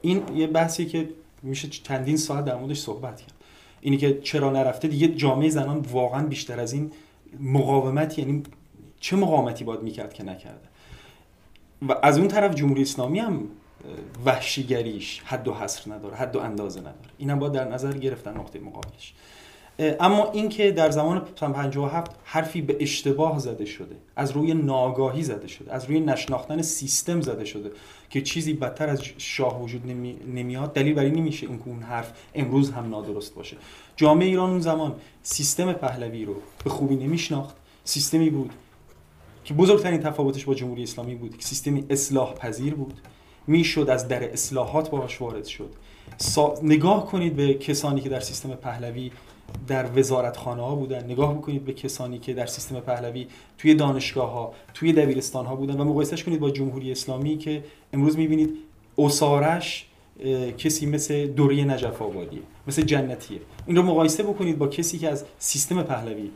این 0.01 0.23
یه 0.35 0.47
بحثی 0.47 0.85
که 0.85 1.09
میشه 1.43 1.67
چندین 1.67 2.17
ساعت 2.17 2.45
در 2.45 2.55
موردش 2.55 2.79
صحبت 2.79 3.21
کرد. 3.21 3.33
اینی 3.81 3.97
که 3.97 4.19
چرا 4.21 4.51
نرفته؟ 4.51 4.87
دیگه 4.87 5.07
جامعه 5.07 5.49
زنان 5.49 5.79
واقعا 5.79 6.25
بیشتر 6.25 6.59
از 6.59 6.73
این 6.73 6.91
مقاومت 7.39 8.19
یعنی 8.19 8.43
چه 8.99 9.15
مقاومتی 9.15 9.63
باید 9.63 9.81
می‌کرد 9.81 10.13
که 10.13 10.23
نکرده؟ 10.23 10.67
و 11.89 11.95
از 12.03 12.17
اون 12.17 12.27
طرف 12.27 12.55
جمهوری 12.55 12.81
اسلامی 12.81 13.19
هم 13.19 13.47
وحشیگریش 14.25 15.21
حد 15.25 15.47
و 15.47 15.53
حصر 15.53 15.93
نداره 15.93 16.15
حد 16.15 16.35
و 16.35 16.39
اندازه 16.39 16.79
نداره. 16.79 17.09
اینم 17.17 17.39
باید 17.39 17.53
در 17.53 17.67
نظر 17.67 17.93
گرفتن 17.93 18.37
نقطه 18.37 18.59
مقابلش. 18.59 19.13
اما 19.99 20.31
اینکه 20.31 20.71
در 20.71 20.91
زمان 20.91 21.19
57 21.19 22.11
حرفی 22.23 22.61
به 22.61 22.77
اشتباه 22.79 23.39
زده 23.39 23.65
شده 23.65 23.95
از 24.15 24.31
روی 24.31 24.53
ناگاهی 24.53 25.23
زده 25.23 25.47
شده 25.47 25.73
از 25.73 25.85
روی 25.85 25.99
نشناختن 25.99 26.61
سیستم 26.61 27.21
زده 27.21 27.45
شده 27.45 27.71
که 28.09 28.21
چیزی 28.21 28.53
بدتر 28.53 28.89
از 28.89 29.03
شاه 29.17 29.63
وجود 29.63 29.87
نمی... 29.87 30.13
نمیاد 30.27 30.73
دلیل 30.73 30.93
بر 30.93 31.03
این 31.03 31.15
نمیشه 31.15 31.47
این 31.47 31.61
اون 31.65 31.83
حرف 31.83 32.13
امروز 32.35 32.71
هم 32.71 32.89
نادرست 32.89 33.35
باشه. 33.35 33.57
جامعه 33.95 34.27
ایران 34.27 34.49
اون 34.49 34.59
زمان 34.59 34.95
سیستم 35.23 35.73
پهلوی 35.73 36.25
رو 36.25 36.35
به 36.63 36.69
خوبی 36.69 36.95
نمیشناخت. 36.95 37.55
سیستمی 37.83 38.29
بود 38.29 38.53
که 39.43 39.53
بزرگترین 39.53 39.99
تفاوتش 39.99 40.45
با 40.45 40.53
جمهوری 40.53 40.83
اسلامی 40.83 41.15
بود 41.15 41.37
که 41.37 41.43
سیستمی 41.45 41.85
اصلاح 41.89 42.33
پذیر 42.33 42.75
بود. 42.75 42.93
می‌شد 43.49 43.89
از 43.89 44.07
در 44.07 44.33
اصلاحات 44.33 44.89
باهاش 44.89 45.21
وارد 45.21 45.45
شد. 45.45 45.69
نگاه 46.63 47.05
کنید 47.05 47.35
به 47.35 47.53
کسانی 47.53 48.01
که 48.01 48.09
در 48.09 48.19
سیستم 48.19 48.49
پهلوی 48.49 49.11
در 49.67 49.99
وزارتخانه 49.99 50.61
ها 50.61 50.75
بودن. 50.75 51.03
نگاه 51.03 51.37
بکنید 51.37 51.65
به 51.65 51.73
کسانی 51.73 52.19
که 52.19 52.33
در 52.33 52.45
سیستم 52.45 52.79
پهلوی 52.79 53.27
توی 53.57 53.75
دانشگاه 53.75 54.31
ها 54.31 54.53
توی 54.73 54.93
دبیرستان 54.93 55.45
ها 55.45 55.55
بودن 55.55 55.79
و 55.81 55.83
مقایسهش 55.83 56.23
کنید 56.23 56.39
با 56.39 56.49
جمهوری 56.49 56.91
اسلامی 56.91 57.37
که 57.37 57.63
امروز 57.93 58.17
می‌بینید 58.17 58.49
اسارش 58.97 59.85
کسی 60.57 60.85
مثل 60.85 61.27
دوری 61.27 61.63
نجف 61.63 62.01
آبادیه 62.01 62.41
مثل 62.67 62.81
جنتیه. 62.81 63.39
این 63.67 63.75
رو 63.75 63.83
مقایسه 63.83 64.23
بکنید 64.23 64.57
با 64.57 64.67
کسی 64.67 64.97
که 64.97 65.09
از 65.09 65.25
سیستم 65.39 65.83
پهلوی 65.83 66.31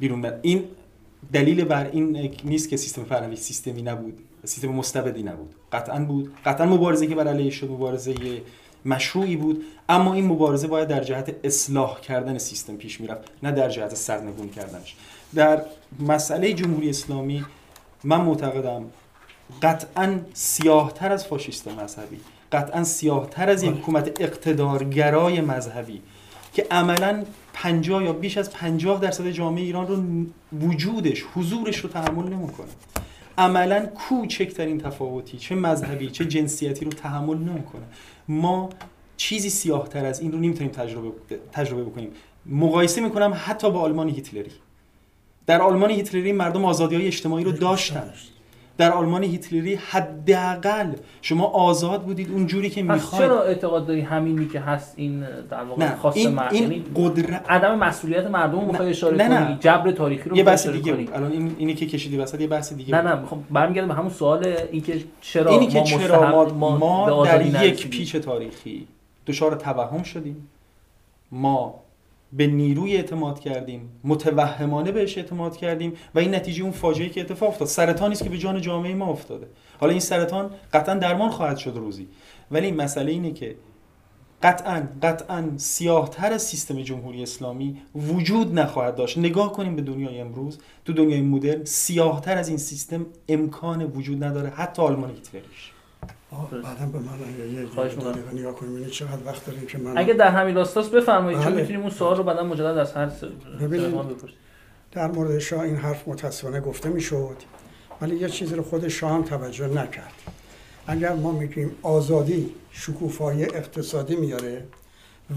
بیرون 0.00 0.22
بر 0.22 0.38
این 0.42 0.64
دلیل 1.32 1.64
بر 1.64 1.90
این 1.90 2.30
نیست 2.44 2.68
که 2.68 2.76
سیستم 2.76 3.02
پهلوی 3.02 3.36
سیستمی 3.36 3.82
نبود. 3.82 4.18
سیستم 4.44 4.68
مستبدی 4.68 5.22
نبود. 5.22 5.54
قطعا 5.72 6.04
بود. 6.04 6.34
قطعا 6.44 6.66
مبارزه 6.66 7.06
که 7.06 7.14
بر 7.14 7.28
علیه 7.28 7.50
شد 7.50 7.70
مبارزه 7.70 8.14
مشروعی 8.84 9.36
بود. 9.36 9.64
اما 9.88 10.14
این 10.14 10.26
مبارزه 10.26 10.66
باید 10.66 10.88
در 10.88 11.04
جهت 11.04 11.34
اصلاح 11.44 12.00
کردن 12.00 12.38
سیستم 12.38 12.76
پیش 12.76 13.00
می‌رفت 13.00 13.30
نه 13.42 13.52
در 13.52 13.68
جهت 13.68 13.94
سرنگون 13.94 14.48
کردنش. 14.48 14.96
در 15.34 15.62
مسئله 16.00 16.52
جمهوری 16.52 16.90
اسلامی 16.90 17.44
من 18.04 18.20
معتقدم 18.20 18.84
قطعا 19.62 20.20
سیاهتر 20.34 21.12
از 21.12 21.26
فاشیست 21.26 21.68
مذهبی 21.68 22.20
قطعا 22.52 22.84
سیاهتر 22.84 23.50
از 23.50 23.62
یک 23.62 23.70
حکومت 23.70 24.20
اقتدارگرای 24.20 25.40
مذهبی 25.40 26.02
که 26.54 26.66
عملا 26.70 27.24
50 27.54 28.04
یا 28.04 28.12
بیش 28.12 28.38
از 28.38 28.50
50 28.50 29.00
درصد 29.00 29.30
جامعه 29.30 29.62
ایران 29.62 29.86
رو 29.86 30.02
وجودش 30.66 31.24
حضورش 31.34 31.76
رو 31.78 31.90
تحمل 31.90 32.28
نمی‌کنه. 32.28 32.68
عملا 33.38 33.86
کوچکترین 33.86 34.78
تفاوتی 34.78 35.38
چه 35.38 35.54
مذهبی 35.54 36.10
چه 36.10 36.24
جنسیتی 36.24 36.84
رو 36.84 36.90
تحمل 36.90 37.36
نمی‌کنه. 37.36 37.82
ما 38.28 38.70
چیزی 39.16 39.50
سیاهتر 39.50 40.04
از 40.04 40.20
این 40.20 40.32
رو 40.32 40.38
نمی‌تونیم 40.38 40.72
تجربه 40.72 41.12
تجربه 41.52 41.84
بکنیم. 41.84 42.10
مقایسه 42.46 43.00
می‌کنم 43.00 43.34
حتی 43.44 43.70
با 43.70 43.80
آلمان 43.80 44.08
هیتلری. 44.08 44.50
در 45.46 45.62
آلمان 45.62 45.90
هیتلری 45.90 46.32
مردم 46.32 46.64
آزادی 46.64 46.96
های 46.96 47.06
اجتماعی 47.06 47.44
رو 47.44 47.52
داشتن. 47.52 48.12
در 48.82 48.92
آلمان 48.92 49.24
هیتلری 49.24 49.74
حداقل 49.74 50.92
شما 51.22 51.44
آزاد 51.44 52.02
بودید 52.02 52.30
اون 52.30 52.46
جوری 52.46 52.70
که 52.70 52.82
می‌خواید. 52.82 53.24
چرا 53.24 53.42
اعتقاد 53.42 53.86
داری 53.86 54.00
همینی 54.00 54.48
که 54.48 54.60
هست 54.60 54.94
این 54.96 55.24
در 55.50 55.64
واقع 55.64 55.94
خاص 55.94 56.16
این, 56.16 56.38
این 56.38 56.62
یعنی 56.62 56.84
قدرت 56.96 57.50
عدم 57.50 57.78
مسئولیت 57.78 58.26
مردم 58.26 58.60
رو 58.60 58.66
می‌خوای 58.66 58.90
اشاره 58.90 59.16
نه 59.16 59.28
نه. 59.28 59.46
کنی 59.46 59.56
جبر 59.60 59.90
تاریخی 59.90 60.28
رو 60.28 60.36
یه 60.36 60.44
بحث 60.44 60.66
دیگه 60.66 60.92
کنی. 60.92 61.08
الان 61.14 61.32
این 61.32 61.56
اینی 61.58 61.74
که 61.74 61.86
کشیدی 61.86 62.16
وسط 62.16 62.40
یه 62.40 62.46
بحث 62.46 62.72
دیگه 62.72 62.94
نه 62.94 63.14
نه 63.14 63.26
خب 63.26 63.38
برمیگردم 63.50 63.88
به 63.88 63.94
همون 63.94 64.10
سوال 64.10 64.54
اینکه 64.72 65.04
چرا 65.20 65.50
اینی 65.50 65.66
که 65.66 65.78
ما 65.78 65.84
چرا 65.84 66.30
ما, 66.30 66.44
ما, 66.44 67.06
ما 67.06 67.26
در 67.26 67.64
یک 67.66 67.88
پیچ 67.88 68.16
تاریخی 68.16 68.86
دچار 69.26 69.54
توهم 69.54 70.02
شدیم. 70.02 70.48
ما 71.32 71.74
به 72.32 72.46
نیروی 72.46 72.96
اعتماد 72.96 73.40
کردیم 73.40 73.88
متوهمانه 74.04 74.92
بهش 74.92 75.18
اعتماد 75.18 75.56
کردیم 75.56 75.92
و 76.14 76.18
این 76.18 76.34
نتیجه 76.34 76.62
اون 76.62 76.72
فاجعه 76.72 77.08
که 77.08 77.20
اتفاق 77.20 77.48
افتاد. 77.48 77.68
سرطانی 77.68 78.12
است 78.12 78.24
که 78.24 78.30
به 78.30 78.38
جان 78.38 78.60
جامعه 78.60 78.94
ما 78.94 79.06
افتاده. 79.06 79.46
حالا 79.80 79.90
این 79.90 80.00
سرطان 80.00 80.50
قطعا 80.72 80.94
درمان 80.94 81.30
خواهد 81.30 81.56
شد 81.56 81.72
روزی. 81.76 82.08
ولی 82.50 82.72
مسئله 82.72 83.12
اینه 83.12 83.30
که 83.30 83.56
قطعا 84.42 84.88
قطعا 85.02 85.50
سیاهتر 85.56 86.32
از 86.32 86.42
سیستم 86.42 86.82
جمهوری 86.82 87.22
اسلامی 87.22 87.76
وجود 87.94 88.58
نخواهد 88.58 88.94
داشت. 88.94 89.18
نگاه 89.18 89.52
کنیم 89.52 89.76
به 89.76 89.82
دنیای 89.82 90.20
امروز. 90.20 90.58
تو 90.84 90.92
دنیای 90.92 91.20
مدرن 91.20 91.64
سیاهتر 91.64 92.38
از 92.38 92.48
این 92.48 92.58
سیستم 92.58 93.06
امکان 93.28 93.84
وجود 93.84 94.24
نداره 94.24 94.48
حتی 94.48 94.82
آلمان 94.82 95.10
هیتلریش. 95.10 95.72
بعدا 96.62 96.86
به 96.86 96.98
من 96.98 97.14
نگاه 98.32 98.54
کنیم. 98.54 98.86
چقدر 98.86 99.26
وقت 99.26 99.46
داریم 99.46 99.66
که 99.66 99.78
من 99.78 99.98
اگه 99.98 100.14
در 100.14 100.28
همین 100.28 100.54
راستاست 100.54 100.90
بفرمایید 100.90 101.40
چون 101.40 101.52
بله. 101.52 101.60
می‌تونیم 101.60 101.80
اون 101.80 101.90
سوال 101.90 102.16
رو 102.16 102.22
بعدا 102.22 102.44
مجدد 102.44 102.78
از 102.78 102.92
هر 102.92 103.06
بپرسیم. 103.06 104.36
در 104.92 105.10
مورد 105.10 105.38
شاه 105.38 105.60
این 105.60 105.76
حرف 105.76 106.08
متاسفانه 106.08 106.60
گفته 106.60 106.88
می‌شد 106.88 107.36
ولی 108.00 108.16
یه 108.16 108.28
چیزی 108.28 108.54
رو 108.54 108.62
خود 108.62 108.88
شاه 108.88 109.12
هم 109.12 109.22
توجه 109.22 109.66
نکرد. 109.66 110.12
اگر 110.86 111.12
ما 111.12 111.32
میگیم 111.32 111.76
آزادی 111.82 112.54
شکوفایی 112.70 113.44
اقتصادی 113.44 114.16
میاره 114.16 114.64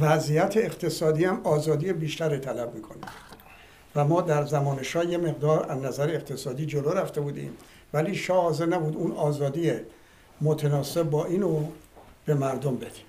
وضعیت 0.02 0.58
اقتصادی 0.58 1.26
هم 1.26 1.41
آزادی 1.43 1.93
بیشتر 1.93 2.38
طلب 2.38 2.76
می‌کنه. 2.76 3.02
و 3.96 4.06
ما 4.06 4.22
در 4.22 4.46
زمان 4.46 4.84
شاه 4.84 5.06
یه 5.06 5.18
مقدار 5.18 5.72
از 5.72 5.82
نظر 5.84 6.10
اقتصادی 6.10 6.66
جلو 6.66 6.89
رفته 6.89 7.22
بودیم 7.22 7.52
ولی 7.93 8.16
شاه 8.16 8.43
حاضر 8.43 8.66
نبود 8.66 8.96
اون 8.96 9.12
آزادی 9.12 9.74
متناسب 10.42 11.04
با 11.04 11.26
اینو 11.26 11.68
به 12.26 12.34
مردم 12.34 12.76
بدیم. 12.76 13.06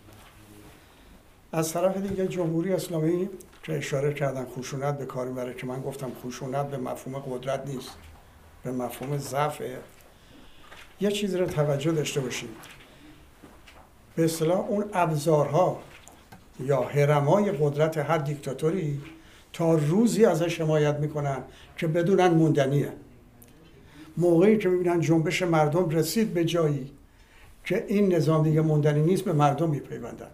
از 1.52 1.72
طرف 1.72 1.96
دیگه 1.96 2.28
جمهوری 2.28 2.72
اسلامی 2.72 3.28
که 3.62 3.78
اشاره 3.78 4.14
کردن 4.14 4.46
خشونت 4.56 4.98
به 4.98 5.06
کار 5.06 5.26
می‌بره 5.26 5.54
که 5.54 5.66
من 5.66 5.82
گفتم 5.82 6.12
خشونت 6.24 6.66
به 6.66 6.76
مفهوم 6.76 7.18
قدرت 7.18 7.66
نیست 7.66 7.90
به 8.62 8.72
مفهوم 8.72 9.18
ضعف 9.18 9.62
یه 11.00 11.10
چیزی 11.10 11.38
رو 11.38 11.46
توجه 11.46 11.92
داشته 11.92 12.20
باشیم 12.20 12.48
به 14.16 14.24
اصطلاح 14.24 14.60
اون 14.60 14.84
ابزارها 14.92 15.82
یا 16.60 16.82
حرمای 16.82 17.52
قدرت 17.52 17.98
هر 17.98 18.18
دیکتاتوری 18.18 19.00
تا 19.52 19.74
روزی 19.74 20.24
ازش 20.24 20.60
حمایت 20.60 20.94
می‌کنن 20.94 21.38
که 21.76 21.86
بدونن 21.86 22.28
موندنیه. 22.28 22.92
موقعی 24.16 24.58
که 24.58 24.68
می‌بینن 24.68 25.00
جنبش 25.00 25.42
مردم 25.42 25.88
رسید 25.88 26.34
به 26.34 26.44
جایی 26.44 26.90
که 27.66 27.84
این 27.88 28.14
نظام 28.14 28.42
دیگه 28.42 28.60
موندنی 28.60 29.00
نیست 29.00 29.24
به 29.24 29.32
مردم 29.32 29.70
میپیوندن. 29.70 30.30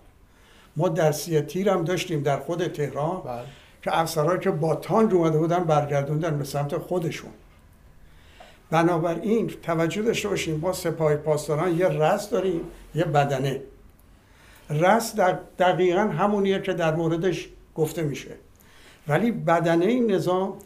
ما 0.76 0.88
در 0.88 1.12
سی 1.12 1.40
تیر 1.40 1.68
هم 1.68 1.84
داشتیم 1.84 2.22
در 2.22 2.40
خود 2.40 2.66
تهران 2.66 3.22
بله. 3.22 3.42
که 3.82 3.98
افسرهایی 3.98 4.40
که 4.40 4.50
با 4.50 4.74
تانج 4.74 5.14
اومده 5.14 5.38
بودن 5.38 5.64
برگردوندن 5.64 6.38
به 6.38 6.44
سمت 6.44 6.78
خودشون. 6.78 7.30
بنابراین 8.70 9.46
توجه 9.62 10.02
داشته 10.02 10.28
باشیم 10.28 10.60
ما 10.60 10.72
سپاه 10.72 11.16
پاسداران 11.16 11.78
یه 11.78 11.88
رس 11.88 12.30
داریم 12.30 12.60
یه 12.94 13.04
بدنه. 13.04 13.60
رس 14.70 15.14
در 15.14 15.38
دقیقا 15.58 16.00
همونیه 16.00 16.60
که 16.60 16.72
در 16.72 16.94
موردش 16.94 17.48
گفته 17.74 18.02
میشه. 18.02 18.30
ولی 19.08 19.30
بدنه 19.30 19.84
این 19.84 20.12
نظام 20.12 20.58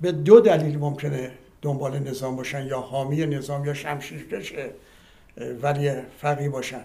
به 0.00 0.12
دو 0.12 0.40
دلیل 0.40 0.78
ممکنه 0.78 1.30
دنبال 1.62 1.98
نظام 1.98 2.36
باشن 2.36 2.66
یا 2.66 2.80
حامی 2.80 3.26
نظام 3.26 3.64
یا 3.64 3.74
شمشیرکش 3.74 4.52
ولی 5.62 5.92
فقی 6.20 6.48
باشن. 6.48 6.84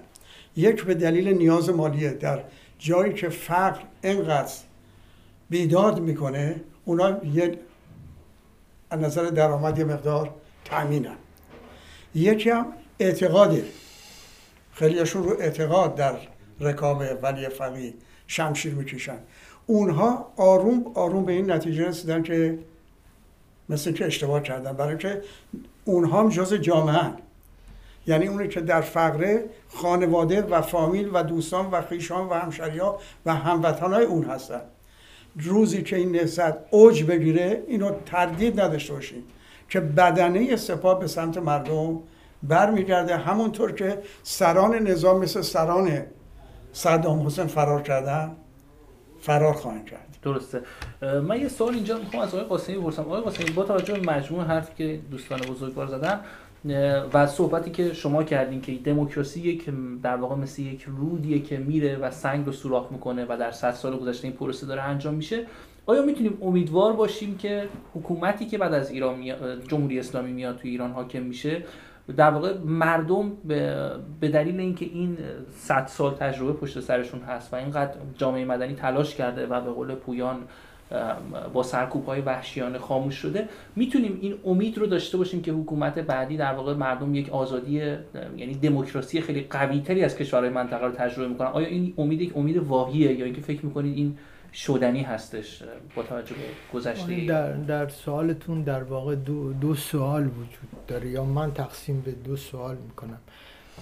یک 0.55 0.83
به 0.83 0.93
دلیل 0.93 1.27
نیاز 1.27 1.69
مالیه. 1.69 2.09
در 2.09 2.43
جایی 2.79 3.13
که 3.13 3.29
فقر 3.29 3.81
اینقدر 4.03 4.53
بیداد 5.49 5.99
می‌کنه 5.99 6.61
اونا 6.85 7.25
یه 7.25 7.59
از 8.89 8.99
نظر 8.99 9.23
درآمد 9.23 9.77
یه 9.77 9.85
مقدار 9.85 10.35
تأمینن. 10.65 11.15
یکی 12.15 12.49
هم 12.49 12.65
اعتقاده. 12.99 13.65
خیلیشون 14.73 15.23
رو 15.23 15.35
اعتقاد 15.39 15.95
در 15.95 16.15
رکاب 16.59 17.03
ولی 17.21 17.49
فقی 17.49 17.93
شمشیر 18.27 18.73
می‌کشن. 18.73 19.17
اونها 19.65 20.33
آروم 20.37 20.91
آروم 20.93 21.25
به 21.25 21.33
این 21.33 21.51
نتیجه 21.51 21.87
رسیدن 21.87 22.23
که 22.23 22.59
مثل 23.69 23.91
که 23.91 24.05
اشتباه 24.05 24.41
کردن 24.41 24.73
برای 24.73 24.97
که 24.97 25.21
اونها 25.85 26.19
هم 26.19 26.29
جز 26.29 26.53
جامعه 26.53 27.13
یعنی 28.09 28.27
اونی 28.27 28.47
که 28.47 28.61
در 28.61 28.81
فقره 28.81 29.43
خانواده 29.67 30.41
و 30.41 30.61
فامیل 30.61 31.09
و 31.13 31.23
دوستان 31.23 31.71
و 31.71 31.81
خیشان 31.81 32.27
و 32.29 32.33
همشریا 32.33 32.97
و 33.25 33.35
هموطن 33.35 33.93
های 33.93 34.05
اون 34.05 34.23
هستن. 34.23 34.61
روزی 35.35 35.83
که 35.83 35.95
این 35.95 36.11
نهضت 36.11 36.53
اوج 36.71 37.03
بگیره 37.03 37.63
اینو 37.67 37.91
تردید 38.05 38.61
نداشته 38.61 38.93
باشین 38.93 39.23
که 39.69 39.79
بدنه 39.79 40.55
سپاه 40.55 40.99
به 40.99 41.07
سمت 41.07 41.37
مردم 41.37 41.99
برمیگرده. 42.43 43.17
همونطور 43.17 43.71
که 43.71 43.97
سران 44.23 44.75
نظام 44.75 45.19
مثل 45.19 45.41
سران 45.41 46.01
صدام 46.73 47.25
حسین 47.25 47.47
فرار 47.47 47.81
کردن 47.81 48.35
فرار 49.21 49.53
خواهند 49.53 49.85
کرد. 49.85 50.17
درسته. 50.23 50.61
من 51.01 51.41
یه 51.41 51.47
سوال 51.47 51.73
اینجا 51.73 51.97
می‌خوام 51.97 52.23
از 52.23 52.35
آقای 52.35 52.43
قاسمی 52.43 52.77
بپرسم. 52.77 53.01
آقای 53.01 53.21
قاسمی 53.21 53.51
با 53.51 53.63
توجه 53.63 53.93
به 53.93 54.11
مجموع 54.13 54.43
حرف 54.43 54.75
که 54.75 54.99
دوستان 55.11 55.39
بزرگوار 55.39 55.87
زدن 55.87 56.19
و 57.13 57.27
صحبتی 57.27 57.71
که 57.71 57.93
شما 57.93 58.23
کردین 58.23 58.61
که 58.61 58.75
دموکراسی 58.75 59.41
یک 59.41 59.69
در 60.03 60.15
واقع 60.15 60.35
مثل 60.35 60.61
یک 60.61 60.83
رودیه 60.83 61.39
که 61.39 61.57
میره 61.57 61.97
و 61.97 62.11
سنگ 62.11 62.45
رو 62.45 62.51
سوراخ 62.51 62.91
می‌کنه 62.91 63.25
و 63.29 63.37
در 63.37 63.51
100 63.51 63.71
سال 63.71 63.97
گذشته 63.97 64.27
این 64.27 64.37
پروسه 64.37 64.67
داره 64.67 64.81
انجام 64.81 65.13
میشه 65.13 65.45
آیا 65.85 66.01
می‌تونیم 66.01 66.37
امیدوار 66.41 66.93
باشیم 66.93 67.37
که 67.37 67.69
حکومتی 67.93 68.45
که 68.45 68.57
بعد 68.57 68.73
از 68.73 68.91
ایران 68.91 69.23
جمهوری 69.67 69.99
اسلامی 69.99 70.31
میاد 70.31 70.57
تو 70.57 70.67
ایران 70.67 70.91
حاکم 70.91 71.21
میشه 71.21 71.63
در 72.17 72.29
واقع 72.31 72.57
مردم 72.57 73.31
به 74.19 74.27
دلیل 74.33 74.59
اینکه 74.59 74.85
این 74.85 75.17
100 75.55 75.87
سال 75.87 76.13
تجربه 76.13 76.53
پشت 76.53 76.79
سرشون 76.79 77.21
هست 77.21 77.53
و 77.53 77.55
اینقدر 77.55 77.93
جامعه 78.17 78.45
مدنی 78.45 78.73
تلاش 78.73 79.15
کرده 79.15 79.47
و 79.47 79.61
به 79.61 79.71
قول 79.71 79.95
پویان 79.95 80.37
با 81.53 81.63
سرکوب 81.63 82.05
های 82.05 82.21
وحشیانه 82.21 82.77
خاموش 82.77 83.15
شده. 83.15 83.49
می‌تونیم 83.75 84.17
این 84.21 84.35
امید 84.45 84.77
رو 84.77 84.85
داشته 84.85 85.17
باشیم 85.17 85.41
که 85.41 85.51
حکومت 85.51 85.99
بعدی 85.99 86.37
در 86.37 86.53
واقع 86.53 86.73
مردم 86.73 87.15
یک 87.15 87.29
آزادی 87.29 87.71
یعنی 88.37 88.53
دموکراسی 88.53 89.21
خیلی 89.21 89.41
قوی 89.49 89.79
تری 89.81 90.03
از 90.03 90.17
کشورهای 90.17 90.49
منطقه 90.49 90.85
رو 90.85 90.91
تجربه 90.91 91.27
می‌کنن. 91.27 91.47
آیا 91.47 91.67
این 91.67 91.93
امید 91.97 92.21
یک 92.21 92.37
امید 92.37 92.57
واهیه 92.57 93.13
یا 93.13 93.25
اینکه 93.25 93.41
فکر 93.41 93.65
می‌کنید 93.65 93.97
این 93.97 94.17
شدنی 94.53 95.01
هستش 95.01 95.63
با 95.95 96.03
توجه 96.03 96.35
به 96.35 96.77
گذشته؟ 96.79 97.25
در, 97.25 97.53
در 97.53 97.87
سوالتون 97.87 98.61
در 98.61 98.83
واقع 98.83 99.15
دو, 99.15 99.53
دو 99.53 99.75
سوال 99.75 100.23
وجود 100.23 100.85
داره 100.87 101.09
یا 101.09 101.23
من 101.23 101.53
تقسیم 101.53 102.01
به 102.01 102.11
دو 102.11 102.35
سوال 102.35 102.75
می‌کنم. 102.87 103.17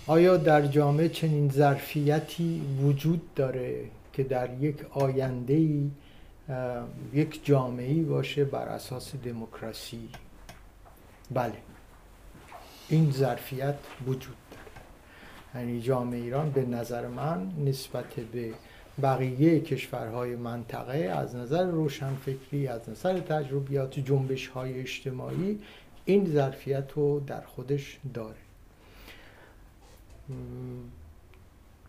آیا 0.07 0.37
در 0.37 0.61
جامعه 0.61 1.09
چنین 1.09 1.49
ظرفیتی 1.49 2.61
وجود 2.81 3.21
داره 3.35 3.75
که 4.13 4.23
در 4.23 4.49
یک 4.61 4.75
آینده 4.91 5.53
ای 5.53 5.89
یک 7.13 7.45
جامعه 7.45 8.03
باشه 8.03 8.45
بر 8.45 8.67
اساس 8.67 9.15
دموکراسی. 9.15 10.09
بله. 11.31 11.57
این 12.89 13.11
ظرفیت 13.11 13.75
وجود 14.07 14.35
داره. 14.51 15.65
یعنی 15.65 15.81
جامعه 15.81 16.19
ایران 16.19 16.51
به 16.51 16.65
نظر 16.65 17.07
من 17.07 17.51
نسبت 17.65 18.13
به 18.13 18.53
بقیه 19.01 19.59
کشورهای 19.59 20.35
منطقه 20.35 20.97
از 20.97 21.35
نظر 21.35 21.65
روشنفکری 21.65 22.67
از 22.67 22.89
نظر 22.89 23.19
تجربیات 23.19 23.99
جنبش 23.99 24.47
های 24.47 24.79
اجتماعی 24.79 25.59
این 26.05 26.25
ظرفیت 26.25 26.91
رو 26.95 27.19
در 27.19 27.41
خودش 27.41 27.99
داره. 28.13 28.35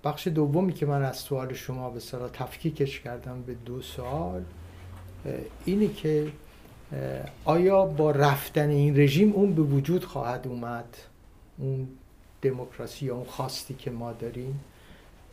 بخش 0.04 0.28
دومی 0.28 0.72
که 0.72 0.86
من 0.86 1.02
از 1.02 1.16
سوال 1.16 1.54
شما 1.54 1.90
به 1.90 2.00
صلاح 2.00 2.30
تفکیکش 2.30 3.00
کردم 3.00 3.42
به 3.42 3.54
دو 3.54 3.82
سوال 3.82 4.42
اینه 5.64 5.88
که 5.88 6.26
آیا 7.44 7.84
با 7.84 8.10
رفتن 8.10 8.68
این 8.68 8.98
رژیم 8.98 9.32
اون 9.32 9.54
به 9.54 9.62
وجود 9.62 10.04
خواهد 10.04 10.46
اومد؟ 10.48 10.96
اون 11.58 11.88
دموکراسی 12.42 13.06
یا 13.06 13.14
اون 13.14 13.24
خواستی 13.24 13.74
که 13.74 13.90
ما 13.90 14.12
داریم؟ 14.12 14.60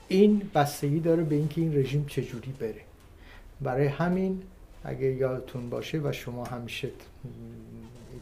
این 0.08 0.50
بستگی 0.56 1.00
داره 1.00 1.24
به 1.24 1.36
اینکه 1.36 1.62
این 1.62 1.76
رژیم 1.76 2.06
چجوری 2.06 2.52
بره. 2.60 2.82
برای 3.62 3.88
همین 3.88 4.42
اگه 4.84 5.06
یادتون 5.06 5.70
باشه 5.70 6.00
و 6.04 6.12
شما 6.12 6.44
همیشه 6.44 6.90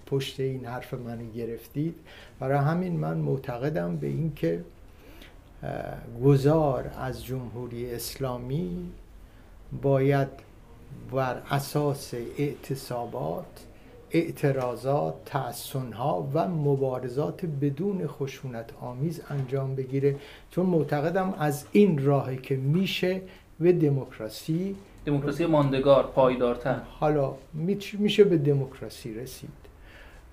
پشت 0.05 0.39
این 0.39 0.65
حرف 0.65 0.93
منو 0.93 1.31
گرفتید 1.31 1.95
برای 2.39 2.57
همین 2.57 2.93
من 2.93 3.17
معتقدم 3.17 3.97
به 3.97 4.07
اینکه 4.07 4.63
گذار 6.24 6.91
از 6.99 7.26
جمهوری 7.26 7.91
اسلامی 7.91 8.91
باید 9.82 10.28
بر 11.11 11.41
اساس 11.49 12.14
اعتصابات 12.38 13.45
اعتراضات، 14.11 15.14
تحسنها 15.26 16.28
و 16.34 16.47
مبارزات 16.47 17.45
بدون 17.45 18.07
خشونت 18.07 18.70
آمیز 18.82 19.22
انجام 19.30 19.76
بگیره. 19.76 20.16
چون 20.51 20.66
معتقدم 20.66 21.34
از 21.39 21.66
این 21.72 22.05
راهی 22.05 22.38
که 22.38 22.55
میشه 22.55 23.22
به 23.59 23.74
دموکراسی 23.74 24.76
دموکراسی 25.05 25.45
ماندگار 25.45 26.07
پایدارتر. 26.07 26.80
حالا 26.99 27.34
میشه 27.99 28.24
به 28.24 28.38
دموکراسی 28.38 29.14
رسید. 29.14 29.49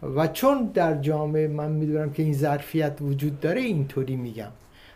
و 0.03 0.27
چون 0.27 0.71
در 0.75 1.01
جامعه 1.01 1.49
من 1.49 1.71
می‌دونم 1.71 2.13
که 2.13 2.23
این 2.23 2.35
ظرفیت 2.35 2.99
وجود 3.01 3.41
داره 3.41 3.61
اینطوری 3.61 4.17
میگم. 4.17 4.51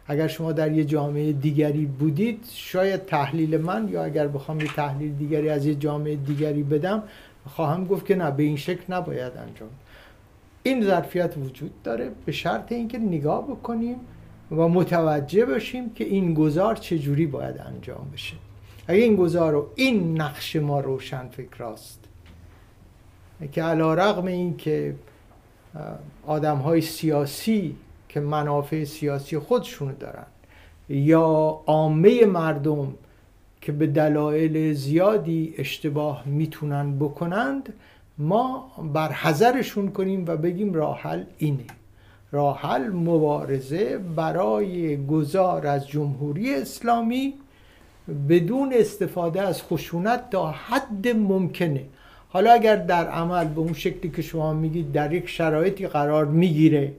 اگر 0.06 0.26
شما 0.26 0.52
در 0.52 0.72
یه 0.72 0.84
جامعه 0.84 1.32
دیگری 1.32 1.86
بودید 1.86 2.44
شاید 2.52 3.06
تحلیل 3.06 3.60
من 3.60 3.88
یا 3.88 4.04
اگر 4.04 4.28
بخوام 4.28 4.60
یه 4.60 4.66
تحلیل 4.66 5.12
دیگری 5.12 5.48
از 5.48 5.66
یه 5.66 5.74
جامعه 5.74 6.16
دیگری 6.16 6.62
بدم 6.62 7.02
خواهم 7.46 7.84
گفت 7.84 8.06
که 8.06 8.14
نه 8.14 8.30
به 8.30 8.42
این 8.42 8.56
شکل 8.56 8.94
نباید 8.94 9.32
انجام 9.36 9.70
این 10.62 10.84
ظرفیت 10.84 11.34
وجود 11.36 11.82
داره. 11.82 12.10
به 12.24 12.32
شرط 12.32 12.72
اینکه 12.72 12.98
نگاه 12.98 13.46
بکنیم 13.46 13.96
و 14.50 14.68
متوجه 14.68 15.44
باشیم 15.44 15.90
که 15.90 16.04
این 16.04 16.34
گذار 16.34 16.76
چجوری 16.76 17.26
باید 17.26 17.58
انجام 17.58 18.10
بشه. 18.12 18.34
اگه 18.86 19.02
این 19.02 19.16
گذار 19.16 19.54
و 19.54 19.66
این 19.74 20.20
نقش 20.20 20.56
ما 20.56 20.80
روشن 20.80 21.28
فکراست 21.28 22.00
که 23.52 23.62
علا 23.62 23.94
رقم 23.94 24.26
این 24.26 24.56
که 24.56 24.94
آدم 26.26 26.80
سیاسی 26.80 27.76
که 28.14 28.20
منافع 28.20 28.84
سیاسی 28.84 29.38
خودشون 29.38 29.94
دارن. 30.00 30.26
یا 30.88 31.60
عامه 31.66 32.24
مردم 32.24 32.94
که 33.60 33.72
به 33.72 33.86
دلایل 33.86 34.72
زیادی 34.72 35.54
اشتباه 35.58 36.22
می‌تونن 36.26 36.98
بکنند 36.98 37.72
ما 38.18 38.72
بر 38.92 39.12
حذرشون 39.12 39.90
کنیم 39.90 40.24
و 40.26 40.36
بگیم 40.36 40.74
راحل 40.74 41.22
اینه. 41.38 41.64
راحل 42.32 42.88
مبارزه 42.88 43.98
برای 43.98 45.06
گذار 45.06 45.66
از 45.66 45.88
جمهوری 45.88 46.54
اسلامی 46.54 47.34
بدون 48.28 48.72
استفاده 48.72 49.42
از 49.42 49.62
خشونت 49.62 50.30
تا 50.30 50.50
حد 50.50 51.08
ممکنه. 51.08 51.84
حالا 52.28 52.52
اگر 52.52 52.76
در 52.76 53.08
عمل 53.08 53.44
به 53.44 53.60
اون 53.60 53.72
شکلی 53.72 54.10
که 54.10 54.22
شما 54.22 54.52
میگید 54.52 54.92
در 54.92 55.12
یک 55.12 55.28
شرایطی 55.28 55.86
قرار 55.86 56.24
می‌گیره 56.24 56.92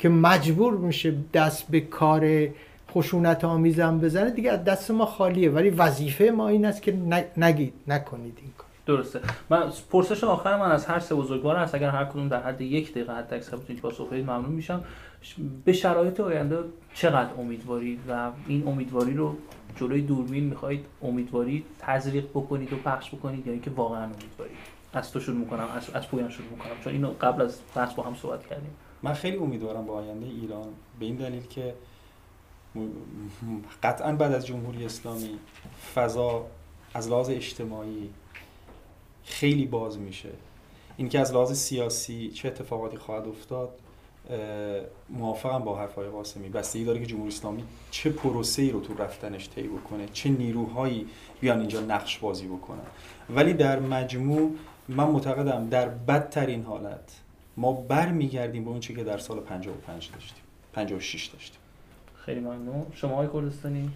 که 0.00 0.08
مجبور 0.08 0.74
میشه 0.74 1.14
دست 1.34 1.70
به 1.70 1.80
کار 1.80 2.48
خشونت 2.90 3.44
آمیزم 3.44 3.98
بزنه 3.98 4.30
دیگه 4.30 4.52
از 4.52 4.64
دست 4.64 4.90
ما 4.90 5.06
خالیه. 5.06 5.50
ولی 5.50 5.70
وظیفه 5.70 6.24
ما 6.24 6.48
این 6.48 6.64
است 6.64 6.82
که 6.82 6.92
نگید 7.36 7.72
نکنید 7.88 8.38
این 8.42 8.50
کار. 8.58 8.66
درسته. 8.86 9.20
من 9.50 9.62
پرسش 9.90 10.24
آخر 10.24 10.56
من 10.56 10.72
از 10.72 10.86
هر 10.86 10.98
سه 10.98 11.14
بزرگوار 11.14 11.56
هست 11.56 11.74
اگر 11.74 11.90
هر 11.90 12.04
کدوم 12.04 12.28
در 12.28 12.42
حد 12.42 12.60
یک 12.60 12.90
دقیقه 12.90 13.12
حد 13.12 13.34
اکثر 13.34 13.56
بتونید 13.56 13.82
پاسخ 13.82 14.08
بدید 14.08 14.24
ممنون 14.24 14.52
میشم. 14.52 14.84
به 15.64 15.72
شرایط 15.72 16.20
آینده 16.20 16.58
چقدر 16.94 17.30
امیدوارید 17.38 18.00
و 18.08 18.30
این 18.46 18.68
امیدواری 18.68 19.14
رو 19.14 19.36
جلوی 19.76 20.02
دوربین 20.02 20.44
می‌خواهید 20.44 20.84
امیدواری 21.02 21.64
تزریق 21.78 22.24
بکنید 22.24 22.72
و 22.72 22.76
پخش 22.76 23.14
بکنید 23.14 23.46
یا 23.46 23.52
اینکه 23.52 23.70
واقعا 23.70 24.04
امیدوارید؟ 24.04 24.56
از 24.92 25.12
تو 25.12 25.20
شروع 25.20 25.36
می‌کنم 25.36 25.66
از 25.76 25.90
از 25.94 26.08
پویان 26.08 26.30
شروع 26.30 26.48
می‌کنم. 26.50 26.72
چون 26.84 26.92
اینو 26.92 27.10
قبل 27.20 27.42
از 27.42 27.58
بحث 27.74 27.94
با 27.94 28.02
هم 28.02 28.14
صحبت 28.14 28.46
کردیم. 28.46 28.70
من 29.02 29.12
خیلی 29.12 29.36
امیدوارم 29.36 29.86
با 29.86 29.94
آینده 29.94 30.26
ایران. 30.26 30.68
به 31.00 31.06
این 31.06 31.16
دلیل 31.16 31.46
که 31.46 31.74
قطعا 33.82 34.12
بعد 34.12 34.32
از 34.32 34.46
جمهوری 34.46 34.84
اسلامی 34.84 35.38
فضا 35.94 36.46
از 36.94 37.08
لحاظ 37.08 37.30
اجتماعی 37.30 38.10
خیلی 39.24 39.66
باز 39.66 39.98
میشه. 39.98 40.28
اینکه 40.96 41.20
از 41.20 41.32
لحاظ 41.32 41.52
سیاسی 41.52 42.30
چه 42.30 42.48
اتفاقاتی 42.48 42.96
خواهد 42.96 43.28
افتاد 43.28 43.70
موافقم 45.10 45.58
با 45.58 45.78
حرفای 45.78 46.08
قاسمی. 46.08 46.48
بستگی 46.48 46.84
داره 46.84 47.00
که 47.00 47.06
جمهوری 47.06 47.28
اسلامی 47.28 47.64
چه 47.90 48.10
پروسه‌ای 48.10 48.70
رو 48.70 48.80
تو 48.80 48.94
رفتنش 48.94 49.48
طی 49.48 49.62
بکنه 49.62 50.06
چه 50.12 50.28
نیروهایی 50.28 51.06
بیان 51.40 51.58
اینجا 51.58 51.80
نقش 51.80 52.18
بازی 52.18 52.46
بکنن. 52.46 52.86
ولی 53.30 53.54
در 53.54 53.80
مجموع 53.80 54.50
من 54.88 55.04
معتقدم 55.04 55.68
در 55.68 55.88
بدترین 55.88 56.62
حالت 56.62 57.19
ما 57.56 57.72
برمیگردیم 57.72 58.64
به 58.64 58.70
اون 58.70 58.80
چی 58.80 58.94
که 58.94 59.04
در 59.04 59.18
سال 59.18 59.40
55 59.40 60.10
داشتیم. 60.14 60.42
56 60.72 61.26
داشتیم. 61.26 61.60
خیلی 62.24 62.40
ممنون. 62.40 62.86
شما 62.94 63.16
های 63.16 63.28
کردستانی؟ 63.32 63.90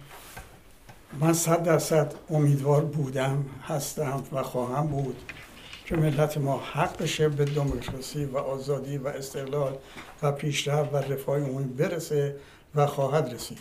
من 1.19 1.33
صد 1.33 1.63
درصد 1.63 2.13
امیدوار 2.29 2.85
بودم 2.85 3.45
هستم 3.63 4.23
و 4.31 4.43
خواهم 4.43 4.87
بود 4.87 5.15
که 5.85 5.95
ملت 5.95 6.37
ما 6.37 6.57
حق 6.57 7.01
بشه 7.01 7.29
به 7.29 7.45
دموکراسی 7.45 8.25
و 8.25 8.37
آزادی 8.37 8.97
و 8.97 9.07
استقلال 9.07 9.77
و 10.21 10.31
پیشرفت 10.31 10.93
و 10.93 10.97
رفاه 10.97 11.39
عمومی 11.39 11.73
برسه 11.73 12.35
و 12.75 12.85
خواهد 12.85 13.33
رسید. 13.33 13.59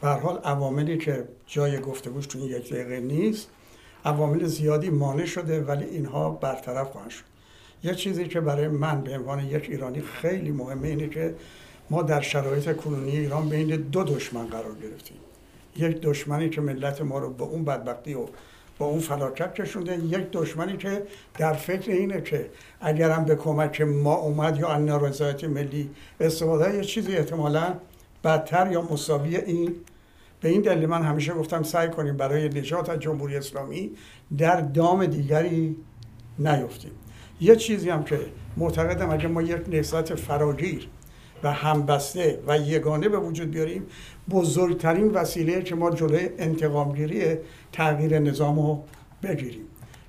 به 0.00 0.08
حال 0.08 0.38
عواملی 0.38 0.98
که 0.98 1.28
جای 1.46 1.80
گفتگوش 1.80 2.26
تو 2.26 2.38
این 2.38 2.48
یک 2.48 2.70
دقیقه 2.72 3.00
نیست 3.00 3.48
عوامل 4.04 4.44
زیادی 4.44 4.90
مانع 4.90 5.24
شده 5.24 5.60
ولی 5.60 5.84
اینها 5.84 6.30
برطرف 6.30 6.90
خواهند 6.90 7.10
شد. 7.10 7.24
یه 7.86 7.94
چیزی 7.94 8.28
که 8.28 8.40
برای 8.40 8.68
من 8.68 9.00
به 9.00 9.18
عنوان 9.18 9.46
یک 9.46 9.70
ایرانی 9.70 10.00
خیلی 10.00 10.50
مهمه 10.50 10.88
اینه 10.88 11.08
که 11.08 11.34
ما 11.90 12.02
در 12.02 12.20
شرایط 12.20 12.76
کنونی 12.76 13.10
ایران 13.10 13.48
بین 13.48 13.76
دو 13.76 14.04
دشمن 14.04 14.46
قرار 14.46 14.74
گرفتیم. 14.82 15.16
یک 15.76 16.00
دشمنی 16.00 16.50
که 16.50 16.60
ملت 16.60 17.00
ما 17.02 17.18
رو 17.18 17.30
به 17.30 17.44
اون 17.44 17.64
بدبختی 17.64 18.14
و 18.14 18.26
با 18.78 18.86
اون 18.86 19.00
فلاکت 19.00 19.54
کشونده 19.54 19.98
یک 19.98 20.30
دشمنی 20.32 20.76
که 20.76 21.02
در 21.38 21.52
فکر 21.52 21.90
اینه 21.90 22.20
که 22.20 22.50
اگرم 22.80 23.24
به 23.24 23.36
کمک 23.36 23.80
ما 23.80 24.14
اومد 24.14 24.58
یا 24.58 24.68
ان 24.68 24.84
نارضایت 24.84 25.44
ملی 25.44 25.90
استفاده 26.20 26.76
یه 26.76 26.84
چیزی 26.84 27.16
احتمالا 27.16 27.74
بدتر 28.24 28.72
یا 28.72 28.82
مساوی 28.82 29.36
این 29.36 29.74
به 30.40 30.48
این 30.48 30.60
دلیل 30.60 30.86
من 30.86 31.02
همیشه 31.02 31.34
گفتم 31.34 31.62
سعی 31.62 31.88
کنیم 31.88 32.16
برای 32.16 32.48
نجات 32.48 32.88
از 32.88 32.98
جمهوری 32.98 33.36
اسلامی 33.36 33.90
در 34.38 34.60
دام 34.60 35.06
دیگری 35.06 35.76
نیفتیم. 36.38 36.92
یه 37.40 37.56
چیزی 37.56 37.90
هم 37.90 38.04
که 38.04 38.18
معتقدم 38.56 39.10
اگه 39.10 39.28
ما 39.28 39.42
یک 39.42 39.60
نسبت 39.68 40.14
فراگیر 40.14 40.88
و 41.42 41.52
همبسته 41.52 42.38
و 42.46 42.58
یگانه 42.58 43.08
به 43.08 43.18
وجود 43.18 43.50
بیاریم 43.50 43.86
بزرگترین 44.30 45.10
وسیله 45.10 45.62
که 45.62 45.74
ما 45.74 45.90
جلوی 45.90 46.28
انتقامگیری 46.38 47.36
تغییر 47.72 48.18
نظام 48.18 48.58
رو 48.58 48.84
بگیریم. 49.22 49.64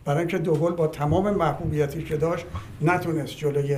برای 0.06 0.20
اینکه 0.20 0.38
دوگل 0.38 0.72
با 0.72 0.88
تمام 0.88 1.36
محبوبیتی 1.36 2.04
که 2.04 2.18
داشت 2.18 2.46
نتونست 2.82 3.38
جلوی 3.38 3.78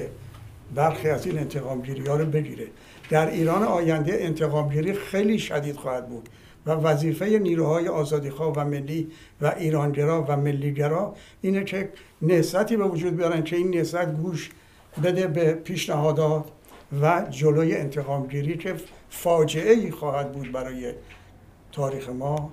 برخی 0.75 1.09
از 1.09 1.25
این 1.25 1.39
انتقامگیری 1.39 2.07
ها 2.07 2.15
رو 2.15 2.25
بگیره. 2.25 2.67
در 3.09 3.29
ایران 3.29 3.63
آینده 3.63 4.17
انتقامگیری 4.19 4.93
خیلی 4.93 5.39
شدید 5.39 5.75
خواهد 5.75 6.09
بود. 6.09 6.29
و 6.69 6.81
وظیفه 6.81 7.39
نیروهای 7.39 7.87
آزادیخواه 7.87 8.53
و 8.53 8.65
ملی 8.65 9.07
و 9.41 9.53
ایرانگرا 9.57 10.25
و 10.27 10.37
ملیگرا 10.37 11.15
اینه 11.41 11.63
که 11.63 11.89
نسبتی 12.21 12.77
به 12.77 12.83
وجود 12.83 13.17
بیارن 13.17 13.43
که 13.43 13.55
این 13.55 13.77
نسبت 13.77 14.17
گوش 14.17 14.49
بده 15.03 15.27
به 15.27 15.53
پیشنهادات 15.53 16.45
و 17.01 17.27
جلوی 17.29 17.75
انتقام 17.75 18.27
گیری 18.27 18.57
که 18.57 18.75
فاجعه 19.09 19.73
ای 19.73 19.91
خواهد 19.91 20.31
بود 20.31 20.51
برای 20.51 20.93
تاریخ 21.71 22.09
ما 22.09 22.51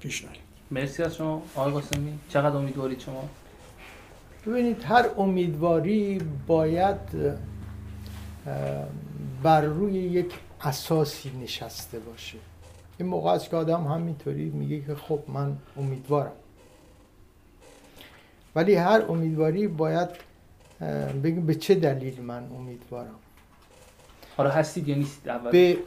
پیش 0.00 0.24
نریم 0.24 0.40
مرسی 0.70 1.02
از 1.02 1.16
شما 1.16 1.42
آقای 1.54 1.72
قاسمی. 1.72 2.18
چقدر 2.28 2.56
امیدوارید 2.56 3.00
شما؟ 3.00 3.28
ببینید 4.46 4.82
هر 4.82 5.06
امیدواری 5.16 6.20
باید 6.46 6.96
بر 9.42 9.60
روی 9.60 9.92
یک 9.92 10.34
اساسی 10.60 11.32
نشسته 11.42 11.98
باشه. 11.98 12.38
این 12.98 13.08
موقع 13.08 13.30
است 13.30 13.50
که 13.50 13.56
آدم 13.56 13.84
همینطوری 13.84 14.50
میگه 14.50 14.80
که 14.80 14.94
خب 14.94 15.18
من 15.28 15.56
امیدوارم. 15.76 16.32
ولی 18.54 18.74
هر 18.74 19.02
امیدواری 19.08 19.68
باید 19.68 20.08
بگیم 21.24 21.46
به 21.46 21.54
چه 21.54 21.74
دلیل 21.74 22.22
من 22.22 22.44
امیدوارم؟ 22.58 23.14
حالا 24.36 24.50
هستید 24.50 24.88
یا 24.88 24.96
نیستید؟ 24.96 25.28
اول 25.28 25.50
به 25.50 25.78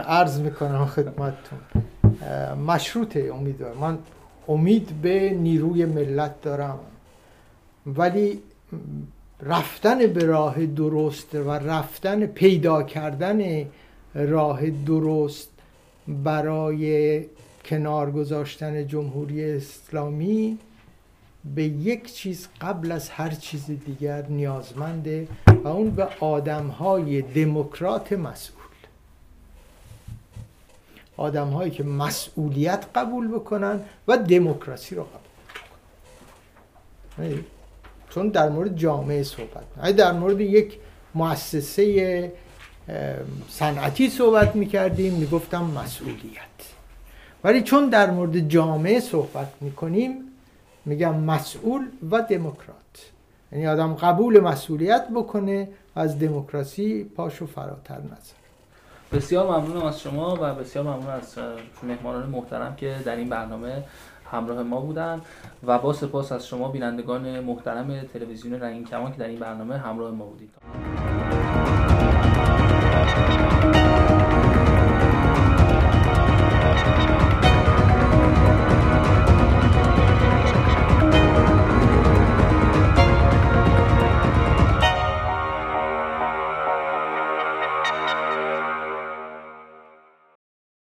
عرض 0.00 0.40
می‌کنم 0.40 0.86
خدمتتون. 0.86 1.58
مشروط 2.66 3.16
امیدوارم 3.16 3.78
من 3.78 3.98
امید 4.48 5.00
به 5.02 5.30
نیروی 5.30 5.84
ملت 5.84 6.42
دارم. 6.42 6.78
ولی 7.86 8.42
رفتن 9.42 10.06
به 10.06 10.24
راه 10.24 10.66
درست 10.66 11.34
و 11.34 11.50
رفتن 11.50 12.26
پیدا 12.26 12.82
کردن 12.82 13.66
راه 14.14 14.70
درست 14.70 15.50
برای 16.08 17.24
کنار 17.64 18.10
گذاشتن 18.10 18.86
جمهوری 18.86 19.44
اسلامی 19.44 20.58
به 21.54 21.62
یک 21.64 22.14
چیز 22.14 22.48
قبل 22.60 22.92
از 22.92 23.10
هر 23.10 23.30
چیز 23.30 23.66
دیگر 23.66 24.26
نیازمنده 24.26 25.28
و 25.64 25.68
اون 25.68 25.90
به 25.90 26.08
آدم 26.20 26.66
های 26.66 27.22
دموکرات 27.22 28.12
مسئول. 28.12 28.60
آدم 31.16 31.48
هایی 31.48 31.70
که 31.70 31.84
مسئولیت 31.84 32.84
قبول 32.94 33.28
بکنن 33.28 33.80
و 34.08 34.16
دموکراسی 34.16 34.94
رو 34.94 35.02
قبول 35.02 35.20
بکنن. 37.18 37.44
چون 38.10 38.28
در 38.28 38.48
مورد 38.48 38.76
جامعه 38.76 39.22
صحبت 39.22 39.96
در 39.96 40.12
مورد 40.12 40.40
یک 40.40 40.78
مؤسسه 41.14 42.32
صنعتی 43.48 44.10
صحبت 44.10 44.56
می‌کردیم 44.56 45.14
می‌گفتم 45.14 45.64
مسئولیت. 45.64 46.40
ولی 47.44 47.62
چون 47.62 47.88
در 47.88 48.10
مورد 48.10 48.48
جامعه 48.48 49.00
صحبت 49.00 49.48
می‌کنیم 49.60 50.14
میگم 50.84 51.16
مسئول 51.16 51.86
و 52.10 52.22
دموکرات. 52.22 52.76
یعنی 53.52 53.66
آدم 53.66 53.94
قبول 53.94 54.40
مسئولیت 54.40 55.08
بکنه 55.14 55.68
از 55.94 56.18
دموکراسی 56.18 57.04
پاشو 57.04 57.46
فراتر 57.46 57.98
نظر 57.98 58.40
بسیار 59.12 59.46
ممنونم 59.46 59.86
از 59.86 60.00
شما 60.00 60.38
و 60.40 60.54
بسیار 60.54 60.84
ممنون 60.84 61.10
از 61.10 61.38
مهمانان 61.82 62.28
محترم 62.28 62.76
که 62.76 62.96
در 63.04 63.16
این 63.16 63.28
برنامه 63.28 63.84
همراه 64.32 64.62
ما 64.62 64.80
بودن 64.80 65.20
و 65.66 65.78
با 65.78 65.92
سپاس 65.92 66.32
از 66.32 66.46
شما 66.46 66.68
بینندگان 66.68 67.40
محترم 67.40 68.02
تلویزیون 68.02 68.60
رنگین 68.60 68.84
کمان 68.84 69.12
که 69.12 69.18
در 69.18 69.28
این 69.28 69.38
برنامه 69.38 69.78
همراه 69.78 70.10
ما 70.10 70.24
بودید. 70.24 70.50
Música 73.16 73.89